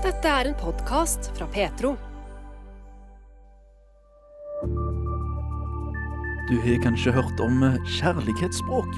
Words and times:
Dette 0.00 0.30
er 0.32 0.48
en 0.48 0.54
podkast 0.56 1.26
fra 1.36 1.44
Petro. 1.52 1.90
Du 6.48 6.54
har 6.64 6.78
kanskje 6.80 7.12
hørt 7.12 7.42
om 7.44 7.60
kjærlighetsspråk. 7.98 8.94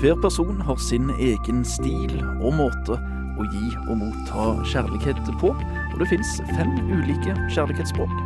Hver 0.00 0.16
person 0.22 0.62
har 0.64 0.80
sin 0.80 1.10
egen 1.18 1.60
stil 1.68 2.14
og 2.40 2.56
måte 2.56 2.96
å 3.36 3.46
gi 3.52 3.66
og 3.82 4.00
motta 4.00 4.46
kjærlighet 4.72 5.20
på, 5.42 5.52
og 5.52 6.00
det 6.00 6.08
fins 6.08 6.32
fem 6.54 6.72
ulike 6.88 7.36
kjærlighetsspråk. 7.52 8.16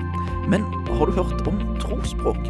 Men 0.46 0.62
har 0.94 1.10
du 1.10 1.18
hørt 1.18 1.50
om 1.50 1.58
trosspråk? 1.82 2.46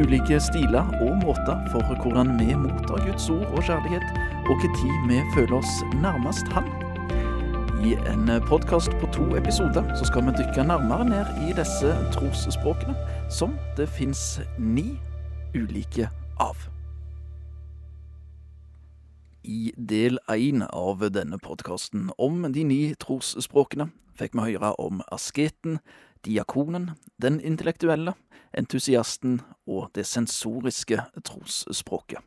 Ulike 0.00 0.40
stiler 0.40 0.88
og 1.04 1.20
måter 1.20 1.68
for 1.68 1.84
hvordan 2.00 2.32
vi 2.40 2.56
mottar 2.64 3.04
Guds 3.04 3.28
ord 3.28 3.44
og 3.52 3.60
kjærlighet, 3.60 4.08
og 4.48 4.66
når 4.72 5.08
vi 5.12 5.22
føler 5.36 5.60
oss 5.60 5.78
nærmest 6.00 6.48
Han. 6.56 6.85
I 7.86 7.94
en 7.94 8.26
podkast 8.48 8.90
på 9.00 9.06
to 9.14 9.24
episoder 9.38 9.94
så 9.94 10.06
skal 10.08 10.24
vi 10.26 10.32
dykke 10.40 10.64
nærmere 10.66 11.04
ned 11.06 11.28
i 11.46 11.52
disse 11.54 11.92
trosspråkene, 12.16 12.96
som 13.30 13.52
det 13.76 13.86
fins 13.94 14.40
ni 14.58 14.96
ulike 15.54 16.08
av. 16.42 16.56
I 19.44 19.70
del 19.78 20.18
én 20.26 20.66
av 20.66 21.04
denne 21.14 21.38
podkasten 21.38 22.10
om 22.18 22.42
de 22.50 22.66
ni 22.66 22.80
trosspråkene 22.98 23.92
fikk 24.18 24.34
vi 24.34 24.48
høre 24.48 24.74
om 24.82 25.04
asketen, 25.14 25.78
diakonen, 26.26 26.96
den 27.22 27.38
intellektuelle, 27.38 28.16
entusiasten 28.50 29.44
og 29.66 29.92
det 29.94 30.08
sensoriske 30.10 31.04
trosspråket. 31.22 32.18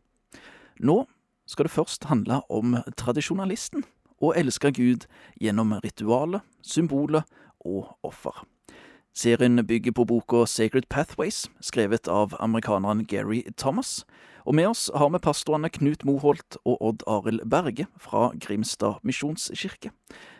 Nå 0.80 1.02
skal 1.50 1.68
det 1.68 1.76
først 1.76 2.08
handle 2.08 2.46
om 2.48 2.78
tradisjonalisten, 2.96 3.84
å 4.22 4.34
elske 4.38 4.72
Gud 4.76 5.06
gjennom 5.42 5.76
ritualet, 5.84 6.42
symbolet 6.62 7.24
og 7.66 7.96
offer. 8.04 8.46
Serien 9.14 9.66
bygger 9.68 9.92
på 9.92 10.06
boka 10.06 10.46
Sacred 10.46 10.88
Pathways, 10.90 11.50
skrevet 11.62 12.08
av 12.08 12.36
amerikaneren 12.40 13.06
Gary 13.06 13.44
Thomas. 13.58 14.06
Og 14.46 14.56
med 14.56 14.70
oss 14.70 14.90
har 14.96 15.10
vi 15.10 15.20
pastorene 15.20 15.70
Knut 15.70 16.06
Moholt 16.06 16.58
og 16.64 16.78
Odd 16.82 17.04
Arild 17.08 17.44
Berge 17.50 17.88
fra 17.98 18.30
Grimstad 18.40 19.02
misjonskirke. 19.04 19.92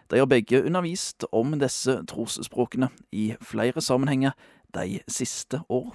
De 0.10 0.22
har 0.22 0.30
begge 0.30 0.64
undervist 0.64 1.26
om 1.32 1.58
disse 1.60 1.98
trosspråkene 2.08 2.88
i 3.12 3.34
flere 3.42 3.82
sammenhenger 3.82 4.32
de 4.74 5.02
siste 5.12 5.62
år. 5.70 5.92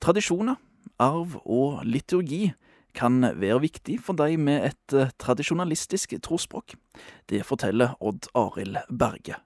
Tradisjoner, 0.00 0.54
arv 0.98 1.40
og 1.44 1.82
liturgi 1.84 2.52
kan 2.98 3.22
være 3.22 3.60
viktig 3.62 3.98
for 4.04 4.18
deg 4.18 4.38
med 4.42 4.70
et 4.70 4.96
eh, 4.96 5.12
tradisjonalistisk 5.22 6.16
trosspråk. 6.24 6.74
Det 7.30 7.44
forteller 7.46 7.94
Odd 8.02 8.30
Arild 8.38 8.80
Berge. 8.88 9.38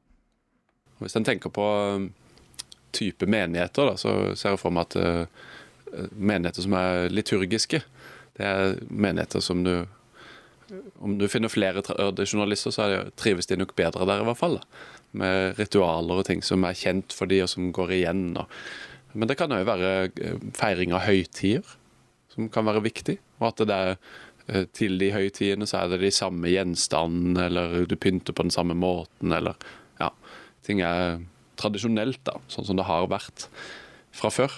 Hvis 1.03 1.17
en 1.19 1.27
tenker 1.27 1.53
på 1.53 1.64
um, 1.97 2.11
type 2.95 3.27
menigheter, 3.27 3.91
da, 3.91 3.98
så 3.98 4.12
ser 4.39 4.55
jeg 4.55 4.62
for 4.62 4.75
meg 4.75 4.86
at 4.86 4.97
uh, 5.03 6.06
menigheter 6.14 6.64
som 6.64 6.77
er 6.78 7.11
liturgiske, 7.12 7.83
det 8.39 8.48
er 8.48 8.78
menigheter 8.89 9.45
som 9.45 9.67
du 9.67 9.75
Om 11.05 11.19
du 11.19 11.27
finner 11.28 11.50
flere 11.53 11.83
tradisjonalister, 11.84 12.73
så 12.73 12.84
trives 13.20 13.47
de 13.47 13.58
nok 13.61 13.75
bedre 13.77 14.06
der, 14.08 14.23
i 14.23 14.25
hvert 14.25 14.39
fall. 14.39 14.55
Da. 14.56 14.62
Med 15.20 15.58
ritualer 15.58 16.23
og 16.23 16.25
ting 16.25 16.41
som 16.41 16.64
er 16.64 16.78
kjent 16.78 17.12
for 17.12 17.28
de, 17.28 17.42
og 17.45 17.50
som 17.53 17.67
går 17.77 17.92
igjen. 17.92 18.23
Og. 18.41 18.47
Men 19.12 19.28
det 19.28 19.36
kan 19.36 19.53
òg 19.53 19.67
være 19.69 19.91
feiring 20.56 20.95
av 20.97 21.05
høytider 21.05 21.75
som 22.33 22.50
kan 22.52 22.66
være 22.69 22.84
viktig. 22.84 23.19
Og 23.41 23.50
at 23.52 23.64
det 23.69 23.77
er 23.77 23.94
uh, 23.97 24.64
til 24.75 24.98
de 25.00 25.12
høytidene 25.14 25.69
så 25.69 25.83
er 25.83 25.92
det 25.92 26.02
de 26.02 26.12
samme 26.14 26.50
gjenstandene, 26.50 27.47
eller 27.48 27.78
du 27.86 27.97
pynter 27.97 28.36
på 28.36 28.48
den 28.48 28.55
samme 28.55 28.77
måten, 28.78 29.34
eller 29.34 29.58
ja 30.00 30.11
ting 30.66 30.83
er 30.86 31.22
tradisjonelt, 31.61 32.22
da, 32.27 32.39
sånn 32.50 32.66
som 32.66 32.78
det 32.78 32.86
har 32.89 33.08
vært 33.11 33.48
fra 34.14 34.30
før. 34.33 34.55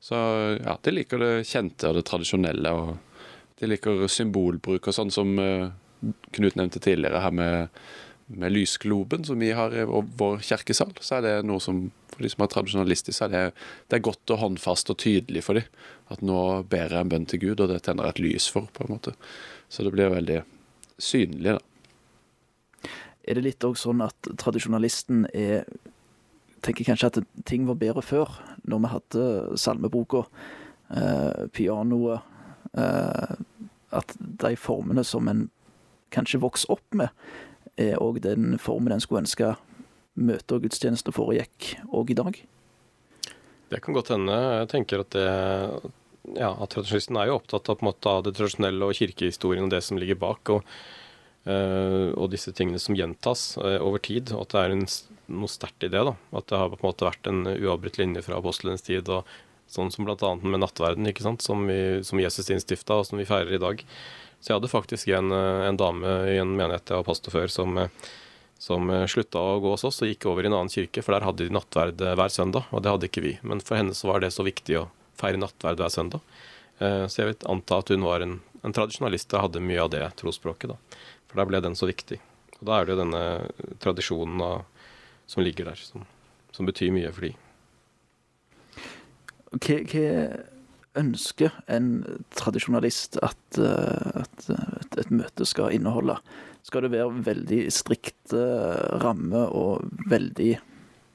Så 0.00 0.16
ja, 0.16 0.76
de 0.80 0.94
liker 0.94 1.20
det 1.20 1.32
kjente 1.48 1.90
og 1.90 1.98
det 1.98 2.06
tradisjonelle. 2.08 2.72
og 2.72 3.56
De 3.60 3.68
liker 3.68 4.06
symbolbruk 4.08 4.88
og 4.88 4.96
sånn 4.96 5.12
som 5.14 5.36
uh, 5.40 5.70
Knut 6.32 6.54
nevnte 6.56 6.80
tidligere 6.80 7.20
her 7.20 7.34
med, 7.36 7.80
med 8.30 8.52
lysgloben 8.54 9.24
som 9.26 9.40
vi 9.42 9.50
har 9.56 9.74
i 9.74 9.86
vår 9.88 10.42
kirkesal. 10.46 10.92
Så 11.00 11.18
er 11.18 11.26
det 11.26 11.34
noe 11.48 11.62
som 11.62 11.88
for 12.10 12.26
de 12.26 12.30
som 12.32 12.44
er 12.44 12.50
tradisjonalistiske, 12.52 13.16
så 13.16 13.26
er 13.26 13.32
det, 13.32 13.42
det 13.88 13.98
er 13.98 14.04
godt 14.04 14.34
og 14.34 14.42
håndfast 14.42 14.92
og 14.92 14.98
tydelig 15.00 15.44
for 15.46 15.56
dem. 15.56 15.68
At 16.12 16.22
nå 16.26 16.40
ber 16.68 16.92
jeg 16.92 17.06
en 17.06 17.12
bønn 17.12 17.26
til 17.30 17.40
Gud, 17.46 17.62
og 17.62 17.70
det 17.70 17.80
tenner 17.86 18.08
jeg 18.08 18.16
et 18.16 18.24
lys 18.26 18.48
for, 18.52 18.68
på 18.74 18.84
en 18.84 18.92
måte. 18.92 19.14
Så 19.72 19.86
det 19.86 19.94
blir 19.94 20.12
veldig 20.12 20.42
synlig, 21.00 21.56
da. 21.56 22.90
Er 23.24 23.38
det 23.38 23.46
litt 23.46 23.64
òg 23.64 23.78
sånn 23.78 24.02
at 24.04 24.34
tradisjonalisten 24.40 25.26
er 25.32 25.64
Tenker 26.60 26.84
kanskje 26.84 27.08
at 27.08 27.18
ting 27.48 27.62
var 27.64 27.78
bedre 27.80 28.02
før, 28.04 28.34
når 28.68 28.80
vi 28.82 28.88
hadde 28.92 29.28
salmeboka, 29.56 30.26
eh, 30.92 31.46
pianoet 31.56 32.20
eh, 32.76 33.32
At 33.96 34.12
de 34.20 34.50
formene 34.60 35.00
som 35.08 35.30
en 35.32 35.46
kanskje 36.14 36.42
vokser 36.42 36.74
opp 36.76 36.96
med, 36.96 37.10
er 37.80 38.00
òg 38.02 38.20
den 38.24 38.56
formen 38.60 38.94
en 38.94 39.02
skulle 39.02 39.24
ønske 39.24 39.54
møter 40.20 40.58
og 40.58 40.66
gudstjenester 40.66 41.14
foregikk 41.14 41.74
òg 41.88 42.12
i 42.12 42.18
dag? 42.18 42.40
Det 43.70 43.80
kan 43.84 43.94
godt 43.94 44.10
hende. 44.12 44.36
Jeg 44.60 44.70
tenker 44.72 45.04
at 45.04 45.14
det 45.14 45.26
ja, 46.36 46.50
at 46.52 46.72
Tradisjonalisten 46.74 47.18
er 47.18 47.30
jo 47.30 47.38
opptatt 47.38 47.70
av, 47.72 47.84
måte, 47.84 48.10
av 48.10 48.24
det 48.26 48.34
tradisjonelle 48.36 48.86
og 48.86 48.98
kirkehistorien 48.98 49.64
og 49.64 49.72
det 49.72 49.80
som 49.86 50.00
ligger 50.00 50.20
bak. 50.20 50.56
og 50.56 50.66
Uh, 51.48 52.12
og 52.20 52.26
disse 52.34 52.52
tingene 52.52 52.76
som 52.76 52.92
gjentas 52.92 53.54
uh, 53.56 53.78
over 53.80 54.02
tid, 54.04 54.28
og 54.36 54.42
at 54.42 54.52
det 54.52 54.60
er 54.60 54.74
en, 54.74 54.82
noe 55.40 55.48
sterkt 55.48 55.86
i 55.86 55.88
det. 55.88 56.02
da, 56.04 56.12
At 56.36 56.50
det 56.50 56.58
har 56.60 56.68
på 56.68 56.76
en 56.76 56.84
måte 56.84 57.06
vært 57.06 57.30
en 57.30 57.46
uavbrutt 57.48 57.96
linje 57.96 58.20
fra 58.26 58.36
apostlenes 58.36 58.84
tid, 58.84 59.08
og 59.08 59.24
sånn 59.70 59.88
som 59.94 60.04
bl.a. 60.04 60.34
med 60.42 60.60
nattverden, 60.60 61.08
ikke 61.08 61.24
sant, 61.24 61.40
som, 61.40 61.64
vi, 61.64 62.02
som 62.04 62.20
Jesus 62.20 62.52
innstifta, 62.52 62.98
og 63.00 63.08
som 63.08 63.16
vi 63.16 63.24
feirer 63.24 63.56
i 63.56 63.62
dag. 63.62 63.80
Så 64.40 64.50
jeg 64.50 64.58
hadde 64.58 64.72
faktisk 64.72 65.12
en, 65.12 65.32
eh, 65.36 65.68
en 65.68 65.78
dame 65.80 66.16
i 66.32 66.38
en 66.40 66.56
menighet 66.56 66.90
jeg 66.92 67.00
var 67.02 67.08
pastor 67.08 67.34
før, 67.34 67.52
som, 67.52 67.80
som 68.60 68.92
slutta 69.08 69.40
å 69.40 69.58
gå 69.60 69.74
hos 69.74 69.84
oss 69.88 70.00
og 70.02 70.10
gikk 70.10 70.26
over 70.30 70.44
i 70.44 70.50
en 70.50 70.56
annen 70.56 70.72
kirke, 70.72 71.04
for 71.04 71.16
der 71.16 71.26
hadde 71.28 71.46
de 71.46 71.54
nattverd 71.54 72.00
hver 72.00 72.32
søndag, 72.32 72.68
og 72.72 72.82
det 72.82 72.94
hadde 72.94 73.10
ikke 73.10 73.24
vi. 73.24 73.34
Men 73.42 73.62
for 73.64 73.80
henne 73.80 73.96
så 73.96 74.10
var 74.10 74.24
det 74.24 74.32
så 74.34 74.44
viktig 74.46 74.80
å 74.80 74.88
feire 75.20 75.40
nattverd 75.40 75.80
hver 75.80 75.92
søndag. 75.92 76.24
Så 76.80 77.20
jeg 77.20 77.28
vil 77.28 77.48
anta 77.52 77.76
at 77.82 77.90
hun 77.92 78.06
var 78.08 78.24
en, 78.24 78.38
en 78.64 78.72
tradisjonalist 78.72 79.34
og 79.36 79.44
hadde 79.44 79.60
mye 79.64 79.82
av 79.84 79.90
det 79.92 80.04
trosspråket. 80.16 80.72
da. 80.72 81.00
For 81.28 81.40
der 81.40 81.48
ble 81.48 81.60
den 81.60 81.76
så 81.76 81.88
viktig. 81.88 82.16
Og 82.60 82.68
da 82.68 82.78
er 82.78 82.86
det 82.86 82.94
jo 82.94 83.00
denne 83.00 83.24
tradisjonen 83.80 84.40
av, 84.44 84.64
som 85.30 85.44
ligger 85.44 85.70
der, 85.70 85.80
som, 85.80 86.04
som, 86.52 86.68
betyr 86.68 86.92
mye 86.92 87.12
for 87.16 87.28
de. 87.28 87.34
Hva, 89.50 89.78
hva 89.92 90.08
ønsker 91.00 91.54
en 91.72 91.90
tradisjonalist 92.36 93.18
at, 93.24 93.58
eh, 93.58 94.22
at 94.22 94.48
et, 94.52 94.98
et, 95.00 95.10
møte 95.10 95.46
skal 95.48 95.74
inneholde? 95.74 96.18
Skal 96.66 96.84
det 96.84 96.92
være 96.94 97.24
veldig 97.26 97.62
strikte 97.72 98.44
rammer 99.02 99.52
og 99.56 99.86
veldig 100.10 100.52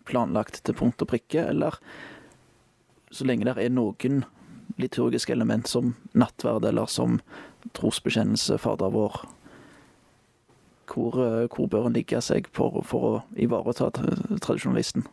planlagt 0.10 0.64
til 0.66 0.78
punkt 0.78 1.02
og 1.06 1.10
prikke, 1.14 1.46
eller 1.50 1.78
så 3.14 3.26
lenge 3.28 3.48
det 3.48 3.58
er 3.62 3.74
noen 3.74 4.24
liturgiske 4.82 5.34
element 5.34 5.70
som 5.70 5.94
nattverd 6.18 6.66
eller 6.68 6.90
som 6.92 7.20
trosbekjennelse, 7.78 8.58
Fader 8.62 8.92
vår, 8.94 9.22
hvor, 10.92 11.20
eh, 11.22 11.48
hvor 11.50 11.68
bør 11.68 11.88
en 11.90 11.96
ligge 11.98 12.22
seg 12.22 12.50
for, 12.54 12.82
for, 12.86 13.08
å 13.10 13.22
ivareta 13.42 13.90
tradisjonalisten? 13.96 15.08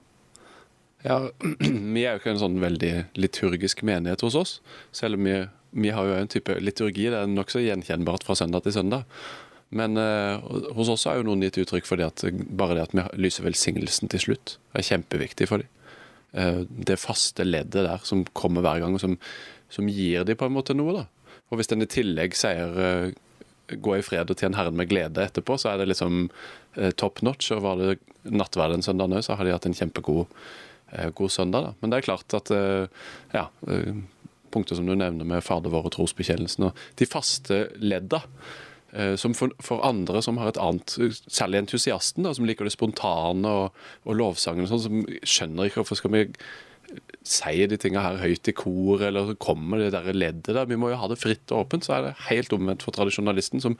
Ja, 1.02 1.18
Vi 1.94 2.04
er 2.04 2.14
jo 2.14 2.20
ikke 2.20 2.34
en 2.34 2.42
sånn 2.42 2.60
veldig 2.62 2.92
liturgisk 3.18 3.82
menighet 3.86 4.22
hos 4.26 4.38
oss. 4.38 4.56
Selv 4.94 5.18
om 5.18 5.28
vi, 5.28 5.38
vi 5.84 5.94
har 5.94 6.08
jo 6.08 6.18
en 6.18 6.30
type 6.30 6.58
liturgi. 6.62 7.08
Det 7.10 7.22
er 7.22 7.30
nokså 7.30 7.62
gjenkjennbart 7.64 8.26
fra 8.26 8.36
søndag 8.38 8.66
til 8.66 8.76
søndag. 8.76 9.06
Men 9.72 9.96
eh, 9.96 10.42
hos 10.76 10.90
oss 10.92 11.06
har 11.08 11.18
jo 11.18 11.26
noen 11.26 11.42
gitt 11.46 11.62
uttrykk 11.62 11.88
for 11.88 12.00
det 12.00 12.10
at 12.10 12.24
bare 12.52 12.76
det 12.76 12.84
at 12.90 12.96
vi 12.96 13.24
lyser 13.24 13.46
velsignelsen 13.46 14.10
til 14.12 14.20
slutt, 14.20 14.58
er 14.76 14.84
kjempeviktig 14.84 15.48
for 15.48 15.64
dem. 15.64 15.70
Eh, 16.32 16.60
det 16.68 17.00
faste 17.00 17.46
leddet 17.46 17.86
der 17.88 18.04
som 18.08 18.26
kommer 18.36 18.64
hver 18.64 18.82
gang, 18.84 18.96
og 18.96 19.00
som, 19.00 19.16
som 19.72 19.88
gir 19.88 20.28
dem 20.28 20.38
på 20.38 20.48
en 20.48 20.56
måte 20.58 20.76
noe. 20.76 21.00
da. 21.00 21.38
Og 21.50 21.60
hvis 21.60 21.72
den 21.72 21.84
i 21.84 21.88
tillegg 21.88 22.36
sier 22.36 22.76
eh, 22.84 23.14
gå 23.72 23.96
i 23.96 24.04
fred 24.04 24.30
og 24.30 24.36
tjene 24.36 24.58
Herren 24.58 24.76
med 24.76 24.90
glede 24.90 25.24
etterpå, 25.24 25.56
så 25.60 25.72
er 25.72 25.80
det 25.80 25.88
liksom 25.90 26.26
eh, 26.76 26.92
top 26.92 27.24
notch. 27.24 27.48
Og 27.56 27.64
var 27.64 27.80
det 27.80 27.96
nattverden 28.28 28.84
søndag 28.84 29.12
òg, 29.12 29.24
så 29.24 29.38
har 29.38 29.48
de 29.48 29.56
hatt 29.56 29.68
en 29.68 29.76
kjempegod 29.76 30.28
god 31.14 31.30
søndag. 31.30 31.68
da. 31.68 31.74
Men 31.80 31.92
det 31.92 32.00
er 32.00 32.08
klart 32.08 32.34
at 32.36 32.50
eh, 32.54 32.88
ja, 33.34 33.46
eh, 33.68 33.94
punkter 34.52 34.76
som 34.78 34.88
du 34.88 34.94
nevner 34.94 35.28
med 35.28 35.44
Fader 35.44 35.72
vår 35.72 35.88
og 35.88 35.96
trosbekjennelsen 35.96 36.68
og 36.68 36.84
de 37.00 37.08
faste 37.08 37.64
ledda. 37.80 38.22
Eh, 38.92 39.14
som 39.16 39.32
for, 39.36 39.54
for, 39.64 39.80
andre 39.86 40.20
som 40.24 40.36
har 40.40 40.52
et 40.52 40.60
annet, 40.60 40.98
særlig 41.24 41.62
entusiasten, 41.62 42.26
da, 42.26 42.34
som 42.36 42.44
liker 42.48 42.68
det 42.68 42.74
spontane 42.74 43.48
og, 43.48 43.78
og 44.04 44.18
lovsangen, 44.20 44.68
sånn, 44.68 44.84
som 44.84 45.00
skjønner 45.24 45.70
ikke 45.70 45.80
hvorfor 45.80 46.02
skal 46.02 46.12
vi 46.12 46.26
sier 47.24 47.70
de 47.70 47.78
tinga 47.80 48.02
her 48.04 48.18
høyt 48.20 48.50
i 48.50 48.54
kor, 48.56 49.00
eller 49.06 49.30
så 49.30 49.38
kommer 49.40 49.80
det 49.80 49.94
der 49.94 50.12
leddet 50.12 50.52
der. 50.52 50.68
Vi 50.68 50.76
må 50.76 50.90
jo 50.92 50.98
ha 51.00 51.08
det 51.08 51.20
fritt 51.22 51.54
og 51.54 51.64
åpent. 51.64 51.86
Så 51.86 51.96
er 51.96 52.08
det 52.08 52.18
helt 52.28 52.52
omvendt 52.52 52.84
for 52.84 52.92
tradisjonalisten, 52.92 53.62
som 53.64 53.78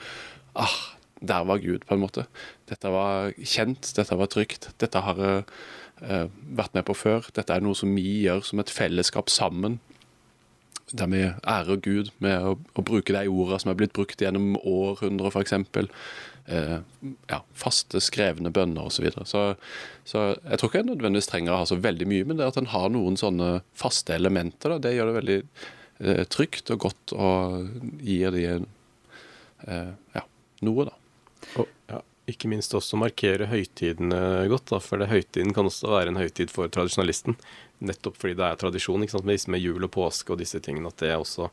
ah, 0.56 0.78
der 1.20 1.44
var 1.44 1.60
Gud, 1.60 1.84
på 1.84 1.96
en 1.96 2.02
måte. 2.02 2.24
Dette 2.70 2.92
var 2.94 3.34
kjent, 3.36 3.92
dette 3.98 4.16
var 4.16 4.30
trygt. 4.32 4.70
Dette 4.80 5.02
har 5.04 5.20
eh, 5.20 5.52
vært 6.02 6.74
med 6.74 6.86
på 6.88 6.96
før. 6.98 7.28
Dette 7.34 7.54
er 7.54 7.62
noe 7.62 7.78
som 7.78 7.92
vi 7.94 8.24
gjør 8.24 8.42
som 8.46 8.62
et 8.62 8.72
fellesskap 8.72 9.30
sammen. 9.30 9.78
Der 10.92 11.08
vi 11.08 11.22
ærer 11.24 11.78
Gud 11.80 12.10
med 12.20 12.42
å, 12.44 12.56
å 12.58 12.84
bruke 12.84 13.14
de 13.14 13.28
ordene 13.30 13.60
som 13.62 13.70
er 13.72 13.78
blitt 13.78 13.94
brukt 13.96 14.20
gjennom 14.20 14.56
århundrer, 14.58 15.30
f.eks. 15.30 15.54
Eh, 16.50 16.78
ja, 17.30 17.38
faste, 17.54 18.00
skrevne 18.02 18.50
bønner 18.50 18.88
osv. 18.88 18.96
Så, 18.96 19.02
videre. 19.04 19.26
så 19.26 19.42
Så 20.04 20.24
jeg 20.34 20.58
tror 20.58 20.70
ikke 20.70 20.82
en 20.82 20.90
nødvendigvis 20.90 21.30
trenger 21.30 21.54
å 21.54 21.60
ha 21.62 21.68
så 21.70 21.78
veldig 21.78 22.08
mye, 22.10 22.26
men 22.26 22.40
det 22.40 22.48
at 22.50 22.58
en 22.58 22.72
har 22.72 22.90
noen 22.90 23.16
sånne 23.16 23.60
faste 23.78 24.16
elementer, 24.16 24.74
da, 24.74 24.80
det 24.82 24.96
gjør 24.96 25.12
det 25.12 25.18
veldig 25.20 25.38
eh, 25.38 26.24
trygt 26.26 26.74
og 26.74 26.82
godt 26.88 27.14
og 27.14 28.02
gir 28.02 28.34
de 28.34 28.44
eh, 28.50 29.92
ja, 30.18 30.26
noe, 30.66 30.88
da. 30.90 30.98
Ikke 32.30 32.46
minst 32.46 32.74
også 32.78 32.98
markere 33.00 33.48
høytidene 33.50 34.46
godt, 34.50 34.68
da, 34.70 34.78
for 34.78 35.02
det 35.02 35.08
høytiden 35.10 35.50
kan 35.56 35.66
også 35.66 35.90
være 35.90 36.12
en 36.12 36.20
høytid 36.20 36.52
for 36.54 36.70
tradisjonalisten. 36.70 37.34
Nettopp 37.82 38.20
fordi 38.20 38.36
det 38.38 38.46
er 38.46 38.60
tradisjon 38.60 39.02
ikke 39.02 39.16
sant, 39.16 39.26
med, 39.26 39.42
med 39.50 39.64
jul 39.64 39.88
og 39.88 39.90
påske 39.96 40.30
og 40.30 40.38
disse 40.38 40.60
tingene, 40.62 40.92
at 40.92 41.02
det 41.02 41.16
også 41.16 41.48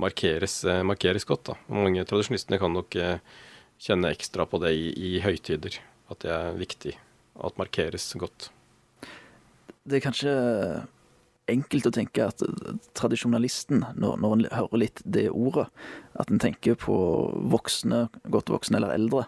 markeres, 0.00 0.62
eh, 0.64 0.80
markeres 0.86 1.28
godt. 1.28 1.50
da. 1.50 1.58
Og 1.68 1.82
mange 1.82 2.06
tradisjonalistene 2.08 2.60
kan 2.62 2.72
nok 2.72 2.96
eh, 2.96 3.20
kjenne 3.84 4.14
ekstra 4.16 4.48
på 4.48 4.62
det 4.64 4.72
i, 4.72 4.88
i 4.96 5.12
høytider, 5.20 5.76
at 6.08 6.24
det 6.24 6.32
er 6.32 6.56
viktig 6.56 6.96
at 7.44 7.60
markeres 7.60 8.08
godt. 8.16 8.48
Det 9.84 9.98
er 9.98 10.06
kanskje 10.06 10.34
enkelt 11.52 11.90
å 11.90 11.92
tenke 11.92 12.24
at 12.24 12.40
tradisjonalisten, 12.96 13.84
når, 14.00 14.16
når 14.22 14.36
en 14.36 14.46
hører 14.54 14.80
litt 14.80 15.02
det 15.04 15.26
ordet, 15.28 15.66
at 16.16 16.30
en 16.32 16.40
tenker 16.40 16.78
på 16.80 16.96
voksne, 17.52 18.06
godt 18.32 18.52
voksne 18.54 18.80
eller 18.80 18.94
eldre, 18.96 19.26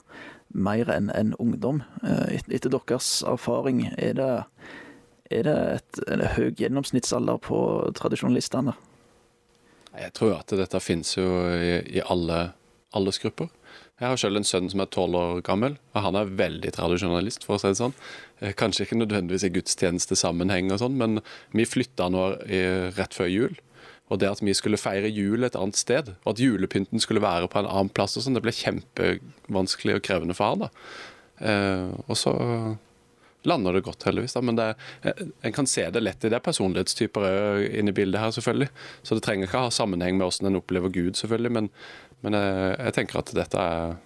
mer 0.54 0.90
enn 0.93 1.10
en 1.14 1.34
ungdom. 1.43 1.82
Eh, 2.02 2.38
et, 2.38 2.50
etter 2.52 2.72
deres 2.72 3.22
erfaring, 3.26 3.87
er 3.96 4.16
det, 4.19 4.31
er 5.31 5.48
det 5.48 5.56
et, 5.78 6.02
en 6.12 6.25
høy 6.37 6.50
gjennomsnittsalder 6.56 7.40
på 7.44 7.58
tradisjonalistene? 7.98 8.76
Jeg 9.96 10.12
tror 10.16 10.38
at 10.38 10.52
dette 10.58 10.81
finnes 10.84 11.14
jo 11.16 11.26
i, 11.56 11.78
i 11.98 12.04
alle 12.04 12.50
aldersgrupper. 12.96 13.48
Jeg 13.96 14.12
har 14.12 14.19
selv 14.20 14.37
en 14.37 14.44
sønn 14.44 14.69
som 14.69 14.82
er 14.84 14.90
tolv 14.93 15.16
år 15.16 15.38
gammel, 15.44 15.78
og 15.96 16.02
han 16.04 16.19
er 16.20 16.32
veldig 16.37 16.72
tradisjonalist, 16.76 17.46
for 17.48 17.56
å 17.56 17.62
si 17.62 17.72
det 17.72 17.81
sånn. 17.81 17.94
Eh, 18.40 18.52
kanskje 18.56 18.84
ikke 18.84 19.00
nødvendigvis 19.00 19.46
i 19.48 19.52
gudstjenestesammenheng 19.54 20.69
og 20.75 20.82
sånn, 20.84 20.98
men 21.00 21.22
vi 21.56 21.69
flytta 21.69 22.10
nå 22.12 22.28
rett 22.96 23.16
før 23.16 23.32
jul. 23.32 23.56
Og 24.06 24.20
det 24.23 24.31
at 24.31 24.43
vi 24.44 24.55
skulle 24.55 24.79
feire 24.79 25.11
jul 25.11 25.47
et 25.47 25.58
annet 25.58 25.79
sted, 25.79 26.12
og 26.23 26.35
at 26.35 26.43
julepynten 26.43 27.03
skulle 27.03 27.25
være 27.25 27.50
på 27.50 27.58
en 27.58 27.69
annen 27.69 27.91
plass, 27.91 28.14
og 28.17 28.23
sånn, 28.23 28.38
det 28.38 28.44
ble 28.44 28.55
kjempevanskelig 28.55 29.99
og 29.99 30.05
krevende 30.06 30.37
for 30.38 30.53
han. 30.53 30.67
da. 30.67 30.70
Eh, 31.47 31.88
og 32.06 32.19
så 32.19 32.35
lander 33.47 33.76
det 33.76 33.85
godt, 33.87 34.06
heldigvis. 34.06 34.37
da, 34.37 34.43
Men 34.47 34.56
det, 34.56 34.75
eh, 35.03 35.26
en 35.43 35.53
kan 35.53 35.67
se 35.67 35.91
det 35.91 36.03
lett 36.03 36.25
i 36.25 36.31
det 36.31 36.43
personlighetstyper 36.43 37.67
inne 37.79 37.91
i 37.91 37.99
bildet 37.99 38.20
her, 38.20 38.31
selvfølgelig. 38.31 38.69
Så 39.03 39.14
det 39.14 39.26
trenger 39.26 39.47
ikke 39.47 39.64
ha 39.67 39.70
sammenheng 39.70 40.19
med 40.19 40.26
hvordan 40.26 40.53
en 40.53 40.61
opplever 40.62 40.88
Gud, 40.88 41.17
selvfølgelig. 41.19 41.53
Men, 41.53 41.70
men 42.23 42.38
jeg, 42.38 42.76
jeg, 42.79 42.94
tenker 42.94 43.19
at 43.19 43.35
dette 43.35 43.58
er 43.58 43.97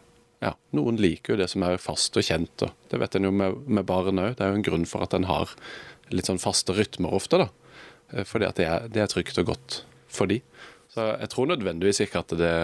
ja, 0.41 0.55
Noen 0.73 0.97
liker 0.97 1.35
jo 1.35 1.43
det 1.43 1.51
som 1.53 1.63
er 1.63 1.77
fast 1.77 2.17
og 2.17 2.25
kjent. 2.25 2.63
og 2.65 2.73
Det 2.89 3.01
vet 3.01 3.17
en 3.17 3.29
jo 3.29 3.31
med, 3.31 3.61
med 3.69 3.85
barn 3.85 4.17
òg. 4.17 4.39
Det 4.39 4.47
er 4.47 4.55
jo 4.55 4.61
en 4.63 4.65
grunn 4.65 4.87
for 4.89 5.05
at 5.05 5.13
en 5.13 5.29
har 5.29 5.53
litt 6.09 6.31
sånn 6.31 6.41
faste 6.41 6.73
rytmer 6.73 7.13
ofte. 7.13 7.45
da, 7.45 7.49
eh, 8.15 8.25
Fordi 8.25 8.49
at 8.49 8.57
det 8.57 8.65
er, 8.65 8.89
det 8.89 9.05
er 9.05 9.13
trygt 9.13 9.39
og 9.39 9.53
godt 9.53 9.83
for 10.13 10.31
de. 10.31 10.41
Så 10.91 11.13
jeg 11.15 11.31
tror 11.33 11.51
nødvendigvis 11.51 12.03
ikke 12.05 12.25
at 12.25 12.35
det, 12.39 12.55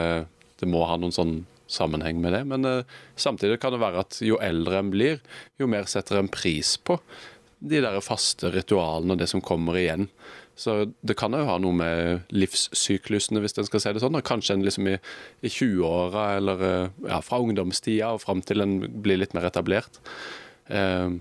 det 0.61 0.69
må 0.71 0.83
ha 0.89 0.99
noen 0.99 1.15
sånn 1.15 1.37
sammenheng 1.71 2.21
med 2.23 2.35
det. 2.35 2.43
Men 2.51 2.67
uh, 2.67 2.99
samtidig 3.19 3.61
kan 3.63 3.75
det 3.75 3.83
være 3.83 4.03
at 4.05 4.19
jo 4.25 4.41
eldre 4.43 4.81
en 4.81 4.93
blir, 4.93 5.23
jo 5.61 5.71
mer 5.71 5.89
setter 5.91 6.21
en 6.21 6.31
pris 6.31 6.77
på 6.79 6.99
de 7.67 7.81
der 7.83 8.03
faste 8.05 8.51
ritualene 8.53 9.15
og 9.15 9.23
det 9.23 9.31
som 9.31 9.43
kommer 9.45 9.79
igjen. 9.81 10.11
Så 10.57 10.87
det 11.05 11.19
kan 11.21 11.37
jo 11.37 11.45
ha 11.45 11.59
noe 11.61 11.77
med 11.77 12.33
livssyklusene, 12.33 13.43
hvis 13.45 13.59
en 13.61 13.67
skal 13.69 13.83
si 13.83 13.93
det 13.93 14.01
sånn. 14.01 14.17
Kanskje 14.25 14.57
en 14.57 14.65
liksom 14.65 14.89
i, 14.89 14.97
i 15.45 15.51
20-åra 15.53 16.27
eller 16.39 16.63
eh, 16.65 16.95
ja, 17.11 17.21
fra 17.25 17.43
ungdomstida 17.45 18.15
og 18.17 18.23
fram 18.25 18.41
til 18.47 18.65
en 18.65 18.79
blir 19.05 19.21
litt 19.21 19.37
mer 19.37 19.49
etablert. 19.51 20.01
Eh, 20.73 21.13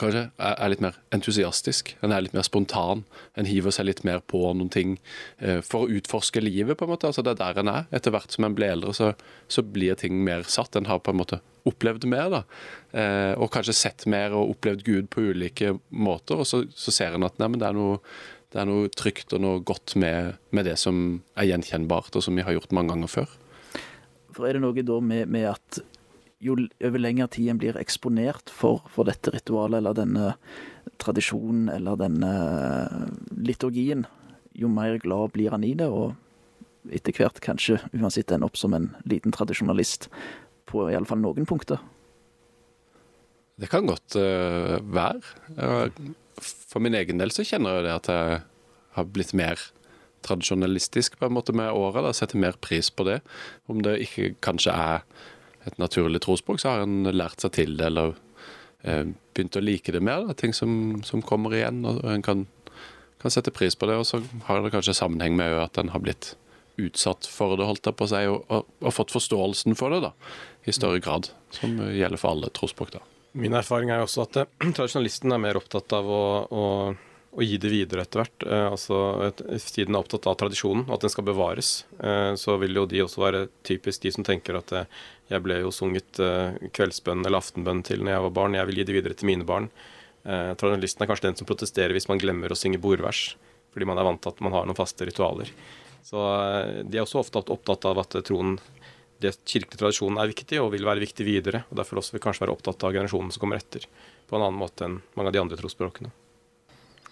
kanskje 0.00 0.26
er 0.38 0.70
litt 0.70 0.82
mer 0.84 0.96
entusiastisk. 1.14 1.94
En 2.04 2.12
er 2.14 2.24
litt 2.24 2.36
mer 2.36 2.44
spontan. 2.46 3.04
En 3.36 3.48
hiver 3.48 3.74
seg 3.74 3.88
litt 3.88 4.02
mer 4.06 4.22
på 4.24 4.40
noen 4.56 4.70
ting 4.72 4.96
eh, 5.38 5.60
for 5.64 5.84
å 5.84 5.98
utforske 5.98 6.42
livet, 6.42 6.78
på 6.78 6.86
en 6.86 6.92
måte. 6.92 7.10
Altså 7.10 7.24
Det 7.24 7.34
er 7.34 7.40
der 7.42 7.60
en 7.62 7.72
er. 7.72 7.88
Etter 7.96 8.14
hvert 8.14 8.34
som 8.34 8.46
en 8.46 8.56
blir 8.56 8.74
eldre, 8.74 8.94
så, 8.96 9.12
så 9.48 9.64
blir 9.64 9.98
ting 10.00 10.22
mer 10.26 10.46
satt. 10.48 10.78
En 10.78 10.88
har 10.90 11.02
på 11.02 11.14
en 11.14 11.20
måte 11.20 11.40
opplevd 11.66 12.06
mer, 12.10 12.30
da. 12.32 12.42
Eh, 12.96 13.32
og 13.34 13.50
kanskje 13.54 13.76
sett 13.76 14.06
mer 14.10 14.36
og 14.36 14.54
opplevd 14.56 14.86
Gud 14.86 15.10
på 15.12 15.26
ulike 15.32 15.74
måter. 15.90 16.42
Og 16.42 16.48
så, 16.48 16.62
så 16.74 16.94
ser 16.94 17.16
en 17.16 17.26
at 17.26 17.40
nei, 17.42 17.50
det 17.58 17.68
er 17.68 17.76
noe, 17.76 17.98
det 18.54 18.62
er 18.62 18.70
noe 18.70 18.92
trygt 18.94 19.34
og 19.36 19.42
noe 19.42 19.64
godt 19.66 19.96
med, 20.00 20.36
med, 20.54 20.68
det 20.68 20.78
som 20.80 21.20
er 21.34 21.50
gjenkjennbart, 21.50 22.14
og 22.14 22.24
som 22.24 22.38
vi 22.38 22.46
har 22.46 22.56
gjort 22.56 22.74
mange 22.76 22.94
ganger 22.94 23.12
før. 23.18 23.36
For 24.36 24.46
er 24.46 24.56
det 24.56 24.66
noe 24.66 24.86
da 24.86 25.00
med, 25.00 25.30
med 25.32 25.50
at 25.54 25.82
jo 26.42 26.56
over 26.84 27.00
lengre 27.00 27.28
tid 27.32 27.50
en 27.50 27.60
blir 27.60 27.78
eksponert 27.80 28.52
for, 28.52 28.82
for, 28.92 29.08
dette 29.08 29.32
ritualet 29.32 29.80
eller 29.80 29.96
denne 29.96 30.34
tradisjonen 31.02 31.70
eller 31.72 31.98
denne 32.00 32.32
liturgien, 33.46 34.04
jo 34.56 34.70
mer 34.72 34.98
glad 35.02 35.34
blir 35.36 35.52
han 35.54 35.64
i 35.64 35.74
det, 35.76 35.88
og 35.88 36.14
etter 36.92 37.16
hvert 37.16 37.40
kanskje 37.44 37.80
uansett 37.96 38.32
ender 38.32 38.48
opp 38.48 38.58
som 38.60 38.76
en 38.76 38.90
liten 39.08 39.34
tradisjonalist 39.34 40.10
på 40.70 40.86
iallfall 40.90 41.22
noen 41.22 41.48
punkter. 41.48 41.80
Det 43.56 43.70
kan 43.72 43.88
godt 43.88 44.18
uh, 44.20 44.76
være. 44.84 45.22
For 46.36 46.82
min 46.84 46.96
egen 46.98 47.22
del 47.22 47.32
så 47.32 47.46
kjenner 47.46 47.78
jeg 47.78 47.86
det 47.86 47.94
at 47.94 48.10
jeg 48.12 48.40
har 48.98 49.08
blitt 49.08 49.32
mer 49.36 49.62
tradisjonalistisk 50.26 51.16
på 51.20 51.28
en 51.28 51.36
måte 51.36 51.54
med 51.56 51.72
åra. 51.72 52.12
Setter 52.12 52.40
mer 52.40 52.58
pris 52.60 52.90
på 52.92 53.06
det. 53.08 53.22
Om 53.70 53.80
det 53.86 53.96
ikke 54.04 54.34
kanskje 54.44 54.74
er 54.74 55.06
et 55.66 55.78
naturlig 55.82 56.22
trosspråk, 56.24 56.60
så 56.62 56.74
har 56.74 56.84
en 56.84 57.10
lært 57.10 57.42
seg 57.42 57.54
til 57.56 57.76
det, 57.78 57.90
eller 57.90 58.14
eh, 58.82 59.04
begynt 59.34 59.58
å 59.58 59.64
like 59.64 59.94
det 59.94 60.02
mer. 60.04 60.28
Ting 60.38 60.54
som, 60.56 61.00
som, 61.06 61.24
kommer 61.26 61.54
igjen, 61.56 61.82
og 61.88 62.02
en 62.10 62.24
kan, 62.24 62.46
kan, 63.22 63.34
sette 63.34 63.54
pris 63.54 63.76
på 63.78 63.88
det. 63.90 63.98
Og 64.00 64.06
så 64.08 64.22
har 64.48 64.62
det 64.62 64.74
kanskje 64.74 64.96
sammenheng 64.96 65.38
med 65.38 65.58
at 65.62 65.80
en 65.82 65.92
har 65.94 66.04
blitt 66.04 66.34
utsatt 66.76 67.26
for 67.30 67.56
det, 67.56 67.64
holdt 67.64 67.88
jeg 67.88 67.96
på 67.96 68.06
å 68.06 68.22
og, 68.34 68.40
og, 68.52 68.70
og, 68.84 68.92
fått 68.92 69.14
forståelsen 69.14 69.76
for 69.78 69.94
det 69.94 70.02
da, 70.04 70.12
i 70.68 70.74
større 70.76 71.00
grad. 71.00 71.30
Som 71.56 71.78
gjelder 71.80 72.20
for 72.20 72.36
alle 72.36 72.52
trosspråk. 72.52 72.96
da. 72.98 73.04
Min 73.36 73.56
erfaring 73.56 73.92
er 73.92 74.04
også 74.04 74.24
at 74.24 74.38
eh, 74.40 74.48
tradisjonalisten 74.76 75.34
er 75.34 75.42
mer 75.42 75.58
opptatt 75.60 75.92
av 75.96 76.08
å, 76.08 76.24
å, 76.46 76.64
å 77.36 77.44
gi 77.44 77.58
det 77.60 77.72
videre 77.72 78.06
etter 78.06 78.22
hvert. 78.22 78.46
Eh, 78.46 78.66
altså, 78.70 79.00
Siden 79.60 79.96
er 79.96 80.00
opptatt 80.00 80.28
av 80.30 80.38
tradisjonen, 80.40 80.86
at 80.92 81.04
den 81.04 81.12
skal 81.12 81.26
bevares, 81.28 81.78
eh, 82.00 82.32
så 82.40 82.56
vil 82.62 82.80
jo 82.80 82.86
de 82.88 83.02
også 83.04 83.24
være 83.24 83.42
typisk 83.66 84.06
de 84.06 84.14
som 84.16 84.26
tenker 84.26 84.56
at 84.60 84.72
eh, 84.72 85.02
jeg 85.30 85.42
ble 85.42 85.60
jo 85.60 85.72
sunget 85.74 86.20
eh, 86.22 86.58
kveldsbønn 86.76 87.24
eller 87.24 87.40
aftenbønn 87.40 87.82
til 87.86 88.04
når 88.04 88.14
jeg 88.14 88.24
var 88.26 88.36
barn, 88.38 88.58
jeg 88.58 88.68
vil 88.70 88.80
gi 88.80 88.86
det 88.88 88.96
videre 88.98 89.18
til 89.18 89.30
mine 89.30 89.46
barn. 89.48 89.70
Eh, 90.22 90.52
tradisjonalisten 90.54 91.02
er 91.02 91.10
kanskje 91.10 91.28
den 91.28 91.40
som 91.40 91.48
protesterer 91.48 91.96
hvis 91.96 92.08
man 92.10 92.22
glemmer 92.22 92.52
å 92.52 92.58
synge 92.58 92.82
bordvers, 92.82 93.32
fordi 93.74 93.88
man 93.90 93.98
er 93.98 94.06
vant 94.06 94.22
til 94.22 94.34
at 94.34 94.44
man 94.46 94.54
har 94.54 94.68
noen 94.68 94.78
faste 94.78 95.08
ritualer. 95.08 95.50
Så 96.06 96.20
de 96.86 96.98
er 96.98 97.02
også 97.02 97.18
ofte 97.18 97.42
opptatt 97.42 97.88
av 97.90 97.98
at 97.98 98.14
troen 98.28 98.54
det 99.22 99.32
kirkelige 99.48 99.80
tradisjonen 99.80 100.20
er 100.20 100.30
viktig 100.30 100.60
og 100.60 100.70
vil 100.74 100.86
være 100.86 101.02
viktig 101.02 101.24
videre. 101.26 101.64
og 101.70 101.80
Derfor 101.80 102.00
også 102.00 102.16
vil 102.16 102.22
kanskje 102.24 102.44
være 102.44 102.54
opptatt 102.56 102.84
av 102.84 102.94
generasjonen 102.94 103.32
som 103.34 103.42
kommer 103.42 103.58
etter, 103.58 103.86
på 104.28 104.36
en 104.36 104.44
annen 104.44 104.60
måte 104.60 104.86
enn 104.86 105.00
mange 105.16 105.32
av 105.32 105.36
de 105.36 105.42
andre 105.42 105.58
trosspråkene. 105.58 106.12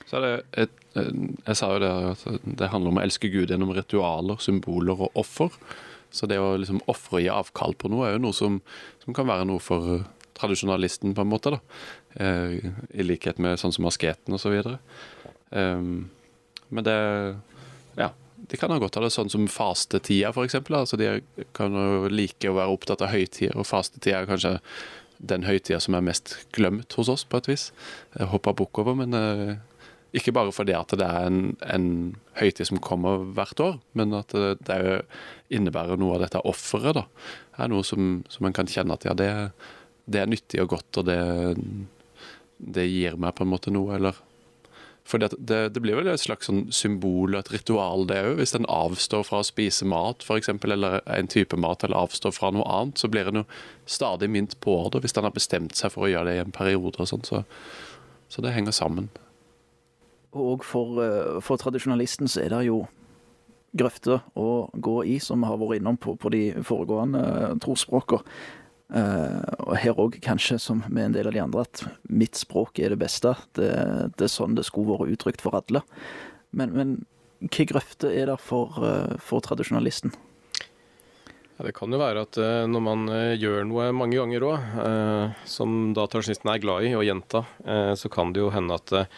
Så 0.04 0.18
er 0.18 0.24
det 0.24 0.64
et, 0.66 0.80
Jeg 0.94 1.56
sa 1.56 1.70
jo 1.72 1.80
det 1.80 1.90
at 2.12 2.24
det 2.44 2.70
handler 2.70 2.92
om 2.92 3.00
å 3.00 3.04
elske 3.04 3.30
Gud 3.32 3.50
gjennom 3.50 3.72
ritualer, 3.74 4.38
symboler 4.42 5.06
og 5.06 5.16
offer. 5.18 5.54
Så 6.14 6.28
det 6.30 6.38
å 6.38 6.54
liksom 6.60 6.82
ofre 6.90 7.18
og 7.18 7.24
gi 7.24 7.30
avkall 7.32 7.76
på 7.78 7.90
noe 7.92 8.08
er 8.08 8.16
jo 8.16 8.24
noe 8.26 8.36
som, 8.36 8.60
som, 9.02 9.14
kan 9.16 9.28
være 9.28 9.46
noe 9.50 9.62
for 9.62 10.04
tradisjonalisten, 10.38 11.14
på 11.14 11.24
en 11.24 11.30
måte. 11.30 11.54
da. 11.54 11.60
Eh, 12.22 12.58
I 12.94 13.06
likhet 13.06 13.40
med 13.42 13.58
sånn 13.60 13.74
som 13.74 13.86
asketen 13.90 14.36
osv. 14.36 14.76
Um, 15.54 16.10
men 16.70 16.86
det 16.86 16.98
Ja 17.98 18.12
de 18.48 18.56
kan 18.56 18.72
ha 18.72 18.78
godt 18.78 18.98
av 18.98 19.06
det 19.06 19.12
sånn 19.14 19.30
som 19.32 19.46
fastetida, 19.50 20.32
f.eks. 20.34 20.58
Altså 20.68 20.98
de 21.00 21.08
kan 21.56 21.72
jo 21.72 22.10
like 22.12 22.50
å 22.50 22.56
være 22.58 22.74
opptatt 22.74 23.04
av 23.04 23.14
høytider, 23.14 23.56
og 23.56 23.68
fastetida 23.68 24.20
er 24.20 24.28
kanskje 24.28 24.58
den 25.24 25.46
høytida 25.46 25.78
som 25.80 25.96
er 25.96 26.04
mest 26.04 26.34
glemt 26.52 26.92
hos 26.98 27.08
oss, 27.12 27.24
på 27.24 27.40
et 27.40 27.48
vis. 27.48 27.70
Hoppa 28.32 28.52
bukk 28.56 28.82
over, 28.82 28.98
men 28.98 29.16
uh, 29.16 29.54
ikke 30.14 30.34
bare 30.34 30.52
fordi 30.54 30.74
at 30.76 30.92
det 30.94 31.06
er 31.06 31.26
en, 31.26 31.40
en 31.66 31.88
høytid 32.38 32.68
som 32.68 32.82
kommer 32.82 33.24
hvert 33.34 33.60
år, 33.62 33.78
men 33.98 34.14
at 34.14 34.34
det, 34.34 34.52
det 34.68 34.78
innebærer 35.54 35.98
noe 35.98 36.16
av 36.16 36.22
dette 36.24 36.42
offeret. 36.46 37.00
da, 37.00 37.06
er 37.58 37.72
noe 37.72 37.86
som, 37.86 38.20
som 38.30 38.46
en 38.46 38.54
kan 38.54 38.70
kjenne 38.70 38.94
at 38.94 39.06
ja, 39.08 39.16
det, 39.18 39.30
det, 40.06 40.20
er 40.20 40.30
nyttig 40.30 40.62
og 40.62 40.76
godt, 40.76 41.00
og 41.02 41.08
det, 41.10 41.18
det 42.58 42.86
gir 42.90 43.18
meg 43.18 43.34
på 43.34 43.44
en 43.44 43.52
måte 43.54 43.74
noe, 43.74 43.98
eller 43.98 44.22
For 45.04 45.20
det, 45.20 45.34
det, 45.36 45.74
det, 45.74 45.80
blir 45.84 45.98
vel 45.98 46.06
et 46.08 46.22
slags 46.22 46.48
sånn 46.48 46.70
symbol, 46.72 47.34
et 47.36 47.50
ritual, 47.52 48.06
det 48.08 48.22
òg. 48.24 48.38
Hvis 48.38 48.54
en 48.56 48.64
avstår 48.72 49.26
fra 49.28 49.42
å 49.42 49.44
spise 49.44 49.84
mat, 49.84 50.24
f.eks., 50.24 50.48
eller 50.48 51.02
en 51.04 51.28
type 51.28 51.58
mat, 51.60 51.84
eller 51.84 52.06
avstår 52.06 52.32
fra 52.32 52.48
noe 52.54 52.64
annet, 52.64 53.02
så 53.02 53.10
blir 53.12 53.28
en 53.28 53.42
jo 53.42 53.44
stadig 53.84 54.30
minnet 54.32 54.56
på 54.64 54.78
det 54.94 55.02
hvis 55.04 55.18
en 55.18 55.28
har 55.28 55.36
bestemt 55.36 55.76
seg 55.76 55.92
for 55.92 56.06
å 56.06 56.08
gjøre 56.08 56.30
det 56.30 56.38
i 56.38 56.44
en 56.46 56.56
periode. 56.56 56.96
og 56.96 57.10
sånn, 57.10 57.26
så, 57.28 57.42
så, 58.32 58.40
det 58.40 58.54
henger 58.56 58.72
sammen. 58.72 59.10
Og 60.34 60.64
for, 60.66 60.98
eh, 61.02 61.40
for 61.44 61.60
tradisjonalisten 61.60 62.28
så 62.30 62.42
er 62.44 62.52
det 62.54 62.66
jo 62.66 62.82
grøfter 63.74 64.20
å 64.38 64.68
gå 64.74 64.98
i, 65.14 65.18
som 65.22 65.42
vi 65.42 65.50
har 65.50 65.58
vært 65.58 65.80
innom 65.80 65.96
på, 65.98 66.14
på 66.18 66.30
de 66.30 66.42
foregående 66.62 67.22
uh, 67.22 67.54
og 69.64 69.72
her 69.80 69.98
òg, 69.98 70.20
kanskje 70.22 70.60
som 70.62 70.84
med 70.86 71.08
en 71.08 71.16
del 71.16 71.26
av 71.26 71.34
de 71.34 71.42
andre, 71.42 71.64
at 71.66 71.82
mitt 72.06 72.38
språk 72.38 72.78
er 72.78 72.94
det 72.94 73.00
beste. 73.00 73.32
Det, 73.58 73.72
det 74.14 74.28
er 74.28 74.30
sånn 74.30 74.54
det 74.54 74.66
skulle 74.68 74.94
vært 74.94 75.16
uttrykt 75.16 75.42
for 75.42 75.58
alle. 75.58 75.82
Men, 76.54 76.70
men 76.76 76.94
hva 77.48 77.66
grøfter 77.72 78.14
er 78.14 78.30
det 78.30 78.38
for, 78.38 78.78
for 79.18 79.42
tradisjonalisten? 79.42 80.14
Ja, 81.58 81.66
det 81.66 81.74
kan 81.74 81.90
jo 81.90 81.98
være 81.98 82.22
at 82.28 82.38
når 82.70 82.82
man 82.92 83.10
gjør 83.34 83.66
noe 83.66 83.90
mange 83.96 84.20
ganger 84.20 84.46
òg, 84.52 84.70
som 85.50 85.90
da 85.98 86.06
tradisjonisten 86.06 86.54
er 86.54 86.62
glad 86.62 86.86
i 86.86 86.94
å 86.94 87.02
gjenta, 87.02 87.42
så 87.98 88.10
kan 88.12 88.30
det 88.34 88.44
jo 88.44 88.54
hende 88.54 88.78
at 88.78 89.10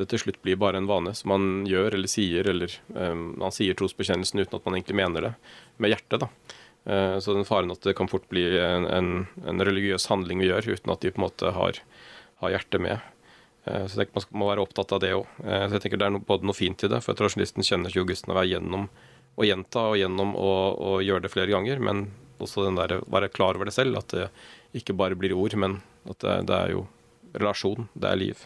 det 0.00 0.08
til 0.08 0.22
slutt 0.22 0.40
blir 0.44 0.56
bare 0.60 0.80
en 0.80 0.88
vane 0.88 1.12
som 1.14 1.32
man 1.34 1.46
gjør 1.68 1.98
eller 1.98 2.08
sier, 2.08 2.46
eller 2.48 2.72
man 2.94 3.52
sier 3.52 3.76
trosbekjennelsen 3.76 4.40
uten 4.40 4.56
at 4.56 4.64
man 4.64 4.78
egentlig 4.78 4.96
mener 4.96 5.26
det, 5.26 5.32
med 5.76 5.92
hjertet. 5.92 6.24
da. 6.24 6.58
Uh, 6.82 7.18
så 7.18 7.34
den 7.34 7.46
faren 7.46 7.70
at 7.70 7.84
det 7.86 7.94
kan 7.94 8.10
fort 8.10 8.24
bli 8.30 8.42
en, 8.58 8.88
en, 8.90 9.10
en, 9.46 9.62
religiøs 9.62 10.08
handling 10.10 10.40
vi 10.42 10.48
gjør, 10.48 10.72
uten 10.74 10.90
at 10.90 11.04
de 11.04 11.12
på 11.14 11.20
en 11.20 11.26
måte 11.28 11.52
har, 11.54 11.78
har 12.42 12.54
hjertet 12.56 12.82
med. 12.82 13.04
Uh, 13.68 13.84
så 13.86 14.00
jeg 14.00 14.08
tenker 14.08 14.26
man 14.32 14.40
må 14.42 14.48
være 14.50 14.64
opptatt 14.66 14.94
av 14.96 15.02
det 15.04 15.12
òg. 15.14 15.28
Uh, 15.44 15.68
så 15.68 15.76
jeg 15.76 15.84
tenker 15.84 16.02
det 16.02 16.08
er 16.08 16.24
både 16.32 16.48
noe 16.48 16.58
fint 16.58 16.82
i 16.82 16.90
det, 16.90 16.98
for 17.04 17.18
tradisjonalisten 17.18 17.66
kjenner 17.68 17.92
ikke 17.92 18.02
Augusten 18.02 18.34
å 18.34 18.38
være 18.40 18.50
gjennom 18.56 18.88
å 19.32 19.46
gjenta 19.46 19.86
og 19.92 20.00
gjennom 20.00 20.34
å, 20.36 20.50
å 20.74 20.96
gjøre 21.06 21.24
det 21.24 21.32
flere 21.32 21.54
ganger, 21.54 21.78
men 21.80 22.08
også 22.42 22.66
den 22.66 22.80
der, 22.80 22.98
være 23.06 23.30
klar 23.30 23.54
over 23.54 23.70
det 23.70 23.76
selv, 23.76 24.00
at 24.02 24.10
det 24.12 24.26
ikke 24.76 24.96
bare 24.98 25.16
blir 25.16 25.36
ord, 25.38 25.54
men 25.54 25.78
at 26.10 26.18
det, 26.24 26.34
det 26.50 26.58
er 26.58 26.74
jo 26.74 26.82
relasjon, 27.38 27.86
det 27.94 28.10
er 28.10 28.18
liv, 28.18 28.42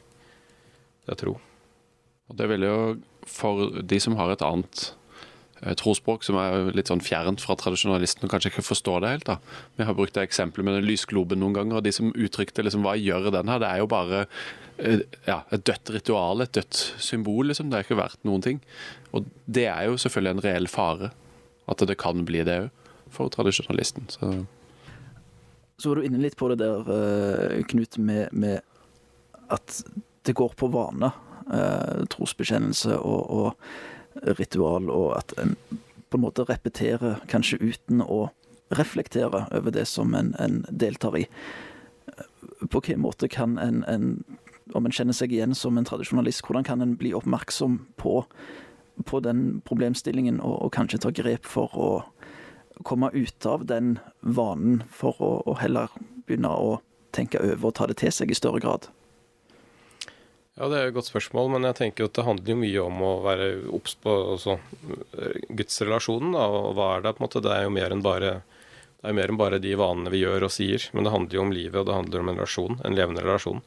det 1.07 1.15
er 1.15 1.23
tro. 1.23 1.37
Og 2.27 2.39
det 2.39 2.49
vil 2.51 2.67
jo, 2.67 2.79
for 3.31 3.81
de 3.83 3.99
som 4.03 4.19
har 4.19 4.35
et 4.35 4.45
annet 4.45 4.89
Eh, 5.63 5.73
trospråk 5.73 6.25
som 6.27 6.37
er 6.37 6.69
litt 6.77 6.91
sånn 6.91 7.01
fjernt 7.01 7.41
fra 7.41 7.55
tradisjonalisten 7.57 8.27
og 8.27 8.33
kanskje 8.33 8.51
ikke 8.53 8.65
forstår 8.67 9.01
det 9.01 9.13
helt. 9.15 9.25
da. 9.25 9.37
Vi 9.79 9.87
har 9.89 9.97
brukt 9.97 10.13
det 10.15 10.27
eksempelet 10.27 10.67
med 10.67 10.75
den 10.77 10.89
lysgloben 10.91 11.41
noen 11.41 11.57
ganger, 11.57 11.79
og 11.79 11.85
de 11.87 11.93
som 11.93 12.13
uttrykte 12.13 12.65
liksom, 12.65 12.85
hva 12.85 12.93
gjør 13.01 13.31
den 13.33 13.49
her, 13.49 13.63
det 13.63 13.71
er 13.71 13.81
jo 13.81 13.87
bare 13.89 14.27
eh, 14.77 15.01
ja, 15.25 15.41
et 15.51 15.65
dødt 15.65 15.95
ritual, 15.97 16.45
et 16.45 16.53
dødt 16.53 16.83
symbol. 17.01 17.47
liksom. 17.49 17.71
Det 17.71 17.79
er 17.79 17.87
ikke 17.87 18.03
verdt 18.03 18.21
noen 18.29 18.45
ting. 18.45 18.61
Og 19.17 19.31
det 19.49 19.65
er 19.73 19.89
jo 19.89 19.97
selvfølgelig 19.97 20.37
en 20.37 20.45
reell 20.45 20.69
fare, 20.69 21.11
at 21.67 21.87
det 21.89 21.97
kan 21.99 22.27
bli 22.29 22.45
det 22.45 22.67
òg, 22.67 22.85
for 23.09 23.33
tradisjonalisten. 23.33 24.11
Så. 24.13 24.35
Så 25.81 25.89
var 25.89 25.97
du 25.97 26.05
inne 26.05 26.21
litt 26.21 26.37
på 26.37 26.51
det 26.53 26.61
der, 26.61 26.85
eh, 26.93 27.65
Knut, 27.65 27.97
med, 27.97 28.29
med 28.33 28.61
at 29.49 29.81
det 30.26 30.37
går 30.38 30.56
på 30.59 30.68
vane. 30.75 31.12
Trosbekjennelse 32.11 32.97
og, 32.99 33.30
og 33.30 34.26
ritual, 34.38 34.90
og 34.90 35.12
at 35.21 35.37
en 35.38 35.54
på 36.09 36.16
en 36.16 36.25
måte 36.25 36.47
repeterer, 36.47 37.21
kanskje 37.30 37.59
uten 37.61 38.02
å 38.02 38.28
reflektere 38.75 39.47
over 39.54 39.75
det 39.75 39.87
som 39.90 40.14
en, 40.14 40.35
en 40.38 40.62
deltar 40.71 41.18
i. 41.18 41.26
På 42.71 42.80
hvilken 42.80 43.02
måte 43.02 43.28
kan 43.30 43.59
en, 43.59 43.83
en, 43.90 44.25
om 44.75 44.87
en 44.87 44.95
kjenner 44.95 45.16
seg 45.16 45.35
igjen 45.35 45.54
som 45.54 45.78
en 45.78 45.87
tradisjonalist, 45.87 46.45
hvordan 46.47 46.66
kan 46.66 46.83
en 46.83 46.97
bli 46.99 47.12
oppmerksom 47.14 47.80
på, 48.00 48.23
på 49.04 49.23
den 49.26 49.61
problemstillingen, 49.66 50.40
og, 50.40 50.56
og, 50.62 50.73
kanskje 50.75 51.02
ta 51.04 51.12
grep 51.14 51.47
for 51.47 51.75
å 51.75 51.90
komme 52.87 53.11
ut 53.14 53.47
av 53.49 53.66
den 53.68 53.97
vanen, 54.21 54.83
for 54.88 55.21
å, 55.23 55.33
å 55.47 55.56
heller 55.61 55.92
begynne 56.26 56.50
å 56.50 56.78
tenke 57.16 57.40
over 57.40 57.71
og 57.71 57.76
ta 57.78 57.87
det 57.88 57.99
til 58.02 58.12
seg 58.14 58.33
i 58.33 58.38
større 58.38 58.62
grad? 58.62 58.88
Ja, 60.57 60.71
Det 60.73 60.77
er 60.77 60.89
et 60.89 60.95
godt 60.97 61.11
spørsmål, 61.11 61.51
men 61.53 61.67
jeg 61.69 61.77
tenker 61.77 62.07
at 62.09 62.17
det 62.17 62.25
handler 62.25 62.55
jo 62.55 62.61
mye 62.63 62.85
om 62.87 63.01
å 63.05 63.11
være 63.27 63.49
obs 63.77 63.93
på 64.01 64.13
også, 64.37 64.55
gudsrelasjonen. 65.53 66.33
Da, 66.33 66.47
og 66.49 66.71
hva 66.79 66.95
er 66.95 67.03
det? 67.05 67.13
på 67.13 67.21
en 67.21 67.27
måte? 67.27 67.43
Det 67.45 67.53
er 67.53 67.67
jo 67.67 67.75
mer 67.77 67.93
enn 67.93 68.05
bare 68.05 68.39
det 69.03 69.11
er 69.13 69.19
mer 69.19 69.31
enn 69.31 69.39
bare 69.39 69.59
de 69.61 69.75
vanene 69.77 70.11
vi 70.11 70.23
gjør 70.23 70.47
og 70.49 70.51
sier, 70.55 70.89
men 70.97 71.05
det 71.05 71.13
handler 71.13 71.37
jo 71.37 71.43
om 71.45 71.53
livet, 71.53 71.77
og 71.79 71.85
det 71.87 71.95
handler 71.99 72.23
om 72.23 72.31
en 72.33 72.39
relasjon, 72.41 72.79
en 72.89 72.97
levende 72.97 73.23
relasjon. 73.23 73.61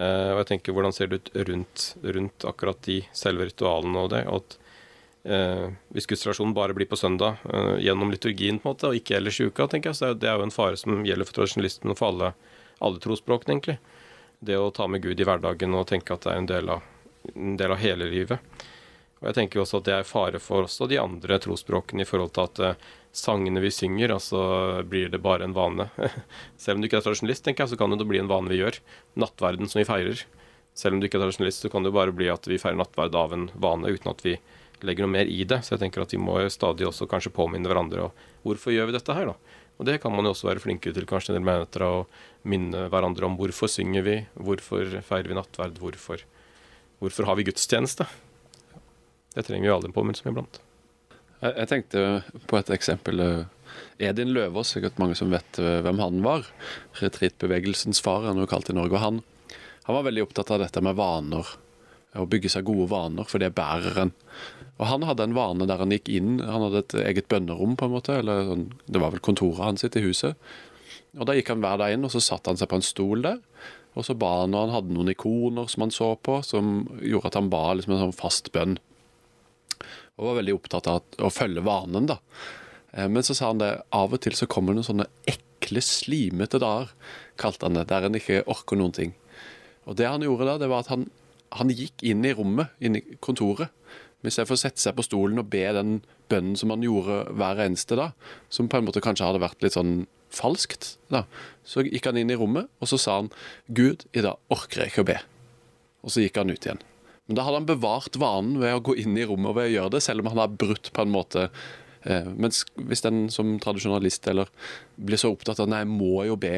Eh, 0.00 0.30
og 0.32 0.40
jeg 0.40 0.48
tenker, 0.48 0.74
Hvordan 0.74 0.96
ser 0.96 1.12
det 1.12 1.18
ut 1.20 1.30
rundt, 1.50 1.84
rundt 2.16 2.48
akkurat 2.48 2.80
de 2.88 2.96
selve 3.12 3.50
ritualene 3.50 4.00
og 4.00 4.10
det? 4.14 4.24
og 4.32 4.40
at 4.40 4.56
eh, 5.28 5.68
Hvis 5.92 6.08
gudsrelasjonen 6.08 6.56
bare 6.56 6.74
blir 6.74 6.88
på 6.88 6.96
søndag 6.96 7.36
eh, 7.52 7.84
gjennom 7.84 8.10
liturgien 8.10 8.58
på 8.58 8.64
en 8.64 8.72
måte, 8.72 8.88
og 8.88 8.96
ikke 8.96 9.20
ellers 9.20 9.42
i 9.42 9.50
uka, 9.52 9.68
tenker 9.68 9.92
jeg, 9.92 10.00
så 10.00 10.14
det 10.16 10.32
er 10.32 10.40
jo 10.40 10.48
en 10.48 10.56
fare 10.56 10.80
som 10.80 11.04
gjelder 11.04 11.28
for 11.28 11.42
tradisjonalisten 11.42 11.92
og 11.92 12.00
for 12.00 12.14
alle, 12.14 12.32
alle 12.80 13.04
trosspråkene, 13.04 13.58
egentlig 13.58 13.78
det 14.40 14.58
å 14.58 14.70
ta 14.70 14.86
med 14.86 15.02
Gud 15.02 15.20
i 15.20 15.26
hverdagen 15.26 15.74
og 15.74 15.88
tenke 15.90 16.14
at 16.14 16.26
det 16.26 16.32
er 16.32 16.42
en 16.42 16.50
del 16.50 16.72
av, 16.76 16.82
en 17.34 17.56
del 17.58 17.74
av 17.74 17.80
hele 17.82 18.08
livet. 18.10 18.42
Og 19.18 19.26
jeg 19.26 19.34
tenker 19.34 19.62
også 19.62 19.80
at 19.80 19.88
det 19.88 19.94
er 19.96 20.06
fare 20.06 20.38
for 20.42 20.68
også 20.68 20.86
de 20.90 21.00
andre 21.02 21.40
trosspråkene 21.42 22.04
i 22.04 22.08
forhold 22.08 22.36
til 22.36 22.44
at 22.44 22.60
uh, 22.62 22.90
sangene 23.14 23.62
vi 23.64 23.72
synger, 23.74 24.14
altså 24.14 24.40
blir 24.86 25.10
det 25.10 25.18
bare 25.24 25.48
en 25.48 25.56
vane. 25.56 25.88
Selv 26.60 26.78
om 26.78 26.84
du 26.84 26.88
ikke 26.88 27.00
er 27.00 27.06
tradisjonalist, 27.08 27.42
tenker 27.46 27.64
jeg, 27.64 27.72
så 27.72 27.80
kan 27.80 27.96
det 27.96 28.06
bli 28.06 28.22
en 28.22 28.30
vane 28.30 28.52
vi 28.52 28.60
gjør. 28.60 28.78
Nattverden 29.18 29.70
som 29.70 29.82
vi 29.82 29.88
feirer. 29.88 30.22
Selv 30.78 30.94
om 30.94 31.02
du 31.02 31.08
ikke 31.08 31.18
er 31.18 31.26
tradisjonalist, 31.26 31.66
så 31.66 31.72
kan 31.72 31.82
det 31.82 31.94
bare 31.96 32.14
bli 32.14 32.30
at 32.30 32.46
vi 32.46 32.60
feirer 32.62 32.78
nattverd 32.78 33.18
av 33.18 33.34
en 33.34 33.48
vane 33.58 33.90
uten 33.90 34.12
at 34.12 34.22
vi 34.22 34.36
legger 34.86 35.02
noe 35.02 35.16
mer 35.16 35.26
i 35.26 35.42
det. 35.48 35.64
Så 35.66 35.74
jeg 35.74 35.82
tenker 35.82 36.04
at 36.04 36.14
vi 36.14 36.22
må 36.22 36.38
stadig 36.54 36.86
også 36.86 37.08
kanskje 37.10 37.34
påminne 37.34 37.66
hverandre 37.66 38.06
og 38.06 38.26
hvorfor 38.46 38.70
gjør 38.70 38.92
vi 38.92 38.94
dette 39.00 39.18
her, 39.18 39.32
da? 39.32 39.56
Og 39.78 39.86
det 39.86 40.00
kan 40.02 40.10
man 40.14 40.26
jo 40.26 40.34
også 40.34 40.48
være 40.48 40.62
flinkere 40.62 40.96
til 40.96 41.06
kanskje 41.06 41.32
en 41.32 41.38
del 41.38 41.46
menigheter, 41.46 41.84
å 41.86 42.48
minne 42.50 42.88
hverandre 42.90 43.28
om 43.28 43.36
hvorfor 43.38 43.70
synger 43.70 44.06
vi, 44.06 44.16
hvorfor 44.34 44.98
feirer 45.06 45.30
vi 45.30 45.36
nattverd, 45.38 45.78
hvorfor, 45.78 46.24
hvorfor 46.98 47.28
har 47.28 47.38
vi 47.38 47.46
gudstjeneste? 47.46 48.08
Det 49.36 49.46
trenger 49.46 49.68
vi 49.68 49.74
alle 49.76 49.90
en 49.90 49.94
påminnelse 49.94 50.26
om 50.26 50.32
iblant. 50.32 50.58
Jeg, 51.38 51.52
jeg, 51.52 51.68
tenkte 51.70 52.04
på 52.50 52.58
et 52.58 52.72
eksempel. 52.74 53.22
Eh, 53.22 54.08
Edin 54.08 54.32
Løvaas, 54.34 54.72
sikkert 54.74 54.98
mange 54.98 55.14
som 55.18 55.30
vet 55.30 55.60
eh, 55.62 55.78
hvem 55.86 56.02
han 56.02 56.22
var. 56.24 56.48
Retreatbevegelsens 56.98 58.02
far, 58.02 58.26
han 58.26 58.40
er 58.40 58.48
jo 58.48 58.50
kalt 58.50 58.72
i 58.72 58.74
Norge. 58.74 58.98
og 58.98 59.04
han, 59.04 59.22
han 59.86 59.98
var 59.98 60.08
veldig 60.08 60.26
opptatt 60.26 60.50
av 60.56 60.64
dette 60.64 60.82
med 60.82 60.98
vaner. 60.98 61.54
Å 62.18 62.26
bygge 62.26 62.50
seg 62.50 62.66
gode 62.66 62.88
vaner, 62.90 63.28
for 63.28 63.38
det 63.38 63.54
bærer 63.54 64.02
en. 64.02 64.14
Og 64.78 64.86
han 64.86 65.04
hadde 65.08 65.26
en 65.26 65.34
vane 65.34 65.66
der 65.66 65.80
han 65.82 65.92
gikk 65.94 66.08
inn, 66.14 66.38
han 66.38 66.64
hadde 66.68 66.84
et 66.84 66.96
eget 67.02 67.28
bønnerom, 67.30 67.74
på 67.78 67.88
en 67.88 67.94
måte, 67.96 68.20
eller 68.20 68.46
sånn, 68.46 68.68
det 68.86 69.02
var 69.02 69.14
vel 69.14 69.22
kontoret 69.24 69.64
hans 69.64 69.82
sitt 69.82 69.98
i 69.98 70.04
huset. 70.04 70.38
Og 71.18 71.26
Da 71.26 71.34
gikk 71.34 71.50
han 71.50 71.64
hver 71.64 71.80
dag 71.80 71.94
inn, 71.94 72.06
og 72.06 72.12
så 72.14 72.22
satte 72.22 72.52
han 72.52 72.60
seg 72.60 72.70
på 72.70 72.78
en 72.78 72.86
stol 72.86 73.24
der. 73.26 73.40
Og 73.98 74.06
så 74.06 74.14
ba 74.14 74.44
han, 74.44 74.54
og 74.54 74.68
han 74.68 74.74
hadde 74.76 74.94
noen 74.94 75.10
ikoner 75.10 75.66
som 75.70 75.82
han 75.82 75.94
så 75.94 76.12
på, 76.22 76.38
som 76.46 76.86
gjorde 77.02 77.32
at 77.32 77.40
han 77.40 77.50
ba 77.50 77.64
liksom 77.74 77.96
en 77.96 78.04
sånn 78.06 78.14
fast 78.14 78.52
bønn. 78.54 78.76
Og 80.18 80.30
var 80.30 80.38
veldig 80.38 80.54
opptatt 80.54 80.90
av 80.90 81.26
å 81.26 81.32
følge 81.32 81.64
vanen, 81.66 82.06
da. 82.10 82.20
Eh, 82.92 83.08
men 83.10 83.26
så 83.26 83.34
sa 83.34 83.50
han 83.50 83.62
det, 83.62 83.72
av 83.94 84.14
og 84.14 84.22
til 84.22 84.36
så 84.38 84.46
kommer 84.50 84.74
det 84.74 84.82
noen 84.82 84.90
sånne 84.92 85.08
ekle, 85.30 85.82
slimete 85.82 86.60
dager, 86.62 86.92
kalte 87.40 87.66
han 87.66 87.78
det, 87.78 87.88
der 87.90 88.06
en 88.06 88.18
ikke 88.18 88.44
orker 88.50 88.78
noen 88.78 88.94
ting. 88.94 89.16
Og 89.88 89.98
det 89.98 90.06
han 90.06 90.22
gjorde 90.22 90.46
da, 90.52 90.58
det 90.62 90.70
var 90.70 90.84
at 90.84 90.92
han, 90.92 91.08
han 91.58 91.72
gikk 91.72 92.04
inn 92.06 92.26
i 92.28 92.34
rommet, 92.36 92.70
inn 92.84 93.00
i 93.00 93.04
kontoret, 93.24 93.74
Istedenfor 94.26 94.56
å 94.56 94.60
sette 94.60 94.82
seg 94.82 94.96
på 94.98 95.04
stolen 95.06 95.38
og 95.38 95.50
be 95.52 95.62
den 95.76 95.98
bønnen 96.30 96.58
som 96.58 96.72
han 96.74 96.82
gjorde 96.82 97.20
hver 97.38 97.60
eneste 97.62 97.98
da, 97.98 98.10
som 98.50 98.68
på 98.70 98.80
en 98.80 98.88
måte 98.88 99.02
kanskje 99.04 99.28
hadde 99.28 99.42
vært 99.44 99.62
litt 99.62 99.76
sånn 99.78 100.00
falskt, 100.34 100.96
da. 101.12 101.22
så 101.64 101.84
gikk 101.86 102.10
han 102.10 102.18
inn 102.20 102.32
i 102.32 102.36
rommet, 102.36 102.68
og 102.82 102.90
så 102.90 102.98
sa 103.00 103.16
han 103.20 103.30
'Gud, 103.72 104.04
i 104.12 104.24
dag 104.24 104.36
orker 104.52 104.82
jeg 104.82 104.92
ikke 104.92 105.04
å 105.06 105.10
be'. 105.12 105.22
Og 106.04 106.12
så 106.12 106.24
gikk 106.24 106.36
han 106.40 106.50
ut 106.50 106.66
igjen. 106.66 106.82
Men 107.26 107.38
da 107.38 107.44
hadde 107.44 107.60
han 107.60 107.68
bevart 107.68 108.16
vanen 108.16 108.58
ved 108.60 108.74
å 108.74 108.84
gå 108.84 108.96
inn 109.00 109.16
i 109.18 109.26
rommet 109.28 109.50
og 109.50 109.58
ved 109.58 109.70
å 109.70 109.74
gjøre 109.74 109.94
det, 109.96 110.02
selv 110.04 110.24
om 110.24 110.32
han 110.32 110.42
har 110.42 110.56
brutt 110.60 110.90
på 110.96 111.04
en 111.04 111.12
måte 111.12 111.48
eh, 112.08 112.28
mens 112.28 112.62
hvis 112.74 113.04
den 113.04 113.26
som 113.32 113.58
tradisjonalist 113.60 114.26
eller 114.32 114.48
blir 114.96 115.20
så 115.20 115.32
opptatt 115.34 115.60
av 115.60 115.68
nei, 115.68 115.82
jeg 115.84 115.92
må 115.92 116.24
jo 116.28 116.38
be 116.40 116.54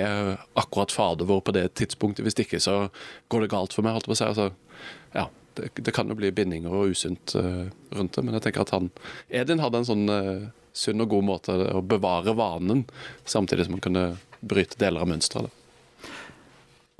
akkurat 0.60 0.94
Fader 0.94 1.26
vår 1.26 1.42
på 1.46 1.56
det 1.56 1.66
tidspunktet, 1.80 2.22
hvis 2.26 2.38
ikke 2.38 2.62
så 2.62 2.84
går 3.28 3.44
det 3.44 3.52
galt 3.54 3.74
for 3.74 3.86
meg, 3.86 3.98
holdt 3.98 4.10
på 4.10 4.14
å 4.14 4.20
si. 4.20 4.28
Altså, 4.30 4.50
ja, 5.16 5.26
det, 5.54 5.70
det, 5.74 5.92
kan 5.94 6.08
jo 6.08 6.16
bli 6.18 6.30
bindinger 6.34 6.72
og 6.74 6.94
usunt 6.94 7.34
uh, 7.38 7.68
rundt 7.96 8.16
det, 8.16 8.24
men 8.24 8.36
jeg 8.36 8.46
tenker 8.46 8.64
at 8.64 8.74
han 8.74 8.90
Edin 9.28 9.62
hadde 9.62 9.80
en 9.80 9.88
sånn 9.88 10.12
uh, 10.12 10.50
sunn 10.76 11.02
og 11.02 11.10
god 11.14 11.26
måte 11.26 11.56
å 11.74 11.82
bevare 11.82 12.34
vanen, 12.38 12.84
samtidig 13.28 13.66
som 13.66 13.78
han 13.78 13.84
kunne 13.84 14.04
bryte 14.40 14.78
deler 14.80 15.04
av 15.04 15.10
mønsteret. 15.10 15.56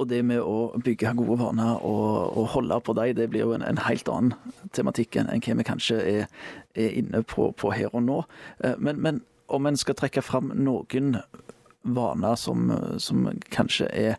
Og 0.01 0.09
det 0.09 0.23
med 0.25 0.41
å 0.41 0.81
bygge 0.81 1.13
gode 1.19 1.37
vaner 1.43 1.83
og, 1.85 2.37
og 2.41 2.47
holde 2.55 2.79
på 2.81 2.95
dem, 2.97 3.13
det 3.19 3.29
blir 3.33 3.45
jo 3.45 3.53
en, 3.53 3.65
en 3.67 3.83
helt 3.85 4.09
annen 4.09 4.55
tematikk 4.73 5.19
enn 5.21 5.29
hva 5.29 5.57
vi 5.59 5.67
kanskje 5.69 5.99
er, 6.01 6.31
er 6.73 6.95
inne 7.03 7.21
på, 7.29 7.51
på, 7.53 7.73
her 7.77 7.93
og 7.93 8.07
nå. 8.07 8.23
Uh, 8.65 8.77
men, 8.81 9.03
men 9.05 9.21
om 9.51 9.67
en 9.69 9.79
skal 9.79 9.99
trekke 9.99 10.25
fram 10.25 10.55
noen 10.57 11.19
vaner 11.83 12.37
som, 12.37 12.71
som 13.01 13.29
kanskje 13.53 13.89
er 13.97 14.17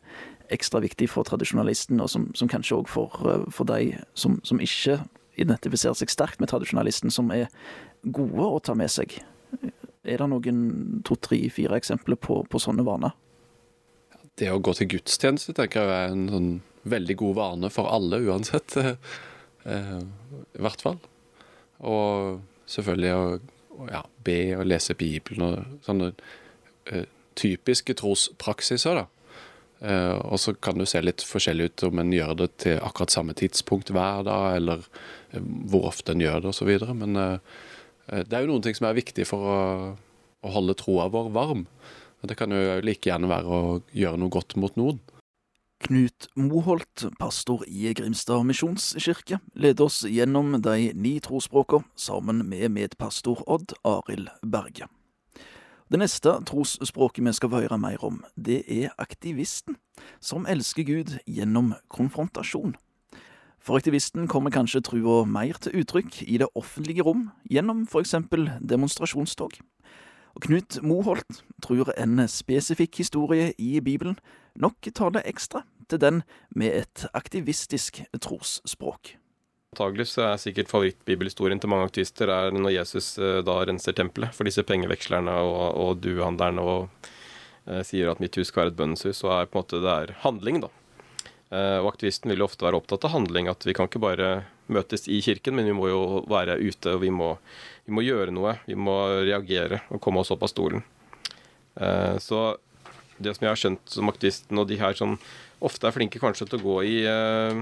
ekstra 0.51 0.81
viktig 0.83 1.09
for 1.11 1.27
tradisjonalisten, 1.27 2.01
og 2.03 2.09
som, 2.11 2.29
som 2.37 2.49
kanskje 2.51 2.79
òg 2.81 2.91
for, 2.91 3.17
eh, 3.27 3.47
for 3.53 3.69
de 3.69 3.95
som, 4.17 4.39
som, 4.47 4.61
ikke 4.61 4.99
identifiserer 5.41 5.97
seg 5.97 6.11
sterkt 6.11 6.41
med 6.41 6.51
tradisjonalisten, 6.51 7.13
som 7.13 7.31
er 7.33 7.47
gode 8.03 8.47
å 8.47 8.59
ta 8.63 8.75
med 8.77 8.91
seg? 8.91 9.19
Er 10.01 10.17
det 10.21 10.27
noen 10.31 10.61
to, 11.07 11.15
tre, 11.15 11.39
fire 11.53 11.77
eksempler 11.77 12.19
på, 12.19 12.41
på 12.49 12.61
sånne 12.61 12.85
vaner? 12.85 13.15
Det 14.39 14.49
å 14.51 14.61
gå 14.63 14.73
til 14.75 14.89
gudstjeneste 14.95 15.53
tenker 15.57 15.85
jeg 15.85 16.05
er 16.07 16.13
en 16.15 16.27
sånn 16.31 16.51
veldig 16.89 17.15
god 17.19 17.37
vane 17.37 17.71
for 17.73 17.91
alle, 17.91 18.21
uansett. 18.27 18.77
Eh, 19.61 19.97
I 20.57 20.61
hvert 20.65 20.81
fall. 20.81 20.95
Og 21.85 22.39
selvfølgelig 22.65 23.11
å, 23.13 23.25
ja, 23.91 23.99
be 24.25 24.37
og 24.55 24.63
lese 24.65 24.95
Bibelen 24.97 25.43
og 25.45 25.83
sånne 25.85 26.07
uh, 26.89 27.03
typiske 27.37 27.93
trospraksiser, 27.99 29.03
da. 29.03 29.05
Uh, 29.81 30.13
og 30.29 30.37
så 30.37 30.53
kan 30.53 30.77
det 30.77 30.85
se 30.91 31.01
litt 31.01 31.23
forskjellig 31.25 31.71
ut 31.71 31.83
om 31.87 32.01
en 32.03 32.13
gjør 32.13 32.35
det 32.43 32.49
til 32.65 32.77
akkurat 32.85 33.13
samme 33.13 33.33
tidspunkt 33.37 33.89
hver 33.89 34.27
dag, 34.27 34.57
eller 34.59 34.83
uh, 34.85 35.41
hvor 35.71 35.87
ofte 35.89 36.13
en 36.13 36.21
gjør 36.21 36.43
det, 36.43 36.53
osv. 36.53 36.69
Men 36.97 37.17
det 38.11 38.35
er 38.35 38.43
jo 38.43 38.51
noen 38.51 38.65
ting 38.65 38.77
som 38.77 38.89
er 38.89 38.97
viktig 38.97 39.25
for 39.29 39.47
å, 39.47 39.59
holde 40.41 40.73
troa 40.73 41.05
vår 41.13 41.27
varm. 41.33 41.67
Det 42.25 42.33
kan 42.37 42.53
jo 42.53 42.79
like 42.81 43.05
gjerne 43.05 43.29
være 43.29 43.45
å 43.45 43.75
gjøre 43.93 44.17
noe 44.21 44.33
godt 44.33 44.55
mot 44.57 44.73
noen. 44.77 44.97
Knut 45.81 46.27
Moholt, 46.37 47.07
pastor 47.17 47.63
i 47.65 47.89
Grimstad 47.97 48.45
misjonskirke, 48.45 49.39
leder 49.57 49.87
oss 49.87 50.03
gjennom 50.05 50.53
de 50.61 50.91
ni 50.93 51.15
trosspråka 51.25 51.81
sammen 51.97 52.43
med 52.49 52.73
medpastor 52.75 53.41
Odd 53.49 53.73
Arild 53.81 54.29
Berge. 54.45 54.89
Det 55.91 55.99
neste 55.99 56.31
trosspråket 56.47 57.25
vi 57.25 57.31
skal 57.35 57.49
få 57.51 57.59
høre 57.65 57.77
mer 57.77 57.99
om, 58.07 58.21
det 58.39 58.61
er 58.71 58.93
aktivisten, 58.95 59.75
som 60.23 60.45
elsker 60.47 60.85
Gud 60.87 61.17
gjennom 61.27 61.73
konfrontasjon. 61.91 62.77
For 63.59 63.75
aktivisten 63.75 64.29
kommer 64.31 64.55
kanskje 64.55 64.79
trua 64.87 65.25
mer 65.27 65.59
til 65.59 65.81
uttrykk 65.81 66.21
i 66.23 66.39
det 66.39 66.47
offentlige 66.55 67.03
rom, 67.03 67.27
gjennom 67.43 67.83
eksempel 67.99 68.47
demonstrasjonstog. 68.63 69.59
Og 70.31 70.47
Knut 70.47 70.79
Moholt 70.81 71.43
tror 71.61 71.91
en 71.97 72.23
spesifikk 72.23 73.03
historie 73.03 73.51
i 73.59 73.81
Bibelen 73.83 74.15
nok 74.55 74.87
tar 74.95 75.11
det 75.11 75.27
ekstra 75.27 75.65
til 75.89 75.99
den 75.99 76.23
med 76.55 76.71
et 76.85 77.07
aktivistisk 77.13 77.99
trosspråk. 78.21 79.17
Antagelig 79.71 80.09
så 80.11 80.25
er 80.27 80.39
sikkert 80.41 80.67
favorittbibelhistorien 80.67 81.59
til 81.63 81.71
mange 81.71 81.85
aktivister 81.87 82.27
er 82.27 82.51
når 82.51 82.73
Jesus 82.75 83.13
eh, 83.23 83.37
da 83.47 83.53
renser 83.63 83.95
tempelet 83.95 84.35
for 84.35 84.43
disse 84.43 84.65
pengevekslerne 84.67 85.31
og, 85.47 85.77
og 85.79 86.01
duehandlerne 86.03 86.65
og 86.67 87.07
eh, 87.69 87.79
sier 87.87 88.11
at 88.11 88.19
mitt 88.19 88.35
hus 88.35 88.51
skal 88.51 88.65
være 88.65 88.73
et 88.73 88.79
bønnens 88.81 89.07
så 89.15 89.31
er 89.31 89.47
på 89.47 89.55
en 89.55 89.61
måte 89.61 89.79
det 89.79 89.93
er 89.93 90.13
handling, 90.25 90.59
da. 90.65 90.71
Eh, 91.55 91.77
og 91.79 91.87
aktivisten 91.93 92.33
vil 92.33 92.43
jo 92.43 92.49
ofte 92.49 92.67
være 92.67 92.81
opptatt 92.83 93.07
av 93.07 93.15
handling, 93.15 93.47
at 93.47 93.63
vi 93.63 93.77
kan 93.77 93.87
ikke 93.87 94.03
bare 94.03 94.33
møtes 94.67 95.07
i 95.07 95.23
kirken, 95.23 95.55
men 95.55 95.71
vi 95.71 95.79
må 95.79 95.87
jo 95.87 96.03
være 96.27 96.59
ute, 96.59 96.97
og 96.97 97.05
vi 97.05 97.15
må 97.15 97.31
vi 97.87 97.95
må 97.95 98.03
gjøre 98.03 98.35
noe. 98.35 98.57
Vi 98.67 98.75
må 98.75 98.97
reagere 99.23 99.85
og 99.87 100.03
komme 100.03 100.19
oss 100.19 100.35
opp 100.35 100.43
av 100.43 100.51
stolen. 100.51 100.83
Eh, 101.79 102.17
så 102.19 102.57
det 103.23 103.37
som 103.37 103.47
jeg 103.47 103.53
har 103.53 103.59
skjønt 103.63 103.99
som 103.99 104.11
aktivisten, 104.11 104.59
og 104.59 104.67
de 104.67 104.83
her 104.83 104.99
som 104.99 105.15
ofte 105.63 105.87
er 105.87 105.95
flinke 105.95 106.19
kanskje 106.19 106.47
til 106.49 106.59
å 106.59 106.65
gå 106.65 106.81
i, 106.87 106.97
eh, 107.07 107.61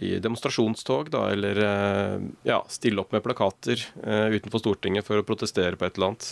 i 0.00 0.14
demonstrasjonstog, 0.22 1.10
da, 1.12 1.26
eller 1.34 1.60
eh, 1.64 2.14
ja, 2.48 2.60
stille 2.72 3.02
opp 3.02 3.12
med 3.12 3.24
plakater 3.24 3.82
utenfor 4.00 4.62
Stortinget 4.62 5.04
for 5.06 5.20
å 5.20 5.26
protestere 5.26 5.76
på 5.76 5.84
et 5.86 5.98
eller 5.98 6.12
annet. 6.12 6.30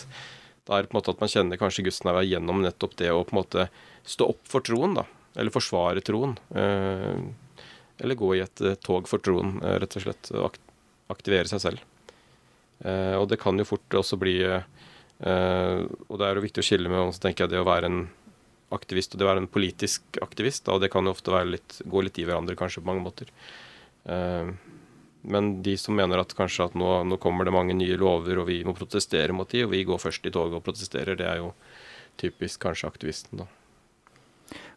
Da 0.65 0.77
er 0.77 0.85
det 0.85 0.89
på 0.89 0.97
en 0.97 0.99
måte 0.99 1.13
at 1.13 1.21
man 1.21 1.31
kjenner 1.31 1.61
kanskje 1.61 1.85
gudsnærvær 1.85 2.25
gjennom 2.25 2.63
nettopp 2.65 2.97
det 2.97 3.11
å 3.13 3.21
på 3.21 3.35
en 3.35 3.41
måte 3.41 3.67
stå 4.09 4.31
opp 4.33 4.41
for 4.49 4.65
troen, 4.65 4.97
da. 4.97 5.05
Eller 5.37 5.53
forsvare 5.53 6.01
troen. 6.05 6.33
Eller 6.49 8.17
gå 8.17 8.31
i 8.35 8.41
et 8.43 8.61
tog 8.85 9.07
for 9.09 9.21
troen, 9.23 9.57
rett 9.61 9.97
og 9.97 10.03
slett. 10.03 10.31
Og 10.33 10.57
aktivere 11.09 11.49
seg 11.49 11.63
selv. 11.63 11.85
Eh, 12.85 13.15
og 13.19 13.27
det 13.31 13.39
kan 13.41 13.59
jo 13.59 13.67
fort 13.67 13.99
også 13.99 14.15
bli 14.21 14.37
eh, 14.45 15.79
Og 16.07 16.15
det 16.15 16.27
er 16.27 16.37
jo 16.37 16.45
viktig 16.45 16.63
å 16.63 16.67
skille 16.69 16.91
med 16.91 17.17
tenker 17.19 17.43
jeg, 17.45 17.51
det 17.51 17.59
å 17.59 17.67
være 17.67 17.89
en 17.89 17.99
aktivist 18.75 19.13
og 19.13 19.19
det 19.19 19.27
å 19.27 19.31
være 19.31 19.43
en 19.43 19.51
politisk 19.51 20.19
aktivist. 20.23 20.65
Da, 20.65 20.75
og 20.75 20.83
det 20.83 20.91
kan 20.93 21.07
jo 21.07 21.13
ofte 21.15 21.43
litt, 21.47 21.81
gå 21.85 22.03
litt 22.05 22.19
i 22.21 22.27
hverandre 22.27 22.57
kanskje 22.59 22.83
på 22.83 22.91
mange 22.91 23.05
måter. 23.05 23.31
Eh, 24.05 24.51
men 25.21 25.51
de 25.65 25.75
som 25.77 25.95
mener 25.95 26.21
at 26.21 26.35
kanskje 26.35 26.69
at 26.69 26.75
nå, 26.79 26.89
nå, 27.03 27.19
kommer 27.19 27.45
det 27.45 27.53
mange 27.55 27.75
nye 27.75 27.97
lover 27.99 28.39
og 28.39 28.47
vi 28.47 28.61
må 28.63 28.75
protestere 28.77 29.35
mot 29.35 29.49
de, 29.51 29.65
og 29.65 29.73
vi 29.73 29.83
går 29.87 29.99
først 29.99 30.29
i 30.29 30.33
toget 30.33 30.61
og 30.61 30.65
protesterer, 30.65 31.19
det 31.19 31.27
er 31.27 31.41
jo 31.41 31.53
typisk 32.19 32.63
kanskje 32.63 32.87
aktivisten, 32.87 33.43
da. 33.43 33.49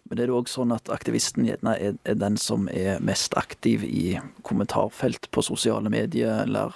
Men 0.02 0.18
det 0.18 0.24
er 0.24 0.32
det 0.32 0.34
òg 0.36 0.50
sånn 0.50 0.74
at 0.74 0.90
aktivisten 0.92 1.46
gjerne 1.46 1.76
er, 1.78 1.94
er, 2.02 2.16
den 2.18 2.34
som 2.40 2.66
er 2.74 2.98
mest 3.00 3.36
aktiv 3.38 3.84
i 3.86 4.18
kommentarfelt 4.44 5.30
på 5.32 5.44
sosiale 5.46 5.92
medier, 5.94 6.42
eller 6.42 6.74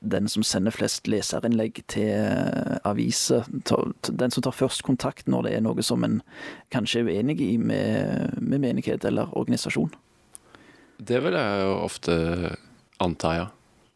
den 0.00 0.28
som 0.30 0.44
sender 0.46 0.74
flest 0.74 1.08
leserinnlegg 1.10 1.80
til 1.90 2.12
aviser. 2.86 3.46
Den 3.50 4.34
som 4.34 4.44
tar 4.44 4.54
først 4.54 4.84
kontakt 4.86 5.30
når 5.30 5.48
det 5.48 5.54
er 5.56 5.64
noe 5.66 5.84
som 5.86 6.04
en 6.06 6.20
kanskje 6.74 7.02
er 7.02 7.10
uenig 7.10 7.40
i 7.42 7.56
med, 7.58 8.38
med 8.38 8.62
menighet 8.62 9.04
eller 9.08 9.32
organisasjon. 9.38 9.90
Det 10.98 11.20
vil 11.22 11.36
jeg 11.38 11.62
jo 11.62 11.74
ofte 11.84 12.14
anta, 13.02 13.34
ja. 13.36 13.48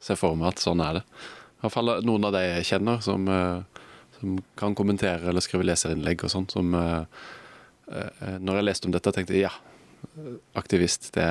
Se 0.02 0.16
for 0.18 0.34
meg 0.38 0.52
at 0.52 0.62
sånn 0.62 0.82
er 0.82 0.98
det. 0.98 1.04
I 1.62 1.64
hvert 1.64 1.74
fall 1.76 1.92
noen 2.06 2.26
av 2.26 2.34
de 2.34 2.42
jeg 2.42 2.68
kjenner 2.72 3.02
som, 3.02 3.26
eh, 3.30 3.84
som 4.18 4.38
kan 4.58 4.74
kommentere 4.78 5.30
eller 5.30 5.44
skrive 5.44 5.66
leserinnlegg 5.66 6.24
og 6.26 6.32
sånn, 6.32 6.48
som 6.50 6.74
eh, 6.74 7.04
eh, 7.92 8.38
Når 8.42 8.58
jeg 8.58 8.66
leste 8.66 8.88
om 8.90 8.94
dette, 8.94 9.12
tenkte 9.14 9.36
jeg 9.36 9.46
ja, 9.46 9.52
aktivist, 10.58 11.12
det 11.14 11.28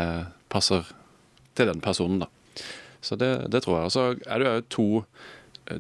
passer 0.51 0.87
til 1.55 1.67
den 1.67 1.83
personen, 1.83 2.23
da. 2.23 2.29
Så 3.01 3.17
det, 3.19 3.31
det 3.53 3.63
tror 3.65 3.79
jeg. 3.79 3.89
Og 3.89 3.95
så 3.95 4.05
er 4.25 4.41
det 4.41 4.47
jo 4.47 4.67
to, 4.75 4.87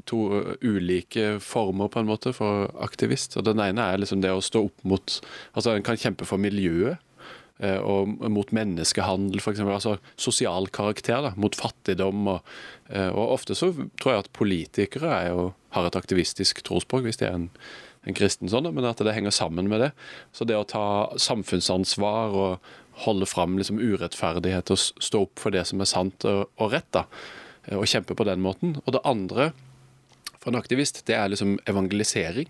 to 0.09 0.19
ulike 0.65 1.37
former 1.43 1.91
på 1.91 2.01
en 2.01 2.09
måte 2.09 2.33
for 2.35 2.71
aktivist. 2.81 3.37
Og 3.37 3.45
Den 3.47 3.61
ene 3.63 3.87
er 3.91 4.01
liksom 4.01 4.23
det 4.23 4.33
å 4.33 4.43
stå 4.43 4.65
opp 4.69 4.83
mot 4.87 5.21
Altså 5.53 5.75
En 5.75 5.85
kan 5.85 5.99
kjempe 5.99 6.27
for 6.29 6.41
miljøet. 6.41 7.01
Eh, 7.61 7.77
og 7.77 8.09
mot 8.33 8.49
menneskehandel, 8.55 9.37
f.eks. 9.37 9.61
Altså 9.61 9.97
sosial 10.17 10.67
karakter. 10.73 11.21
da, 11.27 11.33
Mot 11.37 11.55
fattigdom. 11.55 12.27
Og, 12.33 12.51
eh, 12.89 13.09
og 13.09 13.37
ofte 13.37 13.57
så 13.57 13.71
tror 14.01 14.15
jeg 14.15 14.25
at 14.25 14.33
politikere 14.33 15.21
jo, 15.29 15.51
har 15.75 15.87
et 15.87 15.97
aktivistisk 15.99 16.63
trospråk, 16.65 17.05
hvis 17.05 17.21
de 17.21 17.29
er 17.29 17.37
en, 17.37 17.49
en 18.07 18.17
kristen 18.17 18.49
sånn, 18.49 18.71
men 18.73 18.87
at 18.89 18.99
det 18.99 19.13
henger 19.13 19.35
sammen 19.35 19.69
med 19.69 19.85
det. 19.85 19.91
Så 20.33 20.47
det 20.49 20.57
å 20.57 20.65
ta 20.67 20.85
samfunnsansvar 21.21 22.33
og 22.33 22.71
holde 23.05 23.27
fram 23.29 23.57
liksom 23.59 23.79
urettferdighet 23.81 24.73
og 24.73 24.81
stå 24.81 25.25
opp 25.25 25.41
for 25.41 25.53
det 25.53 25.65
som 25.69 25.81
er 25.81 25.89
sant 25.89 26.25
og, 26.29 26.49
og 26.61 26.73
rett. 26.73 26.89
da, 26.95 27.05
eh, 27.67 27.77
Og 27.77 27.87
kjempe 27.89 28.17
på 28.17 28.27
den 28.27 28.41
måten. 28.43 28.77
Og 28.85 28.93
det 28.95 29.05
andre 29.05 29.51
for 30.41 30.49
en 30.49 30.59
aktivist, 30.59 31.03
det 31.05 31.15
er 31.15 31.29
liksom 31.29 31.59
evangelisering. 31.69 32.49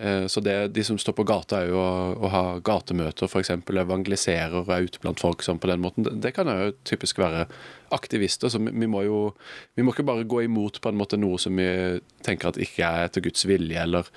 Eh, 0.00 0.26
så 0.26 0.40
det, 0.40 0.68
de 0.68 0.84
som 0.84 0.98
står 0.98 1.12
på 1.12 1.24
gata, 1.28 1.58
er 1.60 1.72
jo 1.72 1.80
å, 1.80 1.94
å 2.16 2.28
ha 2.32 2.42
gatemøter, 2.64 3.26
f.eks. 3.26 3.50
Evangeliserer 3.68 4.62
og 4.62 4.70
er 4.72 4.86
ute 4.86 5.02
blant 5.02 5.20
folk 5.20 5.42
sånn 5.44 5.58
på 5.60 5.68
den 5.68 5.82
måten. 5.82 6.06
Det, 6.06 6.14
det 6.24 6.32
kan 6.36 6.48
jo 6.48 6.70
typisk 6.88 7.18
være 7.20 7.44
aktivister. 7.92 8.48
Så 8.52 8.62
vi, 8.62 8.72
vi, 8.72 8.88
må 8.88 9.02
jo 9.04 9.18
vi 9.76 9.84
må 9.84 9.92
ikke 9.92 10.06
bare 10.08 10.28
gå 10.28 10.44
imot 10.46 10.80
på 10.80 10.92
en 10.92 11.00
måte 11.00 11.18
noe 11.20 11.40
som 11.42 11.58
vi 11.58 11.68
tenker 12.26 12.52
at 12.52 12.62
ikke 12.62 12.86
er 12.86 13.10
etter 13.10 13.26
Guds 13.26 13.44
vilje, 13.50 13.82
eller 13.82 14.08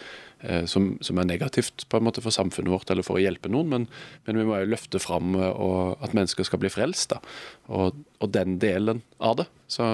som, 0.67 0.89
som, 1.01 1.19
er 1.19 1.27
negativt 1.29 1.86
på 1.89 1.99
en 1.99 2.08
måte 2.08 2.21
for 2.23 2.36
samfunnet 2.36 2.71
vårt 2.73 2.89
eller 2.91 3.06
for 3.06 3.19
å 3.19 3.23
hjelpe 3.23 3.51
noen, 3.51 3.69
men, 3.71 3.86
men 4.27 4.39
vi 4.39 4.45
må 4.47 4.58
jo 4.60 4.71
løfte 4.73 4.99
fram 4.99 5.38
og, 5.39 6.01
at 6.03 6.15
mennesker 6.17 6.47
skal 6.47 6.60
bli 6.63 6.71
frelst. 6.73 7.13
da, 7.13 7.21
og, 7.69 8.01
og, 8.19 8.27
den 8.34 8.58
delen 8.60 9.03
av 9.23 9.38
det. 9.39 9.47
Så, 9.71 9.86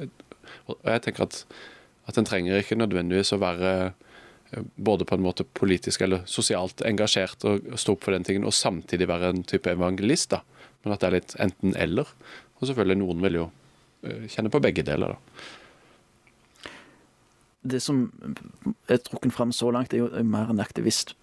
og 0.00 0.88
jeg 0.88 1.04
tenker 1.04 1.26
at, 1.26 1.42
at 2.08 2.20
en 2.20 2.28
trenger 2.28 2.62
ikke 2.62 2.78
nødvendigvis 2.80 3.34
å 3.36 3.40
være 3.42 3.74
eh, 4.54 4.64
både 4.76 5.08
på 5.08 5.18
en 5.18 5.26
måte 5.26 5.46
politisk 5.58 6.06
eller 6.06 6.24
sosialt 6.30 6.84
engasjert 6.88 7.44
og 7.48 7.74
stå 7.80 7.96
opp 7.96 8.06
for 8.06 8.16
den 8.16 8.24
tingen, 8.24 8.48
og 8.48 8.56
samtidig 8.56 9.10
være 9.10 9.34
en 9.34 9.44
type 9.48 9.72
evangelist. 9.72 10.32
da, 10.32 10.70
Men 10.84 10.96
at 10.96 11.04
det 11.04 11.10
er 11.10 11.18
litt 11.18 11.36
enten-eller. 11.44 12.16
Og 12.56 12.64
selvfølgelig 12.70 13.02
noen 13.02 13.28
vil 13.28 13.42
jo 13.42 13.50
kjenne 14.32 14.52
på 14.52 14.60
begge 14.64 14.84
deler. 14.86 15.16
da 15.16 15.60
det 17.64 17.80
som 17.80 18.06
er 18.92 19.00
trukket 19.00 19.34
fram 19.34 19.52
så 19.52 19.70
langt, 19.72 19.94
er 19.94 20.04
jo 20.04 20.24
mer 20.28 20.52
en 20.52 20.62
aktivist 20.62 21.14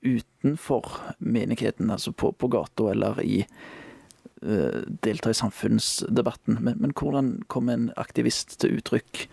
utenfor 0.00 0.86
menigheten, 1.18 1.90
altså 1.90 2.12
på, 2.12 2.32
på 2.32 2.48
gata 2.48 2.90
eller 2.92 3.20
i 3.20 3.42
uh, 3.44 4.80
Delta 5.04 5.32
i 5.32 5.36
samfunnsdebatten. 5.36 6.60
Men, 6.60 6.78
men, 6.80 6.94
hvordan 6.96 7.40
kommer 7.52 7.76
en 7.76 7.88
aktivist 8.00 8.60
til 8.62 8.78
uttrykk 8.78 9.26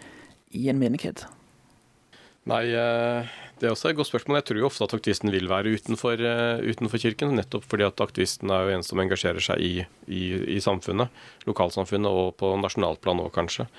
i 0.58 0.68
en 0.72 0.82
menighet? 0.82 1.26
Nei, 2.48 2.66
uh, 2.74 3.28
det 3.60 3.70
er 3.70 3.76
også 3.76 3.92
et 3.92 4.00
godt 4.00 4.10
spørsmål. 4.10 4.42
Jeg 4.42 4.50
tror 4.50 4.62
jo 4.62 4.68
ofte 4.72 4.88
at 4.88 4.98
aktivisten 4.98 5.32
vil 5.32 5.48
være 5.52 5.78
utenfor, 5.78 6.20
uh, 6.20 6.66
utenfor 6.66 7.04
kirken. 7.04 7.38
Nettopp 7.38 7.68
fordi 7.70 7.88
at 7.88 8.04
aktivisten 8.04 8.52
er 8.52 8.68
jo 8.68 8.76
en 8.76 8.88
som 8.88 9.04
engasjerer 9.04 9.44
seg 9.44 9.64
i, 9.64 9.72
i, 10.10 10.24
i 10.58 10.60
samfunnet. 10.64 11.14
Lokalsamfunnet 11.48 12.12
og 12.12 12.36
på 12.42 12.52
nasjonalt 12.60 13.04
plan 13.06 13.24
òg, 13.24 13.32
kanskje. 13.38 13.70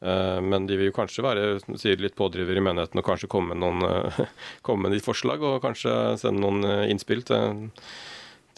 Eh, 0.00 0.40
men 0.40 0.66
de 0.66 0.76
vil 0.78 0.90
jo 0.92 0.94
kanskje 0.94 1.24
være 1.26 1.46
sier 1.80 1.98
litt 1.98 2.16
pådriver 2.18 2.58
i 2.58 2.62
menigheten 2.62 3.00
og 3.00 3.06
kanskje 3.06 3.30
komme 3.30 3.54
med, 3.54 3.62
noen, 3.64 4.28
komme 4.66 4.86
med 4.86 4.94
litt 4.94 5.06
forslag 5.06 5.42
og 5.42 5.62
kanskje 5.64 5.94
sende 6.22 6.44
noen 6.44 6.66
eh, 6.68 6.84
innspill 6.92 7.24
til, 7.26 7.64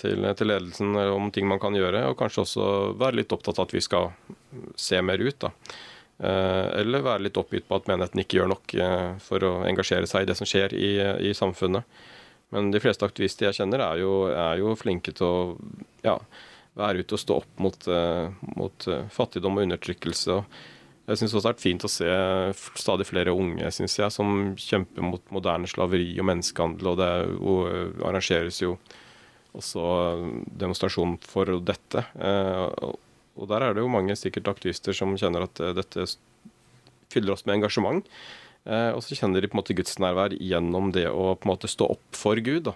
til, 0.00 0.26
til 0.37 0.53
ledelsen 0.53 0.92
om 1.07 1.31
ting 1.33 1.48
man 1.48 1.62
kan 1.62 1.76
gjøre, 1.76 2.05
og 2.11 2.18
kanskje 2.20 2.44
også 2.44 2.66
være 3.00 3.22
litt 3.22 3.33
opptatt 3.37 3.61
av 3.61 3.68
at 3.68 3.76
vi 3.76 3.85
skal 3.85 4.12
se 4.76 5.00
mer 5.05 5.20
ut. 5.20 5.40
da. 5.40 5.53
Eller 6.20 7.00
være 7.00 7.24
litt 7.24 7.38
oppgitt 7.40 7.64
på 7.68 7.79
at 7.79 7.87
menigheten 7.88 8.20
ikke 8.20 8.37
gjør 8.37 8.50
nok 8.50 8.72
for 9.24 9.44
å 9.46 9.53
engasjere 9.64 10.09
seg 10.09 10.26
i 10.26 10.29
det 10.29 10.35
som 10.37 10.48
skjer 10.48 10.74
i, 10.76 10.90
i 11.29 11.31
samfunnet. 11.37 12.00
Men 12.53 12.68
de 12.74 12.81
fleste 12.83 13.07
aktivister 13.09 13.46
jeg 13.46 13.57
kjenner, 13.57 13.81
er 13.85 14.03
jo, 14.03 14.11
er 14.29 14.61
jo 14.61 14.74
flinke 14.76 15.14
til 15.16 15.24
å 15.24 15.38
ja, 16.05 16.18
være 16.76 17.05
ute 17.05 17.16
og 17.16 17.22
stå 17.22 17.38
opp 17.40 17.62
mot, 17.64 17.88
mot 18.57 18.88
fattigdom 19.16 19.57
og 19.61 19.68
undertrykkelse. 19.68 20.37
og 20.37 20.80
jeg 21.11 21.18
syns 21.18 21.33
også 21.35 21.42
det 21.42 21.49
har 21.49 21.55
vært 21.57 21.64
fint 21.64 21.85
å 21.87 21.90
se 21.90 22.09
stadig 22.79 23.07
flere 23.09 23.35
unge 23.35 23.70
synes 23.75 23.96
jeg, 23.99 24.14
som 24.14 24.53
kjemper 24.61 25.03
mot 25.03 25.33
moderne 25.35 25.68
slaveri 25.70 26.12
og 26.20 26.29
menneskehandel. 26.29 26.90
Og 26.92 26.99
det 27.01 27.11
og 27.40 27.62
eh, 27.70 28.03
arrangeres 28.07 28.61
jo 28.62 28.77
også 29.59 29.85
demonstrasjon 30.61 31.16
for 31.27 31.51
dette. 31.66 32.05
Eh, 32.14 32.92
og 33.40 33.51
der 33.51 33.66
er 33.66 33.75
det 33.75 33.83
jo 33.83 33.90
mange 33.90 34.14
sikkert 34.18 34.53
aktivister 34.53 34.94
som 34.96 35.16
kjenner 35.18 35.49
at 35.49 35.62
eh, 35.64 35.75
dette 35.81 36.07
fyller 37.11 37.35
oss 37.35 37.46
med 37.46 37.59
engasjement. 37.59 38.07
Og 38.70 38.99
så 39.01 39.16
kjenner 39.16 39.40
de 39.40 39.49
på 39.49 39.57
en 39.57 39.62
måte 39.62 39.75
gudsnærvær 39.75 40.35
gjennom 40.37 40.90
det 40.92 41.07
å 41.09 41.31
på 41.33 41.49
en 41.49 41.51
måte 41.55 41.70
stå 41.73 41.87
opp 41.94 42.14
for 42.14 42.38
Gud. 42.44 42.68
da. 42.68 42.75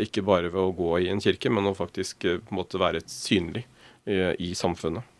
Ikke 0.00 0.22
bare 0.24 0.52
ved 0.54 0.60
å 0.62 0.70
gå 0.72 0.92
i 1.02 1.08
en 1.10 1.20
kirke, 1.20 1.50
men 1.50 1.66
å 1.66 1.74
faktisk 1.76 2.22
på 2.22 2.54
en 2.54 2.60
måte 2.60 2.80
være 2.80 3.02
synlig 3.10 3.66
i 4.06 4.52
samfunnet. 4.56 5.13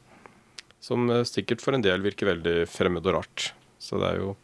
Som 0.85 1.09
eh, 1.11 1.25
sikkert 1.29 1.65
for 1.65 1.77
en 1.77 1.85
del 1.85 2.05
virker 2.05 2.35
veldig 2.35 2.65
fremmed 2.69 3.07
og 3.09 3.21
rart. 3.21 3.53
Så 3.81 4.01
det 4.03 4.11
er 4.13 4.25
jo 4.25 4.35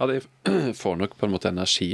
Ja, 0.00 0.08
de 0.10 0.22
får 0.82 0.96
nok 1.00 1.18
på 1.18 1.26
en 1.26 1.34
måte 1.34 1.50
energi 1.52 1.92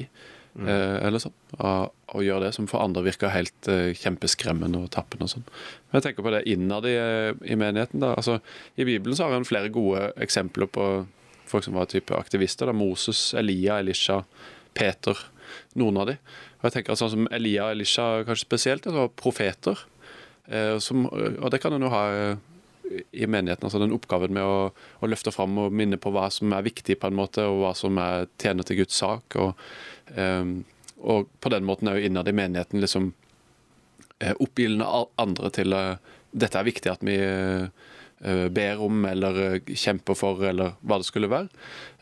mm. 0.55 0.69
eh, 0.69 0.97
eller 1.07 1.23
sånn, 1.23 1.35
av 1.59 1.91
å 2.17 2.23
gjøre 2.25 2.47
det, 2.47 2.55
som 2.57 2.69
for 2.71 2.83
andre 2.83 3.05
virker 3.07 3.33
helt 3.35 3.69
eh, 3.71 3.91
kjempeskremmende 3.99 4.81
og 4.81 4.93
tappende 4.95 5.27
og 5.27 5.33
sånn. 5.35 5.47
Men 5.47 5.99
jeg 5.99 6.09
tenker 6.09 6.27
på 6.27 6.35
det 6.35 6.45
innad 6.51 6.89
i, 6.89 6.95
eh, 6.99 7.33
i 7.45 7.59
menigheten. 7.59 8.03
da, 8.03 8.15
altså 8.17 8.39
I 8.77 8.87
Bibelen 8.89 9.19
så 9.19 9.29
har 9.29 9.37
en 9.37 9.49
flere 9.49 9.73
gode 9.75 10.11
eksempler 10.23 10.71
på 10.71 10.89
folk 11.51 11.67
som 11.67 11.77
var 11.79 11.91
type 11.91 12.15
aktivister. 12.17 12.71
da, 12.71 12.77
Moses, 12.77 13.33
Elia, 13.35 13.81
Elisha, 13.83 14.23
Peter. 14.75 15.19
Noen 15.79 15.99
av 15.99 16.11
de. 16.11 16.19
Og 16.61 16.69
jeg 16.69 16.79
tenker 16.79 16.95
at 16.95 17.03
sånn 17.03 17.15
som 17.15 17.31
Elia 17.35 17.69
og 17.69 17.75
Elisha 17.75 18.07
kanskje 18.27 18.47
spesielt, 18.47 18.87
var 18.87 19.11
profeter. 19.19 19.83
Eh, 20.47 20.79
som, 20.79 21.09
og 21.11 21.51
det 21.51 21.61
kan 21.63 21.75
en 21.75 21.87
jo 21.87 21.93
ha 21.93 22.05
i 22.91 23.27
menigheten. 23.27 23.67
altså 23.67 23.79
Den 23.79 23.95
oppgaven 23.95 24.35
med 24.35 24.45
å, 24.47 24.71
å, 24.73 25.11
løfte 25.11 25.33
fram 25.35 25.59
og 25.63 25.75
minne 25.77 25.99
på 26.01 26.13
hva 26.15 26.29
som 26.35 26.53
er 26.57 26.67
viktig, 26.67 26.99
på 27.01 27.11
en 27.11 27.19
måte, 27.19 27.47
og 27.47 27.63
hva 27.65 27.73
som 27.79 27.99
er 28.03 28.29
tjener 28.41 28.67
til 28.67 28.83
Guds 28.83 28.99
sak. 29.01 29.39
Og, 29.41 29.65
um, 30.17 30.61
og 31.01 31.31
på 31.41 31.53
den 31.55 31.67
måten 31.69 31.93
òg 31.93 32.03
innad 32.05 32.29
i 32.29 32.37
menigheten 32.37 32.83
liksom 32.83 33.13
uh, 33.13 34.35
oppildne 34.37 34.89
andre 35.21 35.53
til 35.55 35.77
uh, 35.77 35.97
dette 36.31 36.59
er 36.59 36.69
viktig 36.69 36.93
at 36.93 37.07
vi 37.07 37.17
uh, 37.21 37.67
Eh, 37.67 37.69
ber 38.53 38.81
om 38.85 39.05
eller 39.09 39.39
eh, 39.45 39.71
kjemper 39.73 40.17
for, 40.19 40.43
eller 40.45 40.75
hva 40.85 40.99
det 41.01 41.07
skulle 41.09 41.31
være. 41.33 41.49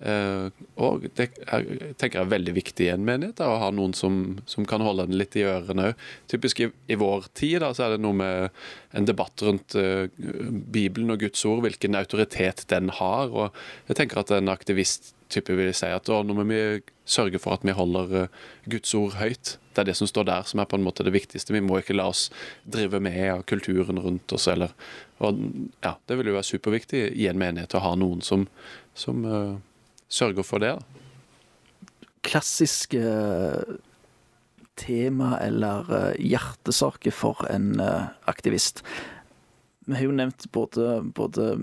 Eh, 0.03 0.65
og 0.83 1.07
det 1.15 1.29
er, 1.47 1.67
tenker 1.99 2.19
jeg 2.19 2.25
er 2.25 2.33
veldig 2.33 2.55
viktig 2.57 2.89
i 2.89 2.91
en 2.95 3.05
menighet, 3.07 3.43
å 3.45 3.61
ha 3.63 3.69
noen 3.75 3.95
som, 3.95 4.39
som 4.51 4.67
kan 4.69 4.83
holde 4.83 5.07
den 5.07 5.19
litt 5.21 5.39
i 5.39 5.47
ørene 5.47 5.93
òg. 5.93 6.09
Typisk 6.31 6.65
i, 6.65 6.71
i, 6.91 6.99
vår 6.99 7.31
tid 7.39 7.63
da, 7.63 7.71
så 7.75 7.87
er 7.87 7.95
det 7.95 8.03
noe 8.03 8.19
med 8.19 8.51
en 8.99 9.07
debatt 9.07 9.45
rundt 9.45 9.77
Bibelen 10.19 11.13
og 11.15 11.23
Guds 11.23 11.45
ord, 11.47 11.63
hvilken 11.67 11.99
autoritet 11.99 12.65
den 12.73 12.91
har. 12.99 13.31
og 13.31 13.55
jeg 13.91 14.01
tenker 14.01 14.23
at 14.23 14.33
en 14.35 14.51
aktivist 14.51 15.13
type 15.29 15.53
vil 15.53 15.75
si 15.77 15.91
at 15.93 16.09
nå 16.09 16.35
må 16.35 16.47
vi 16.49 16.61
sørge 17.09 17.41
for 17.43 17.59
at 17.59 17.67
vi 17.69 17.77
holder 17.77 18.31
Guds 18.71 18.95
ord 18.97 19.19
høyt. 19.21 19.59
Det 19.79 19.85
er 19.85 19.91
det 19.93 19.99
som 20.01 20.09
står 20.11 20.25
der 20.27 20.47
som 20.49 20.59
er 20.59 20.67
på 20.67 20.75
en 20.75 20.83
måte 20.83 21.05
det 21.07 21.13
viktigste. 21.15 21.53
Vi 21.55 21.63
må 21.63 21.79
ikke 21.79 21.95
la 21.95 22.09
oss 22.11 22.25
drive 22.67 22.99
med 23.05 23.21
av 23.31 23.45
kulturen 23.47 24.01
rundt 24.03 24.33
oss. 24.35 24.49
Eller, 24.51 24.73
og 25.19 25.41
ja, 25.83 25.97
Det 26.07 26.19
vil 26.19 26.31
jo 26.31 26.37
være 26.37 26.47
superviktig 26.47 27.03
i 27.19 27.27
en 27.31 27.41
menighet 27.41 27.75
å 27.75 27.83
ha 27.83 27.95
noen 27.99 28.23
som, 28.25 28.47
som 28.95 29.25
uh, 29.27 29.59
sørger 30.09 30.47
for 30.47 30.63
det. 30.63 30.77
Klassiske 32.29 33.01
eh, 33.01 33.77
tema 34.79 35.39
eller 35.43 35.89
uh, 35.91 36.13
hjertesaker 36.19 37.15
for 37.15 37.47
en 37.51 37.81
aktivist. 38.31 38.85
Vi 39.89 39.97
har 39.97 40.05
jo 40.05 40.15
nevnt 40.15 40.47
både, 40.53 41.01
både 41.17 41.55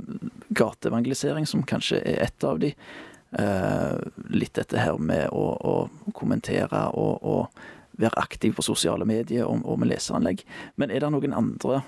gateevangelisering, 0.58 1.46
som 1.48 1.64
kanskje 1.64 2.02
er 2.02 2.24
ett 2.26 2.44
av 2.44 2.60
de. 2.60 2.74
litt 4.32 4.54
dette 4.56 4.80
her 4.80 4.96
med 4.98 5.28
å, 5.36 5.44
å 5.60 6.12
kommentere 6.16 6.86
og, 6.96 7.20
og 7.20 7.66
være 8.00 8.22
aktiv 8.22 8.54
på 8.56 8.64
sosiale 8.64 9.06
medier 9.06 9.44
og, 9.44 9.66
og 9.68 9.82
med 9.82 9.92
leseranlegg. 9.92 10.46
Men 10.80 10.92
er 10.92 11.04
det 11.04 11.12
noen 11.12 11.36
andre 11.36 11.82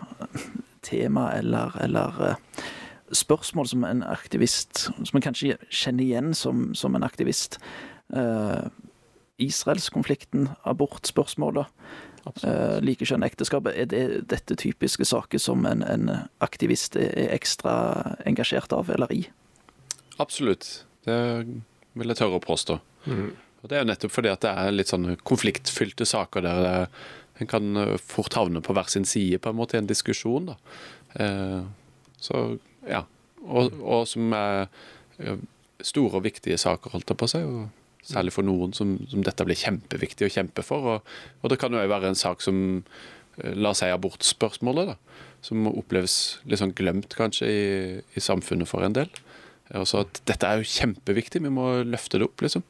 tema 0.88 1.30
eller, 1.36 1.76
eller 1.84 2.21
uh, 2.23 2.65
spørsmål 3.12 3.67
som 3.67 3.86
en 3.88 4.04
aktivist 4.04 4.88
Som 5.04 5.19
en 5.19 5.23
kanskje 5.23 5.58
kjenner 5.69 6.04
igjen 6.04 6.34
som, 6.36 6.71
som 6.76 6.95
en 6.95 7.06
aktivist? 7.08 7.60
Uh, 8.13 8.67
Israelskonflikten, 9.38 10.47
abortspørsmålet, 10.65 11.67
uh, 12.26 12.78
likekjønn 12.82 13.26
ekteskap. 13.28 13.67
Er 13.69 13.86
det 13.91 14.04
dette 14.32 14.58
typiske 14.58 15.06
saker 15.06 15.41
som 15.41 15.67
en, 15.69 15.84
en, 15.86 16.10
aktivist 16.41 16.97
er 16.97 17.30
ekstra 17.36 18.15
engasjert 18.26 18.73
av 18.73 18.89
eller 18.95 19.13
i? 19.13 19.28
Absolutt. 20.17 20.88
Det 21.06 21.19
vil 21.97 22.13
jeg 22.13 22.19
tørre 22.19 22.39
å 22.39 22.43
påstå. 22.43 22.80
Mm. 23.06 23.30
Og 23.62 23.69
Det 23.69 23.78
er 23.78 23.84
jo 23.84 23.89
nettopp 23.91 24.13
fordi 24.13 24.34
at 24.34 24.43
det 24.45 24.56
er 24.58 24.73
litt 24.73 24.91
sånn 24.91 25.12
konfliktfylte 25.28 26.06
saker 26.08 26.45
der 26.45 26.89
en 27.39 27.50
kan 27.50 27.82
eh, 27.82 27.97
fort 28.02 28.38
havne 28.38 28.62
på 28.63 28.76
hver 28.76 28.89
sin 28.91 29.06
side 29.08 29.41
på 29.43 29.52
en 29.52 29.60
måte 29.60 29.78
i 29.78 29.82
en 29.82 29.89
diskusjon. 29.89 30.52
da. 30.52 30.58
Eh, 31.23 31.62
så 32.21 32.45
ja. 32.88 33.04
Og, 33.47 33.76
og 33.80 34.08
som 34.10 34.34
er 34.36 34.67
store 35.86 36.19
og 36.19 36.26
viktige 36.26 36.58
saker, 36.60 36.91
holdt 36.91 37.12
jeg 37.13 37.19
på 37.19 37.30
si. 37.32 37.43
Og 37.45 37.67
særlig 38.08 38.34
for 38.36 38.47
noen 38.47 38.73
som, 38.76 38.95
som, 39.12 39.23
dette 39.26 39.45
blir 39.47 39.60
kjempeviktig 39.60 40.28
å 40.28 40.34
kjempe 40.34 40.65
for. 40.65 40.91
Og, 40.93 41.13
og 41.41 41.52
det 41.52 41.60
kan 41.62 41.76
jo 41.76 41.84
være 41.84 42.12
en 42.12 42.19
sak 42.19 42.43
som 42.45 42.60
eh, 43.41 43.54
La 43.58 43.73
oss 43.73 43.84
si 43.84 43.91
abortspørsmålet, 43.93 44.93
da. 44.93 45.26
Som 45.45 45.67
oppleves 45.69 46.39
litt 46.50 46.62
sånn 46.62 46.76
glemt 46.76 47.13
kanskje 47.15 47.47
i, 47.47 47.67
i 48.17 48.23
samfunnet 48.23 48.69
for 48.69 48.84
en 48.84 48.95
del. 48.97 49.12
Og 49.78 49.86
så 49.89 50.02
at 50.06 50.21
dette 50.30 50.47
er 50.47 50.62
jo 50.62 50.71
kjempeviktig, 50.71 51.43
vi 51.43 51.52
må 51.54 51.84
løfte 51.86 52.19
det 52.19 52.28
opp, 52.30 52.41
liksom. 52.43 52.63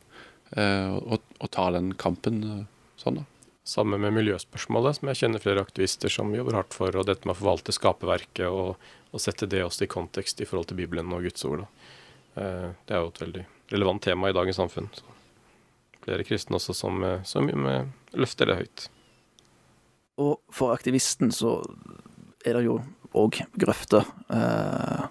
Eh, 0.58 0.94
og, 0.98 1.24
og, 1.40 1.50
ta 1.54 1.70
den 1.76 1.92
kampen 2.00 2.42
eh, 2.44 2.62
sånn, 3.00 3.22
da. 3.22 3.26
Samme 3.68 3.98
med 4.00 4.16
miljøspørsmålet, 4.16 4.96
som 4.96 5.10
jeg 5.12 5.20
kjenner 5.20 5.44
flere 5.44 5.64
aktivister 5.66 6.12
som 6.12 6.32
jobber 6.36 6.56
hardt 6.56 6.76
for. 6.76 6.96
Og 6.96 7.08
dette 7.10 7.28
med 7.28 7.36
å 7.36 7.40
forvalte 7.42 7.76
skaperverket 7.76 8.48
og, 8.48 8.78
og 9.12 9.24
sette 9.24 9.50
det 9.52 9.66
også 9.66 9.84
i 9.84 9.92
kontekst 9.92 10.40
i 10.40 10.48
forhold 10.48 10.70
til 10.70 10.80
Bibelen 10.80 11.12
og 11.12 11.28
Guds 11.28 11.44
ord. 11.50 11.66
Eh, 12.40 12.70
det 12.88 12.96
er 12.96 13.04
jo 13.04 13.12
et 13.12 13.24
veldig 13.26 13.44
relevant 13.74 14.04
tema 14.08 14.32
i 14.32 14.38
dagens 14.38 14.62
samfunn. 14.62 14.88
Så 14.96 15.18
flere 16.08 16.24
kristne 16.24 16.56
også 16.62 16.78
som, 16.78 17.04
som 17.28 17.52
løfter 18.16 18.48
det 18.48 18.60
høyt. 18.62 18.88
Og 20.24 20.40
for 20.56 20.72
aktivisten 20.74 21.34
så 21.36 21.60
er 22.48 22.58
det 22.58 22.66
jo 22.70 22.80
òg 23.18 23.42
grøfter. 23.60 24.08
Eh, 24.32 25.04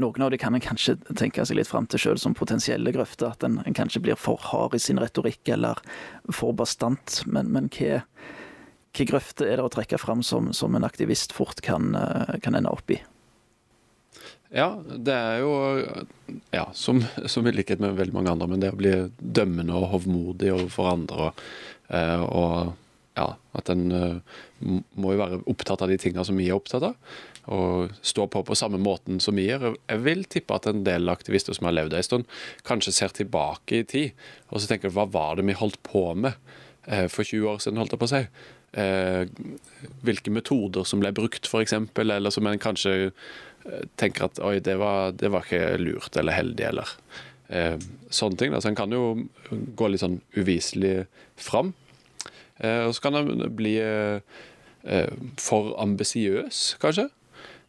noen 0.00 0.22
av 0.22 0.30
de 0.30 0.38
kan 0.40 0.54
en 0.54 0.62
kanskje 0.62 0.96
tenke 1.18 1.44
seg 1.44 1.58
litt 1.58 1.68
fram 1.68 1.86
til 1.90 2.00
sjøl 2.00 2.20
som 2.20 2.36
potensielle 2.36 2.94
grøfter. 2.94 3.34
At 3.34 3.44
en, 3.44 3.60
en, 3.66 3.76
kanskje 3.76 4.02
blir 4.04 4.18
for 4.20 4.40
hard 4.50 4.76
i 4.76 4.80
sin 4.80 5.00
retorikk 5.02 5.52
eller 5.52 5.80
for 6.32 6.56
bastant. 6.56 7.20
Men, 7.26 7.50
men 7.52 7.68
hva, 7.76 8.00
hva 8.96 9.08
grøfter 9.12 9.50
er 9.50 9.60
det 9.60 9.68
å 9.68 9.72
trekke 9.72 10.00
fram 10.00 10.24
som, 10.24 10.52
som 10.56 10.76
en 10.78 10.88
aktivist 10.88 11.34
fort 11.36 11.60
kan, 11.64 11.92
eh, 11.98 12.38
kan, 12.44 12.56
ende 12.56 12.72
opp 12.72 12.92
i? 12.92 13.00
Ja, 14.52 14.74
det 14.84 15.16
er 15.16 15.40
jo 15.40 15.52
Ja, 16.52 16.66
som, 16.76 17.00
som, 17.26 17.46
i 17.48 17.52
likhet 17.52 17.80
med 17.80 17.96
veldig 17.96 18.16
mange 18.16 18.32
andre, 18.32 18.48
men 18.48 18.60
det 18.60 18.72
å 18.72 18.80
bli 18.80 18.92
dømmende 19.18 19.76
og 19.76 19.90
hovmodig 19.96 20.52
overfor 20.54 20.92
andre. 20.92 21.28
og, 21.28 21.42
eh, 21.92 22.24
og 22.24 22.78
ja, 23.12 23.26
at 23.52 23.68
en 23.68 23.92
uh, 23.92 24.36
må 24.96 25.12
jo 25.12 25.20
være 25.20 25.38
opptatt 25.50 25.82
av 25.84 25.90
de 25.92 25.98
tingene 26.00 26.24
som 26.24 26.38
vi 26.40 26.46
er 26.48 26.56
opptatt 26.56 26.86
av 26.88 27.18
og 27.50 27.90
står 28.06 28.28
på 28.30 28.42
på 28.46 28.54
samme 28.54 28.78
måten 28.78 29.18
som 29.20 29.36
vi 29.36 29.48
gjør. 29.48 29.74
Jeg 29.90 30.02
vil 30.04 30.24
tippe 30.30 30.54
at 30.54 30.68
en 30.70 30.84
del 30.86 31.10
aktivister 31.10 31.56
som 31.56 31.66
har 31.66 31.74
levd 31.74 31.96
en 31.98 32.06
stund, 32.06 32.28
kanskje 32.68 32.94
ser 32.94 33.14
tilbake 33.16 33.80
i 33.80 33.86
tid 33.88 34.26
og 34.50 34.60
så 34.60 34.70
tenker 34.70 34.92
hva 34.94 35.08
var 35.10 35.38
det 35.38 35.46
vi 35.48 35.58
holdt 35.58 35.80
på 35.86 36.04
med 36.14 36.36
eh, 36.86 37.08
for 37.10 37.26
20 37.26 37.48
år 37.50 37.62
siden, 37.64 37.80
holdt 37.80 37.96
jeg 37.96 38.02
på 38.02 38.08
å 38.08 38.12
si. 38.12 38.22
Eh, 38.82 39.24
hvilke 40.06 40.32
metoder 40.34 40.86
som 40.88 41.02
ble 41.02 41.12
brukt, 41.16 41.48
f.eks., 41.48 41.74
eller 41.98 42.34
som 42.34 42.46
en 42.46 42.62
kanskje 42.62 42.94
eh, 43.10 43.84
tenker 44.00 44.28
at 44.28 44.40
oi, 44.44 44.58
det 44.62 44.78
var, 44.80 45.16
det 45.18 45.32
var 45.32 45.46
ikke 45.46 45.80
lurt 45.82 46.16
eller 46.20 46.38
heldig, 46.38 46.70
eller 46.72 46.96
sånne 48.08 48.38
ting. 48.40 48.54
Så 48.56 48.70
en 48.70 48.76
kan 48.78 48.92
jo 48.94 49.26
gå 49.76 49.88
litt 49.90 50.00
sånn 50.00 50.22
uviselig 50.32 51.02
fram. 51.36 51.74
Og 52.64 52.94
så 52.96 53.02
kan 53.04 53.18
en 53.18 53.42
bli 53.52 53.74
for 55.36 55.74
ambisiøs, 55.82 56.62
kanskje. 56.80 57.10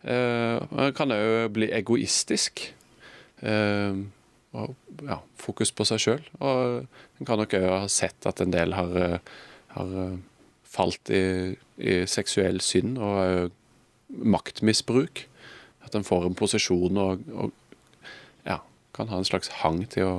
Man 0.03 0.89
eh, 0.89 0.93
kan 0.95 1.13
òg 1.15 1.53
bli 1.55 1.69
egoistisk. 1.71 2.65
Eh, 3.43 4.03
og 4.53 4.75
ja, 5.07 5.17
fokus 5.39 5.71
på 5.73 5.87
seg 5.87 6.03
sjøl. 6.03 6.25
Og 6.43 6.83
en 7.19 7.27
kan 7.27 7.39
nok 7.39 7.55
òg 7.57 7.69
ha 7.71 7.89
sett 7.91 8.27
at 8.29 8.43
en 8.43 8.53
del 8.53 8.75
har, 8.77 8.97
eh, 8.99 9.33
har 9.77 9.93
falt 10.67 11.13
i, 11.13 11.55
i 11.79 12.03
seksuell 12.09 12.61
synd 12.61 12.99
og 12.99 13.53
maktmisbruk. 14.09 15.25
At 15.87 15.95
en 15.95 16.05
får 16.07 16.27
en 16.27 16.37
posisjon 16.37 16.99
og, 16.99 17.23
og 17.31 17.55
ja, 18.47 18.59
kan 18.95 19.09
ha 19.11 19.21
en 19.21 19.27
slags 19.27 19.51
hang 19.63 19.83
til 19.93 20.09
å, 20.09 20.13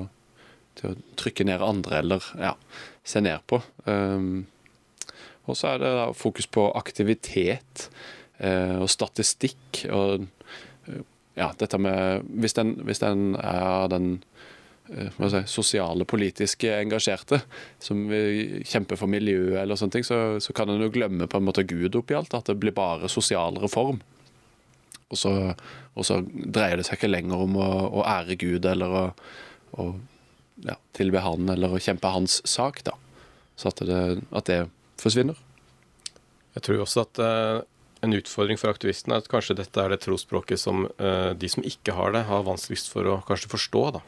til 0.80 0.92
å 0.92 0.98
trykke 1.20 1.46
ned 1.46 1.64
andre 1.64 2.00
eller 2.00 2.32
ja, 2.40 2.56
se 3.04 3.22
ned 3.24 3.44
på. 3.50 3.60
Um, 3.84 4.46
og 5.44 5.58
så 5.60 5.74
er 5.74 5.82
det 5.82 5.92
da 5.92 6.04
fokus 6.16 6.48
på 6.48 6.70
aktivitet 6.72 7.88
og 8.82 8.90
statistikk 8.90 9.84
og 9.94 10.24
eh, 10.88 11.02
ja, 11.34 11.50
dette 11.58 11.78
med 11.82 12.26
Hvis 12.40 12.54
den, 12.54 12.76
hvis 12.86 13.02
den 13.02 13.34
er 13.40 13.88
den 13.90 14.08
eh, 14.90 15.10
si, 15.30 15.42
sosiale, 15.50 16.06
politiske 16.06 16.70
engasjerte, 16.78 17.40
som 17.82 18.04
kjemper 18.08 18.98
for 19.00 19.10
miljøet 19.10 19.58
eller 19.62 19.78
sånne 19.78 19.96
ting, 19.96 20.06
så, 20.06 20.38
så 20.38 20.54
kan 20.54 20.70
en 20.70 20.82
jo 20.84 20.92
glemme 20.94 21.26
på 21.26 21.40
en 21.40 21.48
måte 21.48 21.66
Gud 21.66 21.98
oppi 21.98 22.14
alt. 22.14 22.34
At 22.34 22.50
det 22.50 22.58
blir 22.62 22.76
bare 22.76 23.10
sosial 23.10 23.58
reform. 23.62 23.98
Og 25.10 25.18
så, 25.18 25.34
og 25.94 26.06
så 26.06 26.20
dreier 26.24 26.78
det 26.78 26.86
seg 26.86 26.98
ikke 26.98 27.12
lenger 27.12 27.46
om 27.46 27.58
å, 27.60 27.70
å 28.00 28.06
ære 28.14 28.38
Gud 28.40 28.66
eller 28.66 28.94
å, 28.94 29.04
å 29.78 29.90
ja, 30.64 30.78
tilbe 30.94 31.22
Han 31.22 31.50
eller 31.50 31.74
å 31.74 31.82
kjempe 31.82 32.14
hans 32.14 32.40
sak, 32.46 32.82
da. 32.86 32.94
Så 33.58 33.70
at 33.70 33.82
det, 33.86 34.00
at 34.34 34.50
det 34.50 34.64
forsvinner. 34.98 35.38
Jeg 36.54 36.66
tror 36.66 36.84
også 36.84 37.04
at 37.04 37.20
en 38.04 38.14
utfordring 38.14 38.58
for 38.60 38.72
aktivistene 38.72 39.16
er 39.16 39.24
at 39.24 39.30
kanskje 39.32 39.56
dette 39.58 39.80
er 39.80 39.92
det 39.92 40.02
trosspråket 40.04 40.60
som 40.60 40.86
uh, 41.00 41.32
de 41.36 41.50
som 41.50 41.64
ikke 41.66 41.96
har 41.96 42.14
det, 42.14 42.24
har 42.28 42.46
vanskeligst 42.46 42.90
for 42.92 43.08
å 43.08 43.20
kanskje 43.28 43.52
forstå. 43.52 43.84
da. 43.96 44.02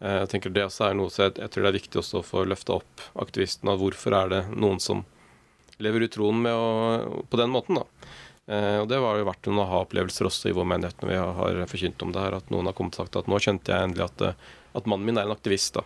Uh, 0.00 0.18
jeg 0.22 0.30
tenker 0.32 0.54
Det 0.54 0.66
også 0.68 0.88
er 0.88 0.98
noe 0.98 1.12
så 1.12 1.26
jeg, 1.26 1.36
jeg, 1.42 1.52
tror 1.52 1.66
det 1.66 1.72
er 1.72 1.78
viktig 1.80 2.00
også 2.02 2.20
for 2.20 2.22
å 2.22 2.30
få 2.30 2.50
løfta 2.52 2.78
opp 2.78 3.06
aktivistene. 3.26 3.76
Hvorfor 3.80 4.18
er 4.20 4.32
det 4.32 4.42
noen 4.54 4.82
som 4.82 5.04
lever 5.82 6.06
ut 6.06 6.14
troen 6.14 6.42
med 6.46 6.54
å, 6.54 7.22
på 7.30 7.40
den 7.40 7.52
måten? 7.54 7.80
da. 7.80 7.86
og 8.80 8.88
Det 8.88 9.00
har 9.02 9.20
jo 9.20 9.30
noen 9.48 9.62
å 9.64 9.70
ha 9.72 9.80
opplevelser 9.82 10.28
også 10.30 10.52
i 10.52 10.54
vår 10.56 10.68
menighet 10.70 11.02
når 11.02 11.10
vi 11.10 11.22
har, 11.40 11.64
forkynt 11.70 12.04
om 12.06 12.12
det 12.14 12.22
her. 12.22 12.36
At 12.38 12.52
noen 12.54 12.70
har 12.70 12.76
kommet 12.78 12.94
og 12.94 13.02
sagt 13.02 13.18
at 13.18 13.30
nå 13.30 13.40
kjente 13.42 13.74
jeg 13.74 13.88
endelig 13.88 14.06
at, 14.06 14.46
at 14.78 14.86
mannen 14.86 15.08
min 15.08 15.18
er 15.18 15.26
en 15.26 15.34
aktivist. 15.34 15.74
da. 15.74 15.82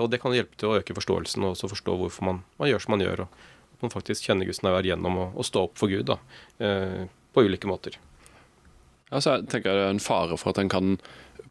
og 0.00 0.08
det 0.10 0.18
kan 0.22 0.34
hjelpe 0.34 0.58
til 0.58 0.72
å 0.72 0.80
øke 0.80 0.96
forståelsen 0.98 1.46
og 1.46 1.54
også 1.54 1.70
forstå 1.76 1.98
hvorfor 2.00 2.26
man, 2.26 2.42
man 2.58 2.72
gjør 2.72 2.82
som 2.82 2.96
man 2.96 3.06
gjør. 3.06 3.28
og 3.28 3.42
man 3.82 3.92
faktisk 3.92 4.28
kjenner 4.28 4.48
Guds 4.48 4.62
nærvær 4.64 4.86
gjennom 4.86 5.18
å, 5.20 5.28
å, 5.34 5.46
stå 5.46 5.66
opp 5.68 5.78
for 5.80 5.92
Gud 5.92 6.06
da, 6.10 6.18
eh, 6.62 7.04
på 7.34 7.44
ulike 7.46 7.68
måter. 7.70 7.98
Altså, 9.10 9.38
jeg 9.38 9.50
tenker 9.52 9.74
Det 9.76 9.86
er 9.86 9.94
en 9.94 10.02
fare 10.02 10.38
for 10.40 10.54
at 10.54 10.60
en 10.62 10.72
kan 10.72 10.96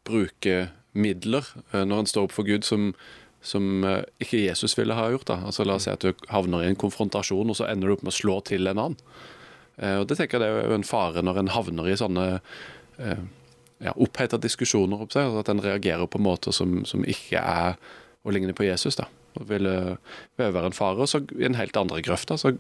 bruke 0.08 0.70
midler 0.94 1.46
eh, 1.72 1.84
når 1.84 2.04
en 2.04 2.10
står 2.10 2.28
opp 2.28 2.36
for 2.36 2.48
Gud, 2.48 2.66
som, 2.68 2.92
som 3.42 3.86
eh, 3.88 4.02
ikke 4.24 4.44
Jesus 4.44 4.78
ville 4.78 4.98
ha 4.98 5.10
gjort. 5.14 5.30
da. 5.32 5.40
Altså 5.48 5.66
La 5.68 5.78
oss 5.80 5.88
si 5.88 5.94
at 5.94 6.04
du 6.04 6.12
havner 6.34 6.64
i 6.64 6.72
en 6.72 6.80
konfrontasjon, 6.80 7.50
og 7.50 7.60
så 7.60 7.70
ender 7.70 7.90
du 7.90 7.98
opp 7.98 8.06
med 8.06 8.14
å 8.14 8.20
slå 8.20 8.40
til 8.50 8.70
en 8.70 8.84
annen. 8.88 9.00
Eh, 9.78 9.98
og 10.02 10.08
Det 10.10 10.20
tenker 10.20 10.40
jeg 10.40 10.46
det 10.46 10.52
er 10.52 10.70
jo 10.72 10.78
en 10.78 10.88
fare 10.88 11.26
når 11.26 11.44
en 11.44 11.56
havner 11.56 11.90
i 11.90 11.98
sånne 12.00 12.28
ja, 12.94 13.92
oppheta 13.98 14.38
diskusjoner. 14.38 15.02
Opp 15.02 15.16
seg, 15.16 15.34
at 15.40 15.50
en 15.50 15.64
reagerer 15.64 16.08
på 16.08 16.22
måter 16.22 16.54
som, 16.56 16.84
som 16.86 17.06
ikke 17.10 17.42
er 17.42 17.80
å 18.24 18.32
ligne 18.32 18.54
på 18.56 18.68
Jesus. 18.68 19.00
da 19.00 19.10
ville, 19.50 19.98
ville 20.38 20.56
være 20.56 20.72
en 20.72 20.78
fare. 20.78 21.02
Og 21.04 21.10
så 21.10 21.24
i 21.40 21.48
en 21.48 21.60
helt 21.60 21.78
andre 21.80 22.02
grøft. 22.06 22.32
Altså, 22.34 22.56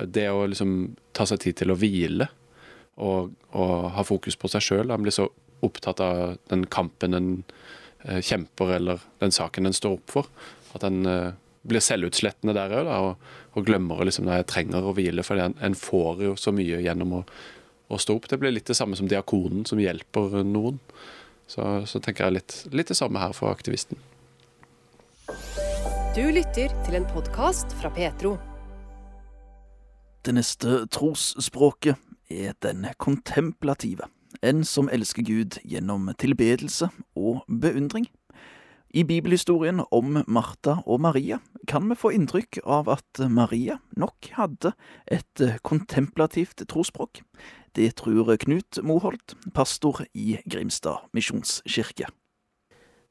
det 0.00 0.28
å 0.32 0.46
liksom 0.48 0.94
ta 1.16 1.26
seg 1.28 1.42
tid 1.44 1.60
til 1.60 1.72
å 1.72 1.78
hvile 1.80 2.30
og, 3.00 3.32
og 3.56 3.74
ha 3.96 4.04
fokus 4.06 4.36
på 4.40 4.50
seg 4.52 4.64
sjøl. 4.64 4.92
Han 4.92 5.04
blir 5.04 5.14
så 5.14 5.28
opptatt 5.64 6.00
av 6.04 6.38
den 6.52 6.66
kampen 6.72 7.16
en 7.16 7.30
eh, 8.04 8.20
kjemper, 8.24 8.76
eller 8.78 9.04
den 9.20 9.34
saken 9.34 9.68
en 9.68 9.76
står 9.76 9.98
opp 9.98 10.14
for. 10.14 10.28
At 10.76 10.84
en 10.86 11.04
eh, 11.08 11.30
blir 11.68 11.84
selvutslettende 11.84 12.56
der 12.56 12.74
òg, 12.80 12.90
og, 12.90 13.32
og, 13.52 13.64
glemmer 13.66 14.04
liksom 14.06 14.26
når 14.28 14.40
jeg 14.40 14.50
trenger 14.54 14.86
å 14.86 14.94
hvile. 14.96 15.24
For 15.26 15.40
en, 15.40 15.56
en, 15.60 15.76
får 15.76 16.24
jo 16.24 16.36
så 16.40 16.54
mye 16.56 16.80
gjennom 16.84 17.18
å, 17.20 17.24
å, 17.88 18.00
stå 18.00 18.16
opp. 18.16 18.30
Det 18.30 18.40
blir 18.40 18.54
litt 18.54 18.70
det 18.70 18.78
samme 18.78 18.98
som 18.98 19.10
diakonen 19.10 19.66
som 19.68 19.82
hjelper 19.82 20.40
noen. 20.46 20.80
Så, 21.50 21.64
så 21.90 21.98
tenker 21.98 22.28
jeg 22.28 22.38
litt, 22.38 22.56
litt 22.70 22.92
det 22.92 22.98
samme 22.98 23.20
her 23.22 23.34
for 23.36 23.50
aktivisten. 23.52 23.98
Du 26.10 26.24
lytter 26.26 26.72
til 26.82 26.96
en 26.98 27.04
podkast 27.06 27.70
fra 27.78 27.86
Petro. 27.94 28.32
Det 30.26 30.32
neste 30.34 30.80
trosspråket 30.90 32.00
er 32.26 32.56
den 32.66 32.88
kontemplative. 32.98 34.08
En 34.42 34.64
som 34.66 34.90
elsker 34.90 35.22
Gud 35.22 35.60
gjennom 35.62 36.08
tilbedelse 36.18 36.88
og 37.14 37.44
beundring. 37.46 38.08
I 38.90 39.04
bibelhistorien 39.06 39.84
om 39.94 40.18
Martha 40.26 40.80
og 40.82 40.98
Maria 41.06 41.38
kan 41.70 41.86
vi 41.86 41.94
få 41.94 42.10
inntrykk 42.18 42.58
av 42.66 42.90
at 42.90 43.22
Maria 43.30 43.78
nok 43.94 44.32
hadde 44.34 44.74
et 45.06 45.44
kontemplativt 45.62 46.66
trosspråk. 46.66 47.22
Det 47.78 47.92
tror 48.02 48.34
Knut 48.34 48.82
Moholt, 48.82 49.38
pastor 49.54 50.02
i 50.10 50.40
Grimstad 50.42 51.06
misjonskirke. 51.14 52.10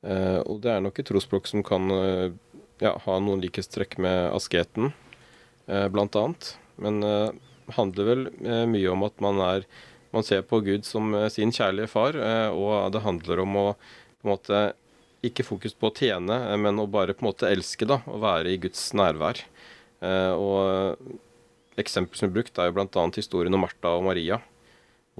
Eh, 0.03 0.39
og 0.43 0.59
det 0.63 0.75
er 0.75 0.83
nok 0.83 0.99
et 0.99 1.07
trosspråk 1.07 1.47
som 1.47 1.63
kan 1.63 1.91
eh 1.91 2.35
ja, 2.83 2.95
ha 3.05 3.19
noen 3.19 3.43
likhetstrekk 3.43 3.97
med 4.01 4.31
asketen, 4.33 4.91
eh, 5.67 5.87
annet. 5.87 6.55
Men 6.79 7.03
eh, 7.03 7.29
handler 7.75 8.07
vel 8.07 8.27
eh, 8.41 8.65
mye 8.69 8.91
om 8.91 9.03
at 9.07 9.19
man 9.23 9.41
er 9.43 9.67
man 10.11 10.25
ser 10.25 10.41
på 10.41 10.59
Gud 10.65 10.85
som 10.85 11.13
eh, 11.15 11.29
sin 11.33 11.53
kjærlige 11.53 11.89
far, 11.91 12.17
eh, 12.17 12.49
og 12.49 12.91
det 12.93 13.05
handler 13.05 13.43
om 13.45 13.57
å 13.61 13.65
på 14.19 14.27
en 14.27 14.33
måte 14.33 14.61
ikke 15.25 15.45
fokus 15.45 15.75
på 15.75 15.89
å 15.89 15.95
tjene, 15.95 16.37
eh, 16.49 16.59
men 16.59 16.81
å 16.81 16.89
bare 16.89 17.15
på 17.15 17.23
en 17.23 17.29
måte 17.29 17.49
elske, 17.49 17.87
da, 17.89 18.01
å 18.09 18.21
være 18.21 18.53
i 18.53 18.61
Guds 18.61 18.89
nærvær. 18.97 19.43
og 19.99 20.95
Eksempel 21.79 22.17
som 22.17 22.27
er 22.27 22.33
brukt, 22.35 22.57
er 22.59 22.69
jo 22.69 22.75
bl.a. 22.75 23.03
historien 23.15 23.55
om 23.55 23.61
Martha 23.63 23.91
og 23.95 24.05
Maria, 24.07 24.39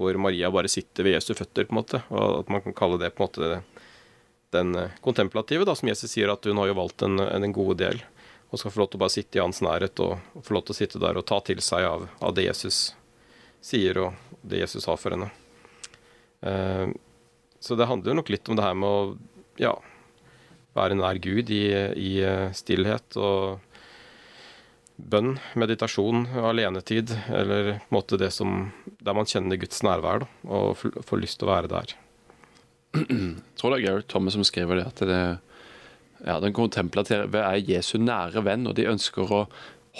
hvor 0.00 0.16
Maria 0.20 0.50
bare 0.52 0.68
sitter 0.72 1.04
ved 1.04 1.14
Jesu 1.18 1.34
føtter, 1.36 1.68
på 1.68 1.72
en 1.72 1.80
måte, 1.80 2.00
og 2.08 2.42
at 2.42 2.52
man 2.52 2.64
kan 2.64 2.76
kalle 2.76 2.98
det 3.00 3.12
på 3.14 3.24
en 3.24 3.28
måte 3.28 3.60
den 4.50 4.74
eh, 4.74 4.96
kontemplative, 5.00 5.64
da, 5.64 5.74
som 5.74 5.90
Jesus 5.90 6.12
sier 6.12 6.32
at 6.32 6.46
hun 6.46 6.58
har 6.60 6.70
jo 6.70 6.78
valgt 6.78 7.04
en, 7.06 7.20
en 7.20 7.52
god 7.54 7.76
del. 7.82 8.02
Og 8.50 8.58
skal 8.58 8.74
få 8.74 8.82
lov 8.82 8.90
til 8.90 8.98
å 8.98 9.04
bare 9.04 9.14
sitte 9.14 9.38
i 9.38 9.42
hans 9.42 9.62
nærhet 9.62 10.02
og, 10.02 10.18
og 10.34 10.46
få 10.46 10.56
lov 10.56 10.66
til 10.66 10.74
å 10.74 10.80
sitte 10.80 11.02
der 11.02 11.20
og 11.20 11.26
ta 11.28 11.38
til 11.46 11.62
seg 11.62 11.86
av, 11.86 12.08
av 12.18 12.34
det 12.34 12.48
Jesus 12.48 12.80
sier, 13.62 14.00
og 14.02 14.42
det 14.42 14.64
Jesus 14.64 14.88
har 14.90 14.98
for 14.98 15.14
henne. 15.14 15.30
Uh, 16.40 16.90
så 17.60 17.76
det 17.76 17.86
handler 17.86 18.14
jo 18.14 18.18
nok 18.22 18.30
litt 18.32 18.48
om 18.48 18.56
det 18.56 18.64
her 18.64 18.76
med 18.80 18.88
å 18.88 19.00
ja, 19.60 19.74
være 20.74 20.96
nær 20.96 21.20
Gud 21.20 21.50
i, 21.52 21.64
i 21.92 22.12
eh, 22.24 22.46
stillhet 22.56 23.18
og 23.20 23.60
bønn, 24.96 25.34
meditasjon, 25.60 26.24
alenetid, 26.40 27.12
eller 27.28 27.74
på 27.74 27.90
en 27.90 27.98
måte 27.98 28.20
det 28.20 28.30
som 28.32 28.70
Der 29.00 29.16
man 29.16 29.28
kjenner 29.28 29.60
Guds 29.60 29.82
nærvær, 29.84 30.24
da, 30.24 30.30
og 30.48 30.80
får 30.80 31.20
lyst 31.20 31.40
til 31.40 31.50
å 31.50 31.52
være 31.52 31.72
der 31.72 31.99
jeg 32.94 33.36
tror 33.58 33.74
det 33.74 33.80
er 33.80 33.86
Gareth 33.86 34.08
Thomas 34.10 34.36
som 34.36 34.46
skriver 34.46 34.80
det, 34.80 34.86
at 34.90 35.02
det, 35.06 35.20
ja, 36.26 36.38
den 36.42 36.54
kontemplative 36.56 37.42
er 37.42 37.60
Jesu 37.62 37.96
nære 38.02 38.42
venn, 38.46 38.66
og 38.66 38.76
de 38.78 38.88
ønsker 38.90 39.30
å 39.30 39.44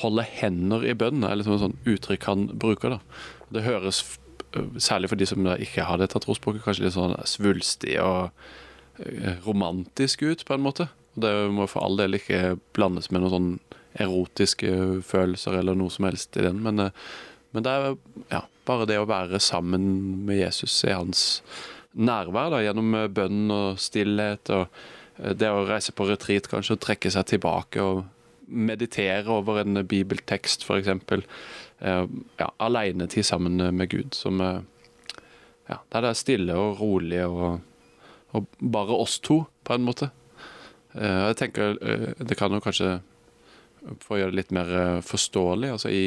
holde 0.00 0.24
hender 0.26 0.84
i 0.86 0.94
bønn, 0.94 1.24
er 1.26 1.38
liksom 1.38 1.56
et 1.56 1.64
sånt 1.64 1.88
uttrykk 1.88 2.26
han 2.30 2.48
bruker. 2.62 2.96
da. 2.96 3.22
Det 3.54 3.66
høres, 3.66 4.02
særlig 4.82 5.10
for 5.10 5.20
de 5.20 5.28
som 5.28 5.46
ikke 5.54 5.86
har 5.86 6.00
dette 6.00 6.18
trosspråket, 6.22 6.64
kanskje 6.66 6.86
litt 6.86 6.96
sånn 6.98 7.16
svulstig 7.28 7.96
og 8.02 8.30
romantisk 9.46 10.22
ut, 10.26 10.44
på 10.46 10.54
en 10.54 10.64
måte. 10.64 10.90
Det 11.18 11.32
må 11.54 11.66
for 11.70 11.86
all 11.86 11.98
del 11.98 12.18
ikke 12.18 12.58
blandes 12.76 13.10
med 13.10 13.24
noen 13.24 13.34
sånn 13.34 13.50
erotiske 14.00 15.02
følelser 15.06 15.58
eller 15.58 15.78
noe 15.78 15.90
som 15.90 16.06
helst 16.06 16.36
i 16.38 16.44
den, 16.44 16.60
men, 16.62 16.90
men 17.50 17.66
det 17.66 17.72
er 17.74 17.96
ja, 18.30 18.44
bare 18.68 18.86
det 18.86 19.00
å 19.00 19.08
være 19.10 19.40
sammen 19.42 19.88
med 20.28 20.38
Jesus 20.38 20.76
i 20.86 20.94
hans 20.94 21.24
nærvær 21.98 22.52
da, 22.54 22.62
gjennom 22.64 22.94
eh, 22.96 23.10
bønn 23.12 23.50
og 23.54 23.80
stillhet. 23.82 24.50
og 24.54 24.66
eh, 25.18 25.34
Det 25.38 25.50
å 25.50 25.66
reise 25.68 25.94
på 25.96 26.08
retreat, 26.08 26.48
kanskje, 26.50 26.76
og 26.76 26.84
trekke 26.84 27.12
seg 27.12 27.28
tilbake 27.32 27.84
og 27.84 28.04
meditere 28.50 29.30
over 29.30 29.62
en 29.62 29.82
bibeltekst, 29.86 30.66
f.eks. 30.66 30.90
Eh, 31.80 32.04
ja, 32.40 32.50
alenetid 32.58 33.26
sammen 33.26 33.60
med 33.76 33.90
Gud, 33.90 34.14
som 34.14 34.40
ja, 34.42 35.76
Der 35.92 36.02
det 36.02 36.08
er 36.08 36.18
stille 36.18 36.56
og 36.58 36.80
rolig 36.80 37.22
og, 37.24 37.60
og 38.34 38.48
bare 38.58 38.96
oss 38.96 39.20
to, 39.22 39.44
på 39.64 39.76
en 39.76 39.86
måte. 39.86 40.10
Jeg 40.90 41.36
tenker 41.38 41.76
Det 42.18 42.34
kan 42.34 42.50
jo 42.50 42.58
kanskje 42.58 42.96
for 44.00 44.16
å 44.16 44.20
gjøre 44.20 44.34
det 44.34 44.40
litt 44.40 44.54
mer 44.54 44.72
eh, 44.76 45.02
forståelig. 45.04 45.72
altså 45.76 45.92
i 45.92 46.04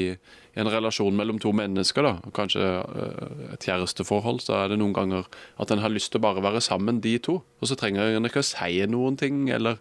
en 0.54 0.70
relasjon 0.70 1.16
mellom 1.18 1.40
to 1.42 1.52
mennesker, 1.56 2.06
da, 2.06 2.32
kanskje 2.36 2.64
eh, 2.64 3.36
et 3.56 3.66
kjæresteforhold, 3.66 4.44
så 4.46 4.58
er 4.60 4.72
det 4.72 4.80
noen 4.82 4.94
ganger 4.96 5.30
at 5.62 5.74
en 5.74 5.82
har 5.82 5.94
lyst 5.94 6.12
til 6.14 6.22
å 6.22 6.26
bare 6.28 6.44
være 6.46 6.62
sammen, 6.62 7.02
de 7.02 7.16
to. 7.24 7.40
Og 7.62 7.70
så 7.70 7.78
trenger 7.80 8.14
en 8.14 8.30
ikke 8.30 8.44
å 8.44 8.48
si 8.48 8.84
noen 8.90 9.18
ting, 9.20 9.48
eller, 9.54 9.80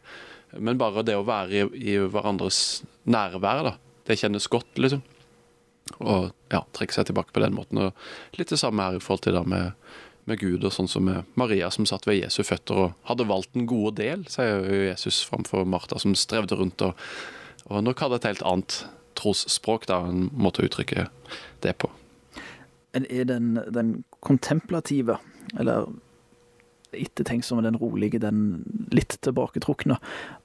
men 0.56 0.80
bare 0.80 1.04
det 1.06 1.18
å 1.18 1.26
være 1.28 1.64
i, 1.64 1.66
i 1.92 1.98
hverandres 2.00 2.82
nærvær, 3.04 3.66
da. 3.68 3.74
Det 4.08 4.18
kjennes 4.18 4.48
godt, 4.50 4.80
liksom. 4.80 5.04
Og 6.00 6.32
ja, 6.50 6.62
trekke 6.74 6.96
seg 6.96 7.10
tilbake 7.10 7.34
på 7.34 7.42
den 7.44 7.54
måten. 7.54 7.82
Og 7.82 8.40
litt 8.40 8.50
det 8.50 8.60
samme 8.62 8.86
her 8.86 8.96
i 8.96 9.02
forhold 9.02 9.26
til 9.26 9.36
det 9.36 9.44
med, 9.52 9.76
med 10.30 10.40
Gud, 10.40 10.64
og 10.64 10.72
sånn 10.72 10.88
som 10.90 11.04
med 11.04 11.28
Maria 11.38 11.68
som 11.74 11.86
satt 11.86 12.08
ved 12.08 12.22
Jesu 12.22 12.40
føtter 12.46 12.80
og 12.86 13.06
hadde 13.10 13.28
valgt 13.28 13.52
den 13.58 13.68
gode 13.68 13.98
del, 14.00 14.24
sier 14.32 14.64
Jesus 14.88 15.20
framfor 15.28 15.68
Martha 15.68 16.00
som 16.00 16.16
strevde 16.16 16.56
rundt 16.58 16.82
og 16.86 16.96
og 17.70 17.84
nok 17.86 18.02
hadde 18.02 18.18
et 18.18 18.28
helt 18.30 18.44
annet 18.46 18.78
trosspråk, 19.22 19.88
da, 19.90 20.02
en 20.10 20.28
måte 20.34 20.62
å 20.62 20.68
uttrykke 20.68 21.08
det 21.64 21.76
på. 21.80 21.90
Er 22.92 23.24
den, 23.24 23.54
den 23.72 24.02
kontemplative, 24.20 25.16
eller 25.56 25.88
ettertenksomme, 26.92 27.64
den 27.64 27.78
rolige, 27.80 28.20
den 28.20 28.62
litt 28.92 29.16
tilbaketrukne, 29.24 29.96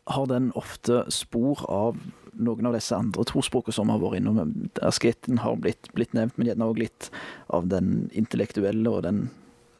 har 0.07 0.29
den 0.31 0.51
ofte 0.55 1.03
spor 1.11 1.65
av 1.67 1.99
noen 2.37 2.69
av 2.69 2.77
disse 2.77 2.95
andre 2.95 3.25
trosspråkene 3.27 3.75
som 3.75 3.91
har 3.91 4.01
vært 4.01 4.21
innom. 4.21 4.69
Asketen 4.85 5.41
har 5.43 5.57
blitt, 5.61 5.89
blitt 5.97 6.13
nevnt, 6.17 6.37
men 6.37 6.51
gjerne 6.51 6.69
òg 6.69 6.81
litt 6.83 7.09
av 7.53 7.67
den 7.71 8.07
intellektuelle 8.17 8.93
og 8.93 9.03
den 9.07 9.25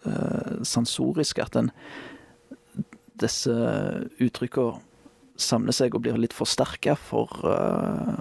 uh, 0.08 0.60
sansoriske. 0.66 1.46
At 1.46 1.56
den, 1.58 1.72
disse 3.22 3.54
uttrykkene 4.24 4.82
samler 5.38 5.76
seg 5.76 5.94
og 5.94 6.02
blir 6.02 6.18
litt 6.18 6.36
forsterka 6.36 6.98
for, 6.98 7.32
uh, 7.46 8.18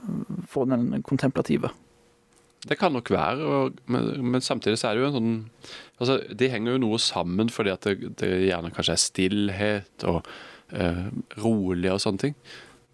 for 0.57 0.69
den 0.71 1.05
kontemplative. 1.07 1.71
Det 2.66 2.79
kan 2.81 2.95
nok 2.97 3.11
være, 3.12 3.47
og, 3.47 3.81
men, 3.92 4.09
men, 4.27 4.42
samtidig 4.42 4.81
så 4.81 4.88
er 4.88 4.97
det 4.97 5.05
jo 5.05 5.09
en 5.11 5.16
sånn 5.16 5.35
altså, 6.01 6.16
De 6.35 6.49
henger 6.51 6.75
jo 6.75 6.83
noe 6.83 6.99
sammen 6.99 7.51
fordi 7.53 7.71
at 7.71 7.87
det, 7.87 8.14
det 8.19 8.31
gjerne 8.49 8.73
kanskje 8.75 8.97
er 8.97 9.03
stillhet 9.03 10.07
og 10.11 10.27
eh, 10.75 11.05
rolig 11.45 11.92
og 11.92 12.03
sånne 12.03 12.25
ting. 12.25 12.35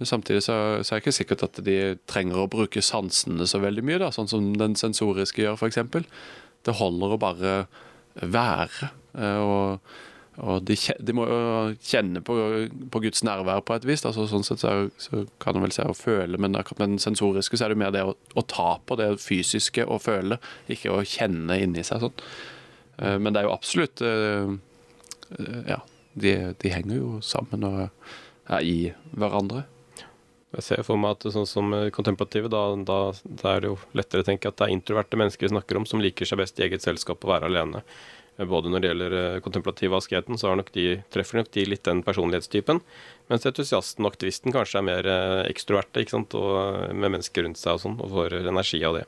Men 0.02 0.10
samtidig 0.10 0.42
så, 0.44 0.56
så, 0.82 0.92
er 0.92 0.98
det 0.98 1.04
ikke 1.04 1.14
sikkert 1.14 1.46
at 1.46 1.62
de 1.64 1.78
trenger 2.10 2.42
å 2.42 2.50
bruke 2.50 2.84
sansene 2.84 3.46
så 3.48 3.62
veldig 3.62 3.84
mye, 3.86 4.00
da, 4.02 4.10
sånn 4.12 4.28
som 4.28 4.52
den 4.58 4.76
sensoriske 4.78 5.44
gjør, 5.44 5.60
f.eks. 5.60 5.78
Det 6.66 6.76
holder 6.78 7.14
å 7.14 7.20
bare 7.22 7.52
være. 8.18 8.90
Eh, 9.14 9.38
og 9.40 9.94
og 10.40 10.62
de, 10.64 10.74
de, 11.04 11.12
må 11.12 11.26
jo 11.28 11.40
kjenne 11.84 12.22
på, 12.24 12.34
på, 12.88 13.00
Guds 13.04 13.20
nærvær 13.26 13.60
på 13.68 13.76
et 13.76 13.84
vis. 13.84 14.04
Altså, 14.08 14.24
sånn 14.30 14.46
sett 14.46 14.62
så, 14.62 14.72
så 14.96 15.26
kan 15.42 15.58
man 15.58 15.66
vel 15.66 15.74
si 15.76 15.84
å 15.84 15.96
føle, 15.96 16.40
men 16.40 16.56
akkurat 16.56 16.80
med 16.80 16.94
den 16.94 17.02
sensoriske 17.02 17.58
så 17.60 17.66
er 17.66 17.74
det 17.74 17.80
mer 17.82 17.92
det 17.92 18.04
å, 18.08 18.14
å, 18.32 18.44
ta 18.48 18.78
på 18.80 18.96
det 18.96 19.10
fysiske 19.20 19.84
og 19.84 20.00
føle, 20.06 20.40
ikke 20.72 20.94
å 20.94 21.02
kjenne 21.04 21.58
inni 21.60 21.84
seg 21.84 22.00
sånn. 22.06 22.24
Uh, 22.96 23.18
men 23.20 23.32
det 23.32 23.42
er 23.42 23.48
jo 23.48 23.54
absolutt 23.54 24.02
uh, 24.04 24.56
uh, 25.36 25.60
Ja, 25.68 25.78
de, 26.16 26.32
de, 26.60 26.72
henger 26.72 26.96
jo 26.96 27.12
sammen 27.24 27.68
og 27.68 27.84
er 27.84 28.64
i 28.64 28.76
hverandre. 29.12 29.66
Jeg 30.56 30.64
ser 30.64 30.82
for 30.84 31.00
meg 31.00 31.16
at 31.16 31.28
sånn 31.32 31.48
som 31.48 31.76
kontemplative, 31.92 32.48
da, 32.52 32.64
da, 32.88 32.98
da, 33.24 33.52
er 33.52 33.64
det 33.64 33.70
jo 33.70 33.78
lettere 33.96 34.24
å 34.24 34.28
tenke 34.28 34.48
at 34.48 34.58
det 34.60 34.66
er 34.66 34.74
introverte 34.74 35.20
mennesker 35.20 35.48
vi 35.48 35.52
snakker 35.54 35.80
om, 35.80 35.88
som 35.88 36.00
liker 36.04 36.28
seg 36.28 36.40
best 36.40 36.60
i 36.60 36.66
eget 36.66 36.84
selskap 36.84 37.24
og 37.24 37.32
være 37.32 37.48
alene. 37.48 37.84
Både 38.36 38.70
når 38.72 38.80
det 38.80 38.88
gjelder 38.88 39.14
eh, 39.18 39.40
kontemplativ 39.44 39.92
asketen, 39.96 40.38
så 40.40 40.54
nok 40.56 40.70
de, 40.72 40.86
treffer 41.12 41.42
nok 41.42 41.50
de 41.52 41.66
litt 41.68 41.84
den 41.84 42.00
personlighetstypen. 42.06 42.80
Mens 43.28 43.44
entusiasten 43.48 44.06
og 44.06 44.14
aktivisten 44.14 44.54
kanskje 44.54 44.80
er 44.80 44.86
mer 44.88 45.08
eh, 45.10 45.40
ekstroverte 45.50 46.00
ikke 46.00 46.16
sant? 46.16 46.36
Og 46.38 46.54
eh, 46.62 46.94
med 46.96 47.12
mennesker 47.18 47.44
rundt 47.44 47.60
seg 47.60 47.76
og 47.76 47.82
sånn, 47.84 47.98
og 48.00 48.14
får 48.14 48.38
energi 48.40 48.80
av 48.88 48.96
det. 49.00 49.04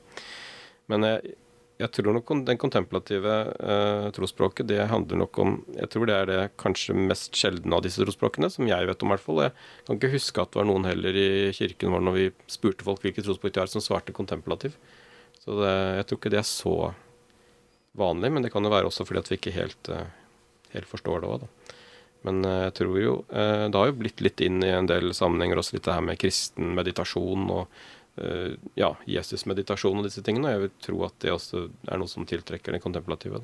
Men 0.92 1.08
jeg, 1.08 1.34
jeg 1.80 1.90
tror 1.96 2.14
nok 2.14 2.28
den 2.46 2.60
kontemplative 2.60 3.36
eh, 3.58 4.08
trosspråket, 4.14 4.68
det 4.70 4.84
handler 4.92 5.24
nok 5.24 5.38
om 5.42 5.56
Jeg 5.74 5.90
tror 5.90 6.06
det 6.06 6.18
er 6.18 6.28
det 6.30 6.42
kanskje 6.60 6.94
mest 6.94 7.34
sjeldne 7.34 7.74
av 7.74 7.82
disse 7.86 8.04
trosspråkene, 8.04 8.52
som 8.52 8.68
jeg 8.68 8.90
vet 8.90 9.02
om, 9.02 9.10
i 9.10 9.16
hvert 9.16 9.24
fall. 9.24 9.40
Jeg 9.46 9.54
kan 9.88 9.98
ikke 9.98 10.12
huske 10.14 10.44
at 10.44 10.52
det 10.52 10.60
var 10.60 10.68
noen 10.68 10.86
heller 10.86 11.18
i 11.18 11.30
kirken 11.56 11.96
vår 11.96 12.04
når 12.06 12.18
vi 12.20 12.28
spurte 12.52 12.86
folk 12.86 13.02
hvilket 13.02 13.26
trosspråk 13.26 13.56
de 13.56 13.64
har, 13.64 13.72
som 13.72 13.82
svarte 13.82 14.14
kontemplativ. 14.14 14.76
Så 15.40 15.58
det, 15.58 15.72
jeg 15.98 16.06
tror 16.08 16.20
ikke 16.20 16.32
det 16.36 16.40
er 16.44 16.48
så 16.48 16.76
vanlig, 17.94 18.32
men 18.32 18.42
det 18.42 18.52
kan 18.52 18.64
jo 18.64 18.72
være 18.72 18.90
også 18.90 19.06
fordi 19.06 19.22
at 19.22 19.30
vi 19.30 19.38
ikke 19.38 19.54
helt, 19.54 19.90
eh, 19.92 20.06
helt 20.74 20.90
forstår 20.90 21.22
det 21.22 21.30
òg, 21.30 21.44
da. 21.44 21.74
Men 22.24 22.40
eh, 22.48 22.62
jeg 22.66 22.74
tror 22.80 22.96
jo 23.00 23.16
eh, 23.28 23.66
Det 23.68 23.80
har 23.80 23.90
jo 23.90 23.98
blitt 24.00 24.22
litt 24.24 24.40
inn 24.40 24.62
i 24.64 24.72
en 24.72 24.88
del 24.88 25.12
sammenhenger 25.16 25.60
også 25.60 25.76
litt 25.76 25.86
det 25.86 25.96
her 25.96 26.06
med 26.06 26.20
kristen 26.20 26.74
meditasjon 26.78 27.50
og 27.50 27.84
ja, 28.78 28.92
Jesus-meditasjon 29.10 29.98
og 29.98 30.04
disse 30.06 30.22
tingene. 30.22 30.46
Og 30.46 30.52
jeg 30.52 30.60
vil 30.62 30.74
tro 30.84 30.98
at 31.02 31.16
det 31.24 31.32
også 31.34 31.64
er 31.90 31.98
noe 31.98 32.06
som 32.06 32.22
tiltrekker 32.22 32.70
det 32.70 32.78
kontemplative. 32.84 33.40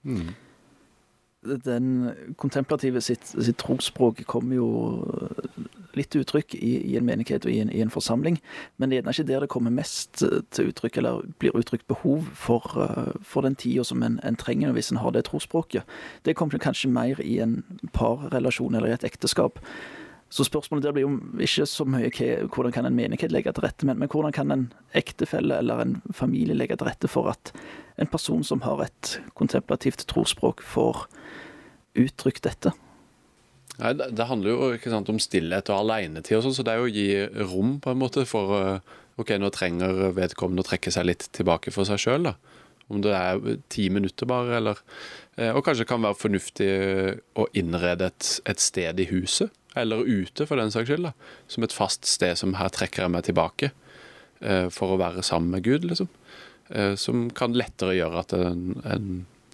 Mm. 0.00 0.30
Den 1.66 1.90
kontemplative 2.40 3.02
sitt, 3.04 3.28
sitt 3.28 3.58
trosspråk 3.60 4.22
kommer 4.24 4.56
jo 4.56 4.70
litt 5.98 6.14
uttrykk 6.16 6.54
i, 6.54 6.72
i 6.92 6.96
en 6.98 7.06
menighet 7.06 7.46
og 7.46 7.52
i 7.52 7.60
en, 7.62 7.70
i 7.72 7.82
en, 7.82 7.92
forsamling, 7.92 8.38
men 8.76 8.90
det 8.90 8.96
er 8.96 9.02
gjerne 9.02 9.14
ikke 9.16 9.28
der 9.30 9.44
det 9.44 9.50
kommer 9.52 9.74
mest 9.74 10.22
eh, 10.26 10.40
til 10.54 10.70
uttrykk, 10.70 11.00
eller 11.00 11.24
blir 11.42 11.56
uttrykt 11.58 11.88
behov 11.90 12.28
for, 12.38 12.66
uh, 12.78 13.14
for 13.26 13.46
den 13.46 13.58
tida 13.58 13.84
som 13.86 14.04
en, 14.06 14.20
en, 14.26 14.38
trenger 14.40 14.74
hvis 14.76 14.92
en 14.92 15.00
har 15.02 15.14
det 15.16 15.26
trosspråket. 15.28 15.88
Det 16.26 16.36
kommer 16.38 16.62
kanskje 16.62 16.92
mer 16.92 17.20
i 17.24 17.40
en 17.42 17.60
parrelasjon 17.96 18.76
eller 18.76 18.92
i 18.92 18.98
et 18.98 19.08
ekteskap. 19.08 19.58
Så 20.30 20.44
spørsmålet 20.46 20.84
der 20.84 20.94
blir 20.94 21.08
jo 21.08 21.16
ikke 21.42 21.66
så 21.66 21.84
mye 21.90 22.10
hvordan 22.54 22.74
kan 22.74 22.86
en 22.86 22.94
menighet 22.94 23.32
legge 23.34 23.50
til 23.52 23.64
rette, 23.66 23.86
men, 23.86 23.98
men 23.98 24.08
hvordan 24.08 24.34
kan 24.34 24.54
en 24.54 24.68
ektefelle 24.94 25.58
eller 25.58 25.82
en 25.82 25.96
familie 26.14 26.54
legge 26.54 26.78
til 26.78 26.86
rette 26.86 27.10
for 27.10 27.32
at 27.32 27.50
en 27.98 28.06
person 28.06 28.44
som 28.46 28.62
har 28.62 28.84
et 28.84 29.16
kontemplativt 29.34 30.06
trosspråk, 30.06 30.62
får 30.62 31.08
uttrykt 31.98 32.46
dette? 32.46 32.72
Nei, 33.78 33.92
Det 33.94 34.26
handler 34.28 34.50
jo 34.50 34.70
ikke 34.76 34.92
sant, 34.92 35.08
om 35.12 35.20
stillhet 35.22 35.70
og 35.72 35.84
alenetid, 35.84 36.38
og 36.38 36.46
sånn, 36.46 36.56
så 36.56 36.66
det 36.66 36.74
er 36.74 36.82
jo 36.82 36.88
å 36.88 36.94
gi 36.94 37.46
rom 37.52 37.78
på 37.82 37.92
en 37.92 38.02
måte 38.02 38.26
for 38.28 38.56
eh, 38.58 38.96
Ok, 39.20 39.34
nå 39.36 39.50
trenger 39.52 40.14
vedkommende 40.16 40.62
å 40.62 40.68
trekke 40.68 40.88
seg 40.94 41.04
litt 41.04 41.26
tilbake 41.36 41.72
for 41.74 41.84
seg 41.84 41.98
sjøl. 42.00 42.30
Om 42.88 43.02
det 43.04 43.10
er 43.12 43.58
ti 43.68 43.90
minutter 43.92 44.24
bare, 44.30 44.54
eller 44.56 44.78
eh, 45.36 45.50
Og 45.52 45.60
kanskje 45.66 45.84
det 45.84 45.90
kan 45.90 46.06
være 46.06 46.16
fornuftig 46.16 46.70
å 47.36 47.44
innrede 47.52 48.08
et, 48.08 48.30
et, 48.48 48.62
sted 48.62 49.02
i 49.02 49.08
huset, 49.10 49.52
eller 49.76 50.06
ute 50.08 50.46
for 50.48 50.56
den 50.56 50.72
saks 50.72 50.88
skyld, 50.88 51.10
da, 51.10 51.34
som 51.52 51.66
et 51.66 51.76
fast 51.76 52.08
sted 52.08 52.38
som 52.40 52.56
her 52.58 52.72
trekker 52.72 53.04
jeg 53.04 53.12
meg 53.12 53.26
tilbake 53.28 53.70
eh, 54.40 54.70
for 54.72 54.94
å 54.94 55.00
være 55.02 55.26
sammen 55.26 55.52
med 55.58 55.68
Gud, 55.68 55.86
liksom. 55.90 56.10
Som 57.02 57.24
kan 57.34 57.50
lettere 57.58 57.96
gjøre 57.96 58.20
at 58.20 58.32
en, 58.36 58.76
en 58.86 59.06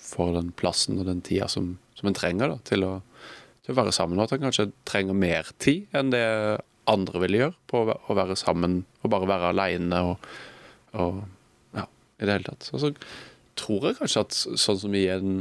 får 0.05 0.35
den 0.35 0.51
plassen 0.53 0.99
og 1.01 1.07
den 1.09 1.23
tida 1.25 1.47
som, 1.49 1.71
som 1.97 2.11
en 2.11 2.17
trenger 2.17 2.53
da, 2.53 2.59
til 2.69 2.85
å 2.85 2.91
til 3.67 3.75
å 3.75 3.81
være 3.81 3.95
sammen, 3.95 4.19
og 4.19 4.29
at 4.29 4.37
han 4.37 4.45
kanskje 4.47 4.71
trenger 4.87 5.17
mer 5.19 5.49
tid 5.63 5.91
enn 5.97 6.13
det 6.15 6.27
andre 6.87 7.23
ville 7.23 7.41
gjøre 7.41 7.57
på 7.67 7.83
å 7.91 8.15
være 8.15 8.37
sammen 8.39 8.85
og 9.03 9.11
bare 9.11 9.27
være 9.27 9.51
aleine 9.51 10.03
og, 10.07 10.29
og, 10.95 11.25
ja, 11.75 11.87
i 12.21 12.29
det 12.29 12.37
hele 12.37 12.47
tatt. 12.53 12.69
Og 12.71 12.85
så 12.85 12.93
tror 13.59 13.89
jeg 13.89 13.99
kanskje 13.99 14.23
at 14.23 14.39
sånn 14.39 14.79
som 14.85 14.95
i 14.95 15.07
en, 15.11 15.41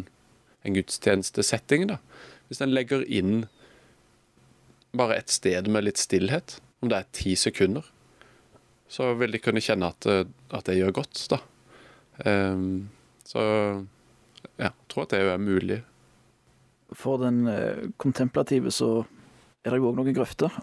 en 0.66 0.78
gudstjenestesetting, 0.78 1.86
da, 1.92 2.00
hvis 2.50 2.64
en 2.66 2.74
legger 2.74 3.06
inn 3.06 3.46
bare 4.96 5.20
et 5.20 5.34
sted 5.34 5.70
med 5.70 5.86
litt 5.86 6.02
stillhet, 6.02 6.58
om 6.82 6.90
det 6.90 6.98
er 6.98 7.14
ti 7.14 7.36
sekunder, 7.38 7.86
så 8.90 9.14
vil 9.20 9.34
de 9.34 9.42
kunne 9.42 9.64
kjenne 9.64 9.92
at, 9.92 10.08
at 10.54 10.66
det 10.70 10.80
gjør 10.80 10.98
godt, 11.02 11.26
da. 11.30 11.42
Um, 12.26 12.88
så 13.28 13.42
ja, 14.56 14.70
jeg 14.70 14.74
tror 14.90 15.06
at 15.06 15.14
det 15.14 15.26
er 15.26 15.42
mulig 15.42 15.82
for 16.96 17.22
den 17.22 17.46
eh, 17.48 17.86
kontemplative 18.02 18.72
så 18.74 19.06
er 19.66 19.74
det 19.74 19.82
jo 19.82 19.92
òg 19.92 20.00
noen 20.00 20.16
grøfter. 20.16 20.54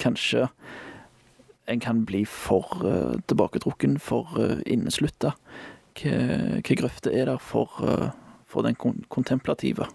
Kanskje 0.00 0.46
en 1.66 1.82
kan 1.82 2.04
bli 2.06 2.20
for 2.30 2.78
uh, 2.86 3.16
tilbaketrukken, 3.26 3.96
for 3.98 4.30
uh, 4.38 4.60
inneslutta. 4.70 5.32
Hva 5.98 6.76
grøfter 6.78 7.14
er 7.16 7.26
der 7.26 7.40
for, 7.42 7.72
for 8.44 8.62
den 8.62 8.76
kontemplative? 9.08 9.88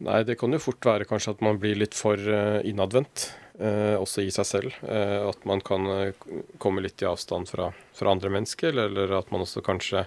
Nei, 0.00 0.22
det 0.24 0.38
kan 0.40 0.56
jo 0.56 0.60
fort 0.64 0.88
være 0.88 1.06
kanskje 1.06 1.34
at 1.36 1.44
man 1.44 1.60
blir 1.60 1.76
litt 1.76 1.92
for 1.94 2.16
innadvendt, 2.16 3.26
også 4.00 4.24
i 4.24 4.32
seg 4.32 4.48
selv. 4.48 4.78
at 4.88 5.44
man 5.44 5.60
kan 5.60 6.14
komme 6.56 6.80
litt 6.80 7.04
i 7.04 7.10
avstand 7.10 7.52
fra, 7.52 7.68
fra 7.92 8.14
andre 8.16 8.32
mennesker, 8.32 8.72
eller, 8.72 8.88
eller, 8.88 9.18
at 9.20 9.28
man 9.28 9.44
også 9.44 9.60
kanskje 9.68 10.06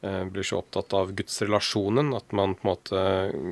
blir 0.00 0.46
så 0.46 0.62
opptatt 0.62 0.94
av 0.96 1.10
gudsrelasjonen 1.12 2.14
at 2.16 2.30
man 2.32 2.54
på 2.56 2.64
en 2.64 2.70
måte 2.70 3.00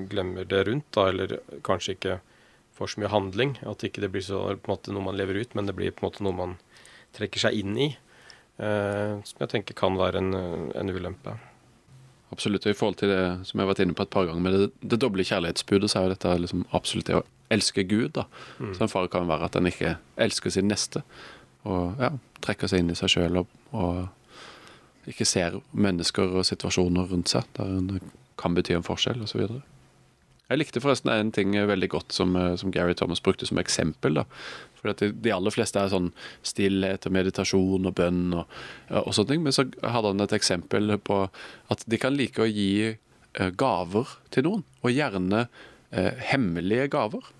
glemmer 0.08 0.46
det 0.48 0.62
rundt, 0.64 0.87
da, 0.96 1.11
eller 1.11 1.34
kanskje 1.66 1.96
ikke 1.96 2.14
får 2.78 2.94
så 2.94 3.02
mye 3.02 3.12
handling. 3.12 3.56
At 3.68 3.84
ikke 3.84 4.04
det 4.04 4.12
blir 4.14 4.24
så, 4.24 4.40
på 4.56 4.70
en 4.70 4.74
måte 4.76 4.94
noe 4.94 5.04
man 5.11 5.18
lever 5.18 5.42
ut, 5.42 5.56
men 5.58 5.68
det 5.68 5.76
blir 5.76 5.92
på 5.92 6.04
en 6.04 6.08
måte 6.08 6.24
noe 6.24 6.37
man 6.38 6.56
trekker 7.16 7.48
seg 7.48 7.58
inn 7.58 7.76
i. 7.76 7.90
Eh, 8.58 9.14
som 9.28 9.44
jeg 9.44 9.52
tenker 9.52 9.76
kan 9.78 9.98
være 9.98 10.22
en, 10.22 10.34
en 10.74 10.92
ulempe. 10.94 11.37
Absolutt. 12.34 12.66
og 12.66 12.74
I 12.74 12.76
forhold 12.76 12.98
til 13.00 13.12
det 13.12 13.22
som 13.48 13.56
jeg 13.56 13.64
har 13.64 13.72
vært 13.72 13.82
inne 13.84 13.96
på 13.96 14.04
et 14.04 14.12
par 14.12 14.28
ganger, 14.28 14.44
med 14.44 14.56
det, 14.56 14.68
det 14.92 15.00
doble 15.00 15.24
kjærlighetsbudet, 15.24 15.90
så 15.90 16.00
er 16.00 16.08
jo 16.08 16.14
dette 16.14 16.37
liksom 16.44 16.66
absolutt 16.76 17.08
det 17.08 17.18
å 17.18 17.24
elske 17.54 17.87
Gud. 17.88 18.12
da. 18.18 18.26
Mm. 18.59 18.74
Så 18.76 18.84
en 18.84 18.92
fare 18.92 19.11
kan 19.12 19.28
være 19.30 19.49
at 19.49 19.57
en 19.57 19.70
ikke 19.70 19.96
elsker 20.20 20.53
sin 20.53 20.68
neste, 20.70 21.05
og 21.68 21.99
ja, 22.03 22.12
trekker 22.44 22.70
seg 22.70 22.84
inn 22.84 22.92
i 22.92 22.99
seg 22.99 23.14
sjøl 23.14 23.40
og, 23.40 23.55
og 23.72 24.05
ikke 25.09 25.26
ser 25.28 25.59
mennesker 25.72 26.38
og 26.38 26.46
situasjoner 26.48 27.09
rundt 27.11 27.32
seg 27.32 27.48
der 27.59 27.74
en 27.80 28.14
kan 28.38 28.54
bety 28.54 28.76
en 28.76 28.86
forskjell, 28.86 29.24
osv. 29.24 29.48
Jeg 30.48 30.61
likte 30.61 30.80
forresten 30.80 31.11
en 31.12 31.32
ting 31.34 31.52
veldig 31.52 31.88
godt 31.92 32.14
som, 32.14 32.36
eh, 32.36 32.54
som 32.56 32.72
Gary 32.72 32.94
Thomas 32.96 33.20
brukte 33.20 33.46
som 33.46 33.59
eksempel. 33.61 34.14
da. 34.14 34.24
For 34.78 34.92
de, 34.92 35.11
de, 35.12 35.32
aller 35.34 35.52
fleste 35.52 35.80
er 35.80 35.90
sånn 35.92 36.12
stillhet 36.46 37.09
og 37.09 37.14
meditasjon 37.14 37.88
og 37.90 37.96
bønn 37.98 38.36
og, 38.38 38.46
og, 38.94 39.11
sånne 39.12 39.32
ting. 39.32 39.42
Men 39.44 39.56
så 39.56 39.66
hadde 39.82 40.14
han 40.14 40.24
et 40.24 40.36
eksempel 40.36 40.94
på 41.04 41.24
at 41.74 41.82
de 41.84 41.98
kan 42.00 42.16
like 42.16 42.40
å 42.40 42.48
gi 42.48 42.94
eh, 42.94 43.50
gaver 43.59 44.14
til 44.34 44.46
noen, 44.48 44.64
og 44.80 44.94
gjerne 44.94 45.48
eh, 45.90 46.14
hemmelige 46.30 46.88
gaver. 46.94 47.34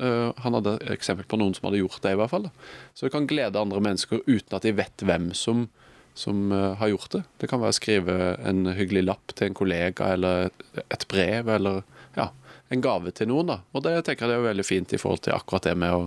Uh, 0.00 0.30
han 0.40 0.54
hadde 0.56 0.78
eksempel 0.94 1.26
på 1.28 1.36
noen 1.36 1.52
som 1.52 1.66
hadde 1.66 1.82
gjort 1.82 1.98
det, 2.00 2.14
i 2.14 2.16
hvert 2.16 2.30
fall. 2.32 2.46
Da. 2.46 2.68
Så 2.94 3.04
det 3.04 3.12
kan 3.12 3.26
glede 3.28 3.60
andre 3.60 3.82
mennesker 3.84 4.22
uten 4.24 4.56
at 4.56 4.64
de 4.64 4.72
vet 4.78 5.04
hvem 5.04 5.26
som, 5.36 5.66
som 6.14 6.52
eh, 6.52 6.74
har 6.80 6.92
gjort 6.92 7.10
det. 7.10 7.22
Det 7.38 7.48
kan 7.50 7.62
være 7.62 7.74
å 7.74 7.78
skrive 7.78 8.18
en 8.46 8.66
hyggelig 8.76 9.04
lapp 9.06 9.34
til 9.34 9.50
en 9.50 9.56
kollega, 9.56 10.12
eller 10.14 10.50
et 10.82 11.06
brev, 11.10 11.48
eller 11.48 11.82
ja, 12.18 12.30
en 12.70 12.84
gave 12.84 13.14
til 13.14 13.30
noen. 13.30 13.54
da. 13.54 13.58
Og 13.72 13.84
det 13.86 13.96
tenker 14.04 14.26
jeg 14.26 14.34
det 14.34 14.38
er 14.40 14.50
veldig 14.50 14.66
fint 14.66 14.94
i 14.94 15.00
forhold 15.00 15.24
til 15.26 15.36
akkurat 15.36 15.70
det 15.70 15.76
med 15.78 15.96
å, 15.96 16.04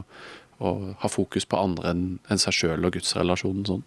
å 0.63 0.75
ha 1.01 1.11
fokus 1.11 1.47
på 1.49 1.59
andre 1.59 1.93
enn 1.93 2.05
en 2.31 2.41
seg 2.41 2.55
sjøl 2.59 2.87
og 2.87 2.95
gudsrelasjonen 2.97 3.67
sånn. 3.69 3.85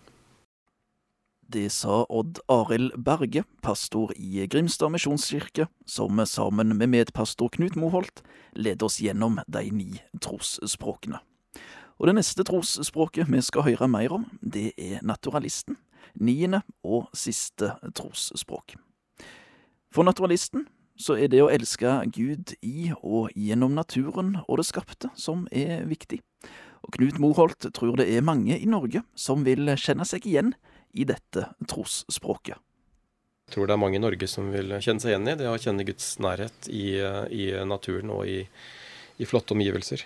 Det 1.46 1.68
sa 1.70 2.00
Odd 2.10 2.40
Arild 2.50 2.96
Berge, 3.06 3.44
pastor 3.62 4.10
i 4.18 4.42
Grimstad 4.50 4.90
misjonskirke, 4.90 5.68
som 5.86 6.18
sammen 6.26 6.74
med 6.74 6.90
medpastor 6.90 7.52
Knut 7.54 7.76
Moholt 7.78 8.24
leder 8.58 8.88
oss 8.88 8.98
gjennom 8.98 9.38
de 9.46 9.62
ni 9.70 10.00
trosspråkene. 10.18 11.20
Og 11.96 12.10
det 12.10 12.16
neste 12.18 12.44
trosspråket 12.44 13.30
vi 13.30 13.40
skal 13.46 13.68
høre 13.70 13.88
mer 13.88 14.16
om, 14.18 14.26
det 14.42 14.72
er 14.74 15.04
naturalisten. 15.06 15.78
Niende 16.20 16.62
og 16.86 17.10
siste 17.16 17.74
trosspråk. 17.96 18.76
For 19.92 20.06
naturalisten 20.06 20.66
så 20.96 21.16
er 21.20 21.28
det 21.32 21.42
å 21.44 21.50
elske 21.52 21.90
Gud 22.12 22.54
i 22.64 22.90
og 22.96 23.32
gjennom 23.36 23.74
naturen 23.76 24.38
og 24.46 24.60
det 24.60 24.68
skapte 24.68 25.10
som 25.18 25.44
er 25.52 25.84
viktig. 25.88 26.22
Og 26.86 26.94
Knut 26.96 27.18
Moholt 27.20 27.68
tror 27.76 27.98
det 27.98 28.08
er 28.14 28.24
mange 28.24 28.56
i 28.56 28.68
Norge 28.70 29.02
som 29.18 29.44
vil 29.46 29.68
kjenne 29.76 30.06
seg 30.08 30.26
igjen 30.28 30.54
i 30.96 31.04
dette 31.08 31.50
trosspråket. 31.68 32.56
Jeg 33.46 33.54
tror 33.54 33.68
det 33.68 33.76
er 33.76 33.78
mange 33.78 33.98
i 33.98 34.02
Norge 34.02 34.26
som 34.30 34.48
vil 34.50 34.74
kjenne 34.82 35.02
seg 35.02 35.12
igjen 35.12 35.28
i 35.30 35.36
det 35.38 35.46
å 35.46 35.58
kjenne 35.60 35.86
Guds 35.86 36.16
nærhet 36.22 36.66
i, 36.66 36.98
i 37.30 37.44
naturen 37.68 38.10
og 38.14 38.24
i, 38.26 38.40
i, 39.22 39.28
flotte 39.28 39.54
omgivelser. 39.54 40.02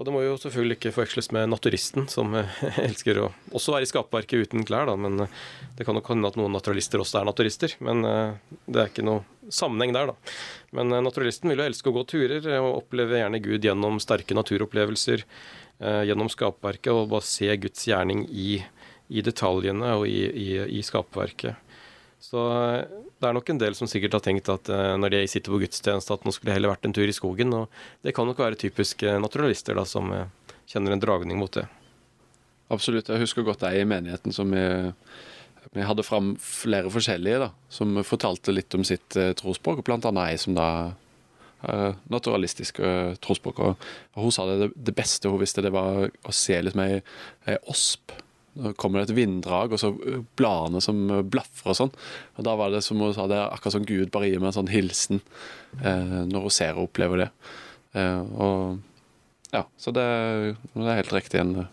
Og 0.00 0.06
det 0.08 0.12
må 0.14 0.22
jo 0.24 0.38
selvfølgelig 0.40 0.78
ikke 0.78 0.94
forveksles 0.96 1.28
med 1.36 1.50
naturisten, 1.52 2.06
som 2.08 2.32
elsker 2.86 3.20
å 3.20 3.26
også 3.52 3.74
være 3.74 3.84
i 3.84 3.90
skapverket 3.90 4.48
uten 4.48 4.64
klær, 4.64 4.88
da. 4.88 4.96
Men 4.96 5.26
det 5.76 5.84
kan 5.84 5.98
nok 5.98 6.08
hende 6.08 6.30
at 6.30 6.38
noen 6.40 6.56
naturalister 6.56 7.02
også 7.04 7.20
er 7.20 7.28
naturister. 7.28 7.76
Men 7.84 8.00
eh, 8.08 8.56
det 8.64 8.80
er 8.80 8.88
ikke 8.88 9.04
noe 9.04 9.52
sammenheng 9.52 9.92
der, 9.92 10.14
da. 10.14 10.36
Men 10.78 10.96
eh, 10.96 11.04
naturalisten 11.04 11.52
vil 11.52 11.60
jo 11.60 11.68
elske 11.68 11.92
å 11.92 11.96
gå 11.98 12.06
turer 12.08 12.48
og 12.62 12.78
oppleve 12.78 13.20
gjerne 13.20 13.42
Gud 13.44 13.68
gjennom 13.68 14.00
sterke 14.00 14.38
naturopplevelser, 14.40 15.26
eh, 15.84 16.02
gjennom 16.08 16.32
skapverket, 16.32 16.94
og 16.96 17.12
bare 17.12 17.28
se 17.28 17.52
Guds 17.60 17.84
gjerning 17.90 18.24
i 18.32 18.62
i 19.10 19.22
detaljene 19.26 19.96
og 19.98 20.06
i, 20.08 20.22
i, 20.22 20.48
i 20.78 20.82
skapverket. 20.86 21.58
Så 22.20 22.42
eh, 22.52 22.84
det 23.20 23.28
er 23.28 23.36
nok 23.36 23.50
en 23.52 23.60
del 23.60 23.76
som 23.76 23.88
sikkert 23.88 24.18
har 24.18 24.24
tenkt 24.24 24.48
at 24.52 24.68
uh, 24.72 24.94
når 25.00 25.14
de 25.14 25.22
sitter 25.30 25.52
på 25.52 25.62
gudstjeneste, 25.62 26.14
at 26.14 26.26
nå 26.26 26.34
skulle 26.34 26.52
det 26.52 26.58
heller 26.58 26.74
vært 26.74 26.86
en 26.88 26.94
tur 26.96 27.08
i 27.08 27.16
skogen. 27.16 27.54
Og 27.56 27.82
det 28.04 28.14
kan 28.16 28.28
nok 28.28 28.42
være 28.44 28.60
typiske 28.60 29.16
naturalister 29.24 29.78
da, 29.78 29.86
som 29.88 30.12
uh, 30.12 30.28
kjenner 30.68 30.94
en 30.94 31.02
dragning 31.02 31.40
mot 31.40 31.52
det. 31.56 31.66
Absolutt. 32.70 33.08
Jeg 33.10 33.24
husker 33.24 33.46
godt 33.46 33.64
ei 33.66 33.80
i 33.80 33.88
menigheten 33.88 34.36
som 34.36 34.52
vi, 34.52 34.62
vi 35.74 35.86
hadde 35.88 36.06
fram 36.06 36.34
flere 36.44 36.92
forskjellige, 36.92 37.40
da, 37.42 37.50
som 37.72 37.98
fortalte 38.06 38.54
litt 38.54 38.76
om 38.76 38.84
sitt 38.86 39.16
uh, 39.18 39.32
trosspråk. 39.40 39.82
Blant 39.88 40.08
annet 40.08 40.34
ei 40.34 40.40
som 40.40 40.58
da 40.58 40.70
naturalistisk 42.08 42.78
trosspråk. 43.20 43.58
Og, 43.60 43.88
og 44.16 44.22
hun 44.24 44.32
sa 44.32 44.46
det, 44.48 44.70
det 44.80 44.94
beste 44.96 45.28
hun 45.28 45.42
visste, 45.42 45.60
det 45.60 45.74
var 45.74 46.06
å 46.08 46.32
se 46.32 46.56
liksom 46.56 46.80
ei, 46.86 47.02
ei 47.44 47.58
osp 47.68 48.14
nå 48.58 48.72
kommer 48.80 49.00
det 49.00 49.10
et 49.10 49.16
vinddrag, 49.18 49.72
og 49.72 49.80
så 49.80 49.92
øh, 49.94 50.22
bladene 50.38 50.82
som 50.82 51.00
øh, 51.10 51.22
blafrer 51.22 51.72
og 51.72 51.78
sånn. 51.78 51.92
Og 52.36 52.46
Da 52.46 52.56
var 52.58 52.72
det 52.74 52.82
som 52.86 53.00
hun 53.02 53.14
sa, 53.14 53.28
det 53.30 53.38
er 53.38 53.48
akkurat 53.48 53.76
som 53.78 53.86
Gud 53.88 54.10
bare 54.14 54.30
gir 54.30 54.42
meg 54.42 54.50
en 54.50 54.58
sånn 54.58 54.72
hilsen 54.72 55.22
eh, 55.80 56.20
når 56.26 56.46
hun 56.48 56.54
ser 56.54 56.78
og 56.78 56.88
opplever 56.88 57.24
det. 57.24 57.30
Eh, 57.94 58.20
og 58.42 58.80
ja, 59.54 59.64
Så 59.78 59.94
det, 59.94 60.04
det 60.74 60.86
er 60.86 61.00
helt 61.02 61.14
riktig. 61.14 61.42
En, 61.42 61.66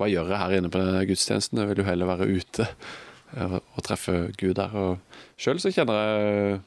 hva 0.00 0.08
gjør 0.10 0.32
jeg 0.32 0.40
her 0.40 0.58
inne 0.58 0.72
på 0.72 0.80
denne 0.80 1.06
gudstjenesten? 1.08 1.62
Jeg 1.62 1.72
vil 1.72 1.82
jo 1.82 1.88
heller 1.88 2.10
være 2.10 2.28
ute 2.28 2.66
eh, 2.68 3.56
og 3.60 3.86
treffe 3.86 4.18
Gud 4.40 4.56
der. 4.60 4.76
Og 4.76 5.40
sjøl 5.40 5.60
så 5.62 5.72
kjenner 5.72 6.00
jeg 6.00 6.60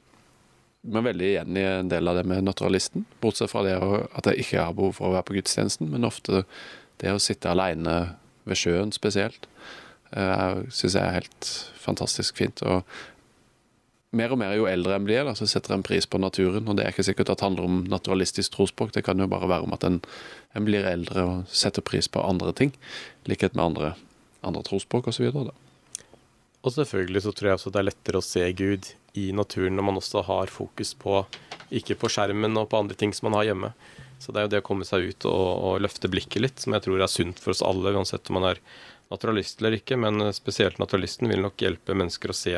meg 0.93 1.07
veldig 1.07 1.29
igjen 1.31 1.57
i 1.57 1.65
en 1.65 1.89
del 1.89 2.09
av 2.09 2.19
det 2.19 2.25
med 2.29 2.45
naturalisten. 2.45 3.05
Bortsett 3.21 3.49
fra 3.49 3.63
det 3.65 3.77
at 3.81 4.29
jeg 4.29 4.45
ikke 4.45 4.67
har 4.67 4.77
behov 4.77 4.97
for 4.99 5.09
å 5.09 5.15
være 5.15 5.27
på 5.29 5.37
gudstjenesten, 5.39 5.89
men 5.89 6.05
ofte 6.05 6.43
det 7.01 7.13
å 7.13 7.21
sitte 7.21 7.51
aleine 7.51 8.15
ved 8.45 8.59
sjøen 8.59 8.93
spesielt. 8.95 9.49
Uh, 10.15 10.63
Syns 10.69 10.95
jeg 10.95 11.01
er 11.01 11.19
helt 11.19 11.49
fantastisk 11.81 12.37
fint. 12.39 12.61
Og 12.63 12.85
mer 14.15 14.31
og 14.31 14.39
mer 14.39 14.55
jo 14.55 14.67
eldre 14.69 14.95
en 14.95 15.05
blir, 15.07 15.25
da, 15.27 15.35
så 15.37 15.47
setter 15.49 15.75
en 15.75 15.83
pris 15.85 16.07
på 16.07 16.21
naturen. 16.21 16.67
Og 16.69 16.77
det 16.77 16.85
er 16.85 16.93
ikke 16.93 17.07
sikkert 17.07 17.33
at 17.33 17.41
det 17.41 17.47
handler 17.49 17.67
om 17.67 17.83
naturalistisk 17.91 18.55
trosspråk, 18.55 18.93
det 18.95 19.05
kan 19.07 19.19
jo 19.19 19.29
bare 19.31 19.49
være 19.51 19.67
om 19.67 19.75
at 19.75 19.85
en, 19.87 19.99
en 20.55 20.67
blir 20.67 20.87
eldre 20.87 21.25
og 21.25 21.51
setter 21.51 21.85
pris 21.85 22.09
på 22.11 22.23
andre 22.23 22.53
ting. 22.55 22.73
Likhet 23.29 23.57
med 23.57 23.65
andre, 23.65 23.93
andre 24.45 24.63
trosspråk 24.65 25.09
osv. 25.11 25.27
Og 26.65 26.73
selvfølgelig 26.73 27.25
så 27.25 27.33
tror 27.35 27.51
jeg 27.51 27.59
også 27.59 27.73
det 27.73 27.81
er 27.81 27.89
lettere 27.91 28.21
å 28.21 28.25
se 28.25 28.45
Gud 28.57 28.93
i 29.15 29.29
naturen 29.35 29.77
når 29.77 29.85
man 29.89 29.99
også 29.99 30.23
har 30.27 30.51
fokus 30.51 30.95
på 30.97 31.21
ikke 31.75 31.97
på 31.99 32.09
skjermen 32.11 32.57
og 32.59 32.69
på 32.71 32.79
andre 32.79 32.97
ting 32.97 33.13
som 33.15 33.29
man 33.29 33.39
har 33.39 33.51
hjemme. 33.51 33.71
Så 34.19 34.31
det 34.31 34.41
er 34.41 34.47
jo 34.47 34.51
det 34.55 34.61
å 34.63 34.65
komme 34.65 34.87
seg 34.87 35.09
ut 35.09 35.27
og, 35.29 35.45
og, 35.53 35.79
løfte 35.83 36.09
blikket 36.11 36.41
litt, 36.41 36.61
som 36.61 36.75
jeg 36.75 36.85
tror 36.85 37.03
er 37.03 37.11
sunt 37.11 37.41
for 37.41 37.53
oss 37.53 37.63
alle, 37.65 37.93
uansett 37.95 38.31
om 38.31 38.39
man 38.39 38.49
er 38.53 38.61
naturalist 39.11 39.61
eller 39.61 39.77
ikke. 39.79 39.97
Men 40.01 40.29
spesielt 40.35 40.79
naturalisten 40.81 41.29
vil 41.31 41.43
nok 41.45 41.61
hjelpe 41.61 41.97
mennesker 41.97 42.31
å 42.31 42.37
se, 42.37 42.55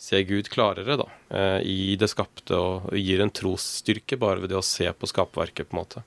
se 0.00 0.24
Gud 0.28 0.50
klarere 0.52 0.98
da, 1.00 1.08
eh, 1.30 1.60
i 1.62 1.94
det 2.00 2.10
skapte, 2.12 2.58
og, 2.58 2.90
gir 2.98 3.22
en 3.24 3.32
trosstyrke 3.32 4.18
bare 4.20 4.44
ved 4.44 4.52
det 4.52 4.60
å 4.60 4.66
se 4.66 4.90
på 4.92 5.10
skapverket, 5.10 5.70
på 5.70 5.76
en 5.78 5.82
måte. 5.84 6.04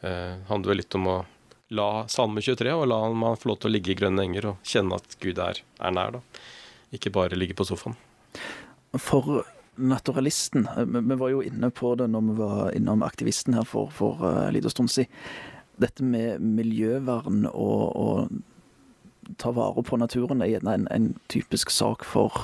Det 0.00 0.48
handler 0.48 0.72
vel 0.72 0.78
litt 0.80 0.94
om 0.96 1.10
å 1.12 1.18
la 1.76 2.08
Salme 2.08 2.40
23, 2.40 2.72
og 2.72 2.88
la 2.88 2.98
man 3.12 3.36
få 3.38 3.50
lov 3.50 3.60
til 3.60 3.70
å 3.70 3.74
ligge 3.74 3.92
i 3.92 3.98
grønne 3.98 4.24
enger 4.26 4.48
og 4.52 4.66
kjenne 4.66 4.96
at 4.98 5.16
Gud 5.22 5.38
er, 5.42 5.60
er 5.78 5.94
nær, 5.94 6.16
da. 6.16 6.44
Ikke 6.96 7.12
bare 7.14 7.38
ligge 7.38 7.54
på 7.58 7.66
sofaen. 7.68 7.94
For 8.98 9.44
naturalisten. 9.76 10.68
Eh, 10.76 10.84
vi 10.84 11.14
var 11.14 11.28
jo 11.28 11.42
inne 11.42 11.70
på 11.70 11.94
det 11.94 12.10
når 12.10 12.26
vi 12.28 12.36
var 12.38 12.76
innom 12.76 13.02
aktivisten 13.02 13.54
her 13.54 13.66
for, 13.68 13.90
for 13.94 14.20
uh, 14.24 14.46
en 14.48 14.54
liten 14.54 14.70
stund 14.70 14.90
siden. 14.90 15.10
Dette 15.80 16.04
med 16.04 16.42
miljøvern 16.44 17.46
og, 17.48 17.96
og 17.96 19.36
ta 19.40 19.52
vare 19.56 19.82
på 19.82 19.96
naturen 19.96 20.42
er 20.42 20.60
en, 20.68 20.88
en 20.90 21.14
typisk 21.32 21.70
sak 21.70 22.04
for, 22.04 22.34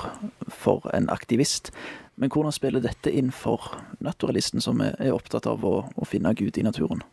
for, 0.47 0.87
en 0.93 1.09
aktivist. 1.13 1.71
Men 2.15 2.31
hvordan 2.33 2.55
spiller 2.55 2.81
dette 2.81 3.13
inn 3.13 3.29
for 3.35 3.75
naturalisten, 4.01 4.63
som 4.63 4.81
er, 4.81 4.95
er 4.97 5.13
opptatt 5.13 5.45
av 5.49 5.65
å, 5.67 5.75
å, 5.93 6.07
finne 6.09 6.33
Gud 6.33 6.57
i 6.57 6.65
naturen? 6.65 7.03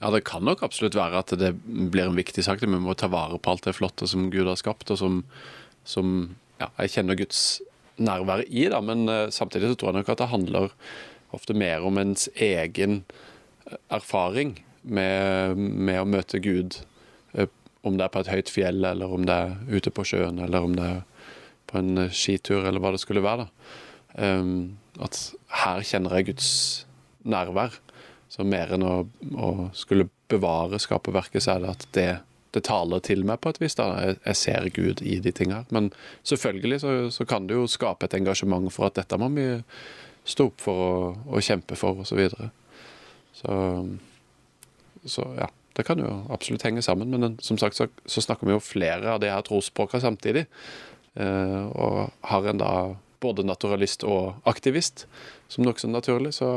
Ja, 0.00 0.10
Det 0.12 0.24
kan 0.28 0.44
nok 0.44 0.62
absolutt 0.64 0.96
være 0.96 1.20
at 1.20 1.36
det 1.40 1.52
blir 1.64 2.06
en 2.06 2.16
viktig 2.16 2.44
sak. 2.44 2.62
Vi 2.62 2.68
må 2.68 2.94
ta 2.94 3.08
vare 3.12 3.38
på 3.38 3.52
alt 3.52 3.68
det 3.68 3.76
flotte 3.76 4.08
som 4.08 4.30
Gud 4.32 4.48
har 4.48 4.56
skapt, 4.60 4.90
og 4.92 5.00
som, 5.00 5.22
som 5.84 6.36
ja, 6.60 6.70
jeg 6.80 6.96
kjenner 6.96 7.18
Guds 7.18 7.60
nærvær 8.02 8.44
i, 8.46 8.66
da, 8.72 8.80
men 8.84 9.06
uh, 9.08 9.28
samtidig 9.32 9.72
så 9.72 9.78
tror 9.80 9.92
jeg 9.92 10.00
nok 10.00 10.12
at 10.14 10.22
det 10.22 10.32
handler 10.32 10.74
ofte 11.36 11.56
mer 11.58 11.84
om 11.84 11.98
ens 12.00 12.28
egen 12.34 13.00
eh, 13.66 13.78
erfaring 13.92 14.54
med, 14.82 15.58
med 15.58 16.00
å 16.00 16.08
møte 16.08 16.40
Gud. 16.44 16.80
Uh, 17.36 17.48
om 17.86 17.98
det 17.98 18.06
er 18.06 18.14
på 18.14 18.22
et 18.22 18.32
høyt 18.32 18.52
fjell, 18.52 18.84
eller 18.86 19.12
om 19.12 19.26
det 19.26 19.34
er 19.34 19.56
ute 19.70 19.92
på 19.94 20.04
sjøen, 20.06 20.40
eller 20.42 20.66
om 20.66 20.76
det 20.78 20.86
er 20.86 21.02
på 21.66 21.80
en 21.80 22.06
skitur, 22.14 22.64
eller 22.64 22.82
hva 22.82 22.94
det 22.94 23.02
skulle 23.02 23.24
være. 23.24 23.46
da. 23.46 23.72
Um, 24.16 24.78
at 25.02 25.18
her 25.64 25.82
kjenner 25.84 26.16
jeg 26.16 26.30
Guds 26.30 26.50
nærvær. 27.28 27.74
Så 28.32 28.46
mer 28.46 28.72
enn 28.74 28.84
å, 28.86 28.94
å 29.38 29.50
skulle 29.76 30.08
bevare 30.30 30.80
skaperverket, 30.82 31.44
så 31.44 31.56
er 31.56 31.62
det 31.62 31.74
at 31.74 31.86
det 31.96 32.08
det 32.56 32.64
taler 32.66 33.02
til 33.04 33.24
meg 33.28 33.40
på 33.42 33.52
et 33.52 33.60
vis. 33.60 33.76
da, 33.78 34.16
Jeg, 34.16 34.36
ser 34.36 34.68
Gud 34.74 35.02
i 35.02 35.18
de 35.20 35.32
tinga. 35.32 35.64
Men 35.70 35.92
selvfølgelig 36.24 36.80
så, 36.80 36.96
så, 37.10 37.28
kan 37.28 37.46
det 37.46 37.58
jo 37.58 37.68
skape 37.70 38.08
et 38.08 38.16
engasjement 38.16 38.72
for 38.72 38.88
at 38.88 38.96
dette 38.96 39.18
må 39.20 39.28
vi 39.36 39.46
stå 40.26 40.48
opp 40.50 40.64
for 40.64 40.82
og, 40.86 41.20
og 41.28 41.44
kjempe 41.44 41.76
for, 41.78 42.02
osv. 42.02 42.10
Så, 42.10 42.18
videre. 42.18 42.50
så 43.36 43.52
Så 45.06 45.30
ja. 45.38 45.52
Det 45.76 45.84
kan 45.84 46.00
jo 46.00 46.08
absolutt 46.32 46.62
henge 46.64 46.80
sammen. 46.80 47.10
Men 47.12 47.34
som 47.44 47.58
sagt 47.60 47.76
så, 47.76 47.90
så 48.08 48.22
snakker 48.24 48.48
vi 48.48 48.54
jo 48.54 48.62
flere 48.64 49.12
av 49.12 49.20
de 49.20 49.28
her 49.28 49.42
trosspråkene 49.44 50.00
samtidig. 50.00 50.46
Eh, 51.20 51.64
og 51.68 52.14
har 52.30 52.48
en 52.48 52.62
da 52.62 52.70
både 53.20 53.44
naturalist 53.44 54.04
og 54.08 54.38
aktivist 54.48 55.04
som 55.52 55.66
nokså 55.66 55.90
naturlig, 55.92 56.32
så, 56.36 56.48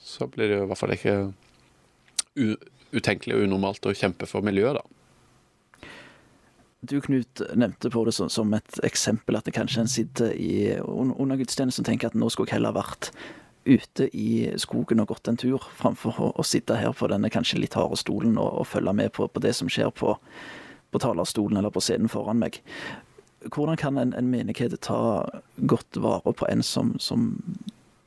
så 0.00 0.28
blir 0.32 0.48
det 0.48 0.58
jo 0.58 0.64
i 0.64 0.70
hvert 0.70 0.80
fall 0.80 0.96
ikke 0.96 1.16
utenkelig 2.96 3.36
og 3.36 3.46
unormalt 3.46 3.88
å 3.88 3.94
kjempe 3.96 4.28
for 4.28 4.44
miljøet, 4.46 4.80
da. 4.80 4.96
Du, 6.86 7.00
Knut, 7.02 7.40
nevnte 7.56 7.90
på 7.90 8.04
det 8.06 8.12
som 8.14 8.52
et 8.54 8.78
eksempel 8.86 9.38
at 9.38 9.46
det 9.48 9.56
kanskje 9.56 9.82
en 9.82 9.90
sitter 9.90 10.34
i, 10.38 10.76
under 10.84 11.38
gudstjenesten 11.40 11.82
og 11.82 11.88
tenker 11.88 12.12
at 12.12 12.18
nå 12.18 12.28
skulle 12.30 12.52
jeg 12.52 12.60
heller 12.60 12.76
vært 12.76 13.10
ute 13.66 14.06
i 14.14 14.52
skogen 14.60 15.02
og 15.02 15.10
gått 15.10 15.28
en 15.28 15.38
tur, 15.40 15.64
framfor 15.80 16.20
å, 16.22 16.28
å 16.38 16.44
sitte 16.46 16.76
her 16.78 16.94
på 16.94 17.08
denne 17.10 17.30
kanskje 17.32 17.58
litt 17.58 17.74
harde 17.74 17.98
stolen 17.98 18.36
og, 18.38 18.60
og 18.60 18.68
følge 18.70 18.94
med 18.94 19.10
på, 19.16 19.26
på, 19.26 19.42
det 19.42 19.56
som 19.58 19.70
skjer 19.72 19.90
på, 19.96 20.14
på 20.92 21.02
talerstolen 21.02 21.58
eller 21.58 21.74
på 21.74 21.82
scenen 21.82 22.12
foran 22.12 22.38
meg. 22.44 22.60
Hvordan 23.50 23.80
kan 23.80 23.98
en, 23.98 24.14
en 24.14 24.30
menighet 24.30 24.78
ta 24.86 25.00
godt 25.56 25.98
vare 26.02 26.34
på 26.34 26.46
en 26.50 26.62
som, 26.66 26.94
som 27.02 27.32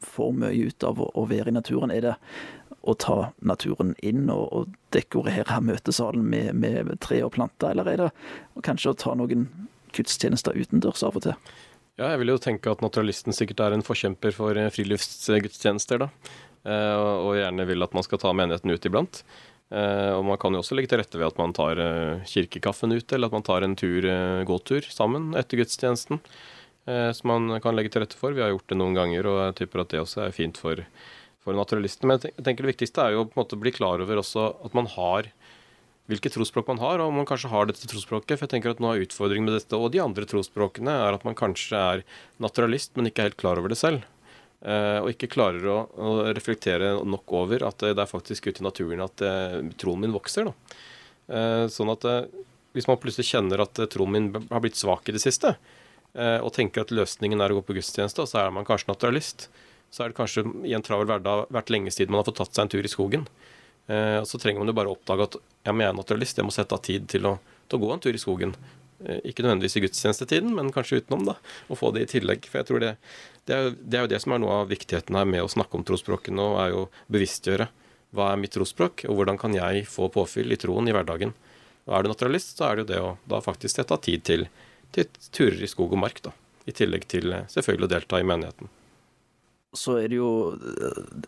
får 0.05 0.33
mye 0.43 0.69
ut 0.69 0.85
av 0.87 1.01
å, 1.01 1.09
å 1.13 1.25
være 1.29 1.51
i 1.51 1.57
naturen? 1.57 1.93
Er 1.93 2.05
det 2.05 2.15
å 2.81 2.95
ta 2.95 3.31
naturen 3.43 3.93
inn 4.05 4.29
og, 4.31 4.45
og 4.55 4.75
dekorere 4.95 5.59
møtesalen 5.63 6.23
med, 6.25 6.53
med 6.55 6.93
tre 7.03 7.21
og 7.25 7.33
planter, 7.35 7.73
eller 7.73 7.89
er 7.91 8.05
det 8.05 8.11
kanskje 8.65 8.93
å 8.93 8.99
ta 8.99 9.15
noen 9.19 9.49
gudstjenester 9.95 10.57
utendørs 10.57 11.03
av 11.05 11.17
og 11.19 11.27
til? 11.27 11.35
Ja, 11.99 12.13
jeg 12.13 12.21
vil 12.21 12.31
jo 12.31 12.39
tenke 12.39 12.71
at 12.71 12.83
naturalisten 12.83 13.35
sikkert 13.35 13.65
er 13.65 13.75
en 13.75 13.83
forkjemper 13.83 14.31
for 14.31 14.55
eh, 14.55 14.71
friluftsgudstjenester, 14.71 16.05
da. 16.05 16.07
Eh, 16.63 16.95
og 16.95 17.33
gjerne 17.35 17.65
vil 17.67 17.83
at 17.83 17.95
man 17.95 18.05
skal 18.05 18.21
ta 18.23 18.31
menigheten 18.35 18.71
ut 18.71 18.87
iblant. 18.87 19.19
Eh, 19.69 20.13
og 20.15 20.23
man 20.29 20.39
kan 20.39 20.55
jo 20.55 20.61
også 20.63 20.77
legge 20.77 20.93
til 20.93 21.01
rette 21.01 21.19
ved 21.19 21.27
at 21.27 21.41
man 21.41 21.51
tar 21.57 21.81
kirkekaffen 22.29 22.95
ut, 22.95 23.11
eller 23.11 23.27
at 23.27 23.35
man 23.35 23.43
tar 23.43 23.67
en 23.67 23.75
tur, 23.79 24.07
gåtur 24.47 24.87
sammen 24.87 25.33
etter 25.39 25.59
gudstjenesten. 25.59 26.23
Som 27.13 27.29
man 27.29 27.59
kan 27.61 27.75
legge 27.77 27.91
til 27.93 28.01
rette 28.01 28.17
for. 28.17 28.33
Vi 28.33 28.41
har 28.41 28.49
gjort 28.49 28.71
det 28.71 28.77
noen 28.79 28.95
ganger, 28.97 29.27
og 29.29 29.39
jeg 29.43 29.57
tipper 29.59 29.83
at 29.83 29.91
det 29.93 29.99
også 30.01 30.23
er 30.25 30.33
fint 30.33 30.57
for, 30.57 30.79
for 31.43 31.53
naturalisten. 31.53 32.09
Men 32.09 32.17
jeg 32.23 32.33
tenker 32.41 32.65
det 32.65 32.71
viktigste 32.71 33.03
er 33.03 33.13
jo 33.13 33.27
på 33.27 33.37
en 33.37 33.41
måte 33.43 33.57
å 33.59 33.61
bli 33.61 33.73
klar 33.75 34.01
over 34.01 34.21
også 34.23 34.47
at 34.65 34.77
man 34.77 34.89
har 34.95 35.29
hvilket 36.09 36.33
trosspråk 36.33 36.69
man 36.71 36.81
har, 36.81 36.97
og 36.97 37.11
om 37.11 37.19
man 37.21 37.27
kanskje 37.29 37.51
har 37.51 37.67
dette 37.69 37.85
trosspråket. 37.89 38.39
For 38.39 38.47
jeg 38.47 38.55
tenker 38.55 38.73
at 38.73 38.81
noe 38.81 38.95
av 38.95 39.03
utfordringen 39.05 39.45
med 39.45 39.59
dette 39.59 39.77
og 39.77 39.91
de 39.93 40.01
andre 40.01 40.25
trosspråkene 40.29 40.95
er 41.05 41.17
at 41.17 41.25
man 41.27 41.37
kanskje 41.37 41.77
er 41.77 42.05
naturalist, 42.41 42.95
men 42.97 43.09
ikke 43.09 43.23
er 43.23 43.29
helt 43.29 43.41
klar 43.41 43.61
over 43.61 43.69
det 43.69 43.77
selv. 43.79 44.07
Eh, 44.59 44.97
og 44.99 45.13
ikke 45.13 45.29
klarer 45.31 45.67
å, 45.71 45.77
å, 45.95 46.13
reflektere 46.35 46.95
nok 47.07 47.31
over 47.37 47.63
at 47.69 47.85
det 47.85 47.93
er 47.95 48.09
faktisk 48.09 48.49
ute 48.49 48.63
i 48.63 48.65
naturen 48.65 49.05
at 49.05 49.23
eh, 49.23 49.59
troen 49.79 50.01
min 50.01 50.15
vokser. 50.15 50.49
Da. 50.49 50.79
Eh, 51.29 51.65
sånn 51.71 51.93
at 51.93 52.07
eh, 52.09 52.25
hvis 52.75 52.89
man 52.89 52.99
plutselig 52.99 53.29
kjenner 53.29 53.63
at 53.63 53.79
eh, 53.79 53.87
troen 53.93 54.15
min 54.17 54.31
har 54.49 54.65
blitt 54.65 54.79
svak 54.79 55.07
i 55.07 55.15
det 55.15 55.21
siste, 55.23 55.53
eh, 55.53 55.78
og 56.17 56.49
tenker 56.55 56.81
at 56.81 56.91
løsningen 56.95 57.39
er 57.39 57.53
å 57.53 57.59
gå 57.59 57.61
på 57.67 57.75
gudstjeneste, 57.77 58.23
og 58.23 58.29
så 58.31 58.39
er 58.41 58.53
man 58.55 58.65
kanskje 58.65 58.89
naturalist, 58.89 59.43
så 59.93 60.03
er 60.03 60.11
det 60.11 60.17
kanskje 60.17 60.43
i 60.65 60.73
en 60.77 60.85
travel 60.85 61.07
hverdag 61.09 61.47
vært 61.53 61.71
lenge 61.73 61.93
siden 61.93 62.13
man 62.13 62.21
har 62.21 62.27
fått 62.29 62.39
tatt 62.41 62.57
seg 62.57 62.65
en 62.65 62.73
tur 62.73 62.85
i 62.85 62.91
skogen. 62.91 63.27
Eh, 63.89 64.19
så 64.23 64.37
trenger 64.41 64.61
man 64.61 64.69
jo 64.69 64.77
bare 64.77 64.91
å 64.91 64.97
oppdage 64.97 65.25
at 65.25 65.37
ja, 65.39 65.73
men 65.73 65.85
jeg 65.85 65.93
er 65.93 65.97
naturalist, 65.97 66.37
jeg 66.37 66.45
må 66.45 66.53
sette 66.53 66.77
av 66.77 66.83
tid 66.85 67.07
til 67.09 67.25
å, 67.25 67.37
til 67.65 67.79
å 67.79 67.81
gå 67.81 67.89
en 67.93 68.03
tur 68.03 68.13
i 68.13 68.21
skogen. 68.21 68.53
Eh, 69.01 69.21
ikke 69.31 69.45
nødvendigvis 69.45 69.79
i 69.79 69.83
gudstjenestetiden, 69.87 70.53
men 70.55 70.69
kanskje 70.75 71.01
utenom, 71.01 71.25
da. 71.31 71.37
Og 71.73 71.81
få 71.81 71.89
det 71.95 72.05
i 72.05 72.11
tillegg. 72.13 72.45
For 72.51 72.61
jeg 72.61 72.69
tror 72.69 72.83
det, 72.85 72.93
det, 73.49 73.57
er, 73.57 73.73
det 73.81 73.97
er 73.97 74.05
jo 74.05 74.13
det 74.13 74.21
som 74.21 74.35
er 74.35 74.43
noe 74.43 74.61
av 74.61 74.69
viktigheten 74.69 75.17
her 75.17 75.29
med 75.29 75.45
å 75.45 75.51
snakke 75.51 75.79
om 75.79 75.85
trosspråket 75.87 76.37
nå, 76.37 76.51
er 76.61 76.75
jo 76.75 76.85
bevisstgjøre. 77.09 77.69
Hva 78.13 78.31
er 78.33 78.41
mitt 78.41 78.53
trosspråk, 78.53 79.07
og 79.09 79.17
hvordan 79.17 79.41
kan 79.41 79.57
jeg 79.57 79.85
få 79.89 80.09
påfyll 80.13 80.53
i 80.53 80.57
troen 80.61 80.89
i 80.89 80.93
hverdagen? 80.93 81.33
Og 81.89 81.97
er 81.97 82.05
du 82.05 82.11
naturalist, 82.11 82.57
så 82.57 82.69
er 82.69 82.77
det 82.77 82.85
jo 82.85 82.89
det 82.91 83.01
å 83.01 83.11
da 83.29 83.41
faktisk 83.41 83.79
sette 83.79 83.95
av 83.95 84.05
tid 84.05 84.25
til, 84.25 84.45
til 84.95 85.09
turer 85.35 85.63
i 85.63 85.69
skog 85.69 85.95
og 85.95 86.03
mark, 86.03 86.21
da. 86.25 86.35
I 86.69 86.75
tillegg 86.75 87.07
til 87.09 87.33
eh, 87.33 87.47
selvfølgelig 87.51 87.89
å 87.89 87.93
delta 87.95 88.19
i 88.21 88.27
menigheten 88.27 88.69
så 89.73 89.99
er 90.01 90.09
det 90.09 90.17
jo 90.17 90.57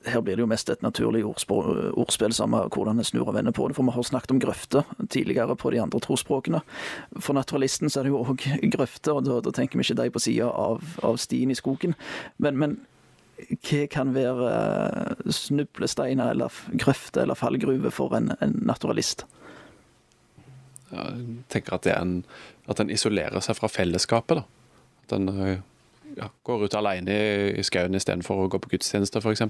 Her 0.06 0.22
blir 0.22 0.36
det 0.36 0.42
jo 0.42 0.50
mest 0.50 0.70
et 0.70 0.82
naturlig 0.82 1.24
ordspill, 1.26 2.34
samme 2.34 2.64
hvordan 2.74 2.98
en 3.00 3.06
snur 3.06 3.28
og 3.28 3.36
vender 3.36 3.54
på 3.54 3.68
det. 3.68 3.76
For 3.78 3.86
vi 3.86 3.94
har 3.94 4.08
snakket 4.08 4.32
om 4.32 4.40
grøfter 4.42 4.84
tidligere 5.10 5.56
på 5.56 5.72
de 5.72 5.82
andre 5.82 6.00
trospråkene. 6.02 6.62
For 7.20 7.38
naturalisten 7.38 7.90
så 7.90 8.02
er 8.02 8.10
det 8.10 8.14
jo 8.14 8.24
òg 8.24 8.48
grøfter, 8.76 9.14
og 9.14 9.28
da, 9.28 9.42
da, 9.46 9.54
tenker 9.54 9.78
vi 9.78 9.86
ikke 9.86 10.00
de 10.02 10.14
på 10.14 10.24
sida 10.24 10.50
av, 10.50 10.82
av, 11.04 11.20
stien 11.22 11.52
i 11.52 11.58
skogen. 11.58 11.94
Men, 12.38 12.58
men 12.58 12.80
hva 13.62 13.86
kan 13.94 14.16
være 14.18 14.50
eh, 14.50 15.30
snublesteiner 15.34 16.34
eller 16.34 16.64
grøfter 16.74 17.26
eller 17.26 17.38
fallgruver 17.38 17.94
for 17.94 18.18
en, 18.18 18.34
en 18.42 18.58
naturalist? 18.66 19.28
Tenker 21.52 21.78
at, 21.78 21.88
en, 21.94 22.22
at 22.72 22.82
en 22.84 22.92
isolerer 22.94 23.44
seg 23.44 23.58
fra 23.60 23.70
fellesskapet. 23.72 24.42
da. 24.42 24.78
At 25.06 25.16
en 25.18 25.30
eh, 25.32 25.60
ja, 26.18 26.30
går 26.44 26.66
ut 26.66 26.78
alene 26.78 27.16
i, 27.16 27.50
i 27.60 27.66
skauen 27.66 27.96
istedenfor 27.98 28.44
å 28.44 28.52
gå 28.52 28.60
på 28.62 28.76
gudstjeneste, 28.76 29.22
f.eks. 29.22 29.44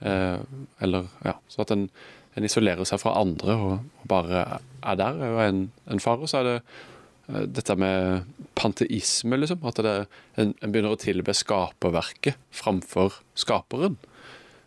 Eh, 0.00 0.38
eller 0.84 1.08
ja, 1.24 1.36
så 1.48 1.64
at 1.64 1.72
en, 1.74 1.86
en, 2.34 2.44
isolerer 2.46 2.88
seg 2.88 3.00
fra 3.00 3.14
andre 3.20 3.56
og, 3.56 3.72
og 4.02 4.10
bare 4.10 4.44
er 4.82 5.00
der, 5.00 5.22
er 5.28 5.40
en, 5.46 5.66
en 5.90 6.02
fare. 6.02 6.28
Så 6.28 6.40
er 6.40 6.48
det 6.48 6.56
eh, 6.58 7.46
dette 7.58 7.78
med 7.80 8.26
panteisme, 8.58 9.40
liksom. 9.40 9.64
At 9.68 9.82
det, 9.86 9.96
en, 10.36 10.54
en, 10.60 10.72
begynner 10.72 10.96
å 10.96 11.00
tilbe 11.00 11.36
skaperverket 11.36 12.40
framfor 12.54 13.20
skaperen. 13.38 13.98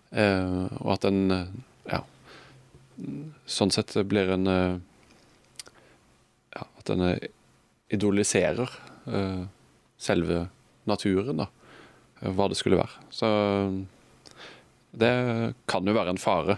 Eh, 0.10 0.68
og 0.82 0.94
at 0.98 1.10
en 1.10 1.26
ja, 1.90 2.04
sånn 3.50 3.74
sett 3.74 3.94
blir 4.10 4.34
en 4.34 4.50
eh, 6.90 6.98
en 6.98 7.30
idoliserer 7.90 8.70
uh, 9.10 9.46
selve 9.98 10.44
naturen, 10.90 11.42
da. 11.42 11.48
Hva 12.20 12.50
det 12.52 12.58
skulle 12.60 12.78
være. 12.78 13.08
Så 13.16 13.30
det 14.92 15.14
kan 15.72 15.88
jo 15.88 15.96
være 15.96 16.14
en 16.14 16.22
fare. 16.22 16.58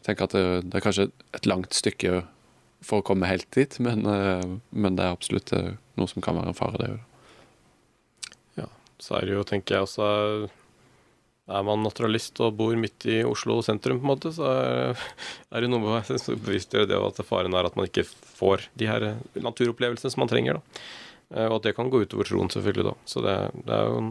Jeg 0.00 0.06
tenker 0.06 0.28
at 0.28 0.36
det, 0.36 0.44
det 0.70 0.78
er 0.78 0.84
kanskje 0.86 1.08
et 1.36 1.48
langt 1.50 1.74
stykke 1.76 2.22
for 2.82 3.00
å 3.00 3.06
komme 3.06 3.28
helt 3.30 3.48
dit, 3.54 3.78
men, 3.82 4.06
uh, 4.06 4.58
men 4.70 4.98
det 4.98 5.06
er 5.06 5.14
absolutt 5.14 5.52
eh, 5.54 5.74
noe 5.98 6.10
som 6.10 6.24
kan 6.24 6.36
være 6.38 6.50
en 6.50 6.58
fare, 6.58 6.80
det 6.80 6.90
òg. 6.96 8.32
Ja, 8.62 8.68
så 9.02 9.18
er 9.18 9.28
det 9.28 9.36
jo, 9.36 9.44
tenker 9.46 9.78
jeg 9.78 9.86
også 9.86 10.08
Er 11.50 11.64
man 11.66 11.82
naturalist 11.82 12.38
og 12.44 12.54
bor 12.54 12.76
midt 12.78 13.06
i 13.10 13.22
Oslo 13.26 13.56
sentrum, 13.66 13.98
på 13.98 14.06
en 14.06 14.12
måte, 14.12 14.30
så 14.34 14.46
er 14.46 14.94
det 15.64 15.70
noe 15.70 15.82
med 15.82 16.12
å 16.14 16.36
bevisstgjøre 16.44 16.90
det 16.90 17.00
at 17.00 17.24
faren 17.26 17.56
er 17.58 17.66
at 17.66 17.78
man 17.78 17.88
ikke 17.88 18.06
får 18.06 18.68
de 18.78 18.90
her 18.90 19.08
naturopplevelsene 19.34 20.14
som 20.14 20.22
man 20.22 20.30
trenger. 20.30 20.60
da. 20.60 20.84
Eh, 21.34 21.48
og 21.48 21.58
at 21.58 21.66
det 21.66 21.74
kan 21.78 21.90
gå 21.90 22.04
utover 22.04 22.28
troen, 22.28 22.50
selvfølgelig, 22.52 22.92
da. 22.92 22.94
Så 23.10 23.24
det, 23.26 23.36
det 23.66 23.74
er 23.74 23.90
jo 23.90 24.04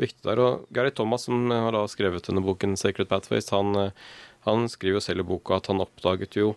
viktig 0.00 0.24
der. 0.24 0.42
Og 0.42 0.68
Gary 0.74 0.94
Thomas, 0.96 1.26
som 1.28 1.50
har 1.52 1.74
da 1.76 1.84
skrevet 1.90 2.28
denne 2.28 2.44
boken 2.44 2.76
'Sacred 2.76 3.10
Pathways', 3.12 3.50
han, 3.52 3.74
eh, 3.76 3.92
han 4.48 4.68
skriver 4.72 5.00
jo 5.00 5.04
selv 5.04 5.20
i 5.20 5.28
boka 5.34 5.60
at 5.60 5.68
han 5.68 5.84
oppdaget 5.84 6.40
jo 6.40 6.54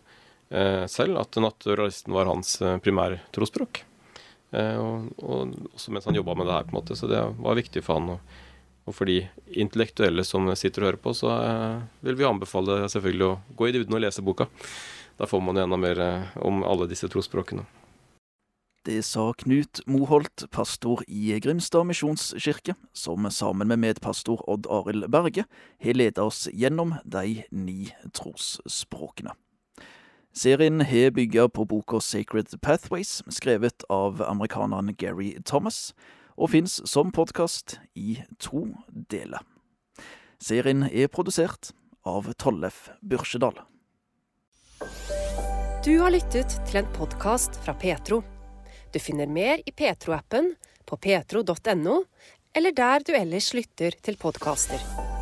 eh, 0.50 0.86
selv 0.88 1.20
at 1.20 1.36
naturalisten 1.36 2.14
var 2.14 2.32
hans 2.32 2.62
eh, 2.62 2.78
primærtrosspråk. 2.78 3.84
Eh, 4.56 4.78
og, 4.80 5.12
og, 5.20 5.56
også 5.76 5.92
mens 5.92 6.08
han 6.08 6.16
jobba 6.16 6.36
med 6.36 6.48
det 6.48 6.58
her, 6.58 6.68
på 6.68 6.76
en 6.76 6.80
måte. 6.80 6.96
Så 6.96 7.10
det 7.12 7.22
var 7.22 7.60
viktig 7.60 7.84
for 7.86 8.00
han. 8.00 8.16
Og, 8.16 8.42
og 8.86 8.94
for 8.94 9.10
de 9.10 9.24
intellektuelle 9.50 10.24
som 10.26 10.48
sitter 10.56 10.84
og 10.84 10.92
hører 10.92 11.02
på, 11.02 11.16
så 11.18 11.32
eh, 11.38 11.80
vil 12.06 12.20
vi 12.20 12.28
anbefale 12.28 12.84
selvfølgelig 12.92 13.30
å 13.30 13.40
gå 13.58 13.70
i 13.70 13.74
dybden 13.76 13.98
og 13.98 14.06
lese 14.06 14.26
boka. 14.26 14.50
Da 15.18 15.30
får 15.30 15.42
man 15.42 15.58
jo 15.58 15.64
enda 15.66 15.80
mer 15.80 16.04
om 16.44 16.62
alle 16.68 16.90
disse 16.92 17.10
trosspråkene. 17.10 17.66
Det 18.86 19.00
sa 19.02 19.32
Knut 19.34 19.80
Moholt, 19.90 20.44
pastor 20.54 21.00
i 21.10 21.40
Grimstad 21.42 21.88
misjonskirke, 21.90 22.76
som 22.94 23.26
sammen 23.34 23.72
med 23.72 23.82
medpastor 23.82 24.44
Odd 24.46 24.68
Arild 24.70 25.08
Berge 25.10 25.48
har 25.82 25.98
ledet 25.98 26.22
oss 26.22 26.44
gjennom 26.54 26.94
de 27.02 27.42
ni 27.50 27.88
trosspråkene. 28.14 29.34
Serien 30.38 30.84
har 30.86 31.16
bygget 31.18 31.56
på 31.58 31.66
boka 31.66 31.98
Sacred 31.98 32.54
Pathways, 32.62 33.24
skrevet 33.34 33.88
av 33.90 34.22
amerikaneren 34.22 34.94
Gary 34.94 35.34
Thomas, 35.42 35.96
og 36.36 36.52
fins 36.52 36.82
som 36.90 37.12
podkast 37.16 37.78
i 37.96 38.20
to 38.40 38.68
deler. 39.12 39.42
Serien 40.42 40.84
er 40.92 41.08
produsert 41.12 41.72
av 42.06 42.28
Tollef 42.38 42.90
Børsedal. 43.02 43.58
Du 45.86 45.94
har 46.02 46.12
lyttet 46.14 46.58
til 46.68 46.82
en 46.82 46.92
podkast 46.98 47.60
fra 47.64 47.76
Petro. 47.78 48.22
Du 48.92 49.00
finner 49.00 49.30
mer 49.32 49.64
i 49.66 49.72
Petro-appen, 49.72 50.54
på 50.86 50.98
petro.no, 51.02 51.98
eller 52.56 52.76
der 52.78 53.06
du 53.06 53.16
ellers 53.18 53.54
lytter 53.58 53.98
til 54.06 54.18
podkaster. 54.22 55.15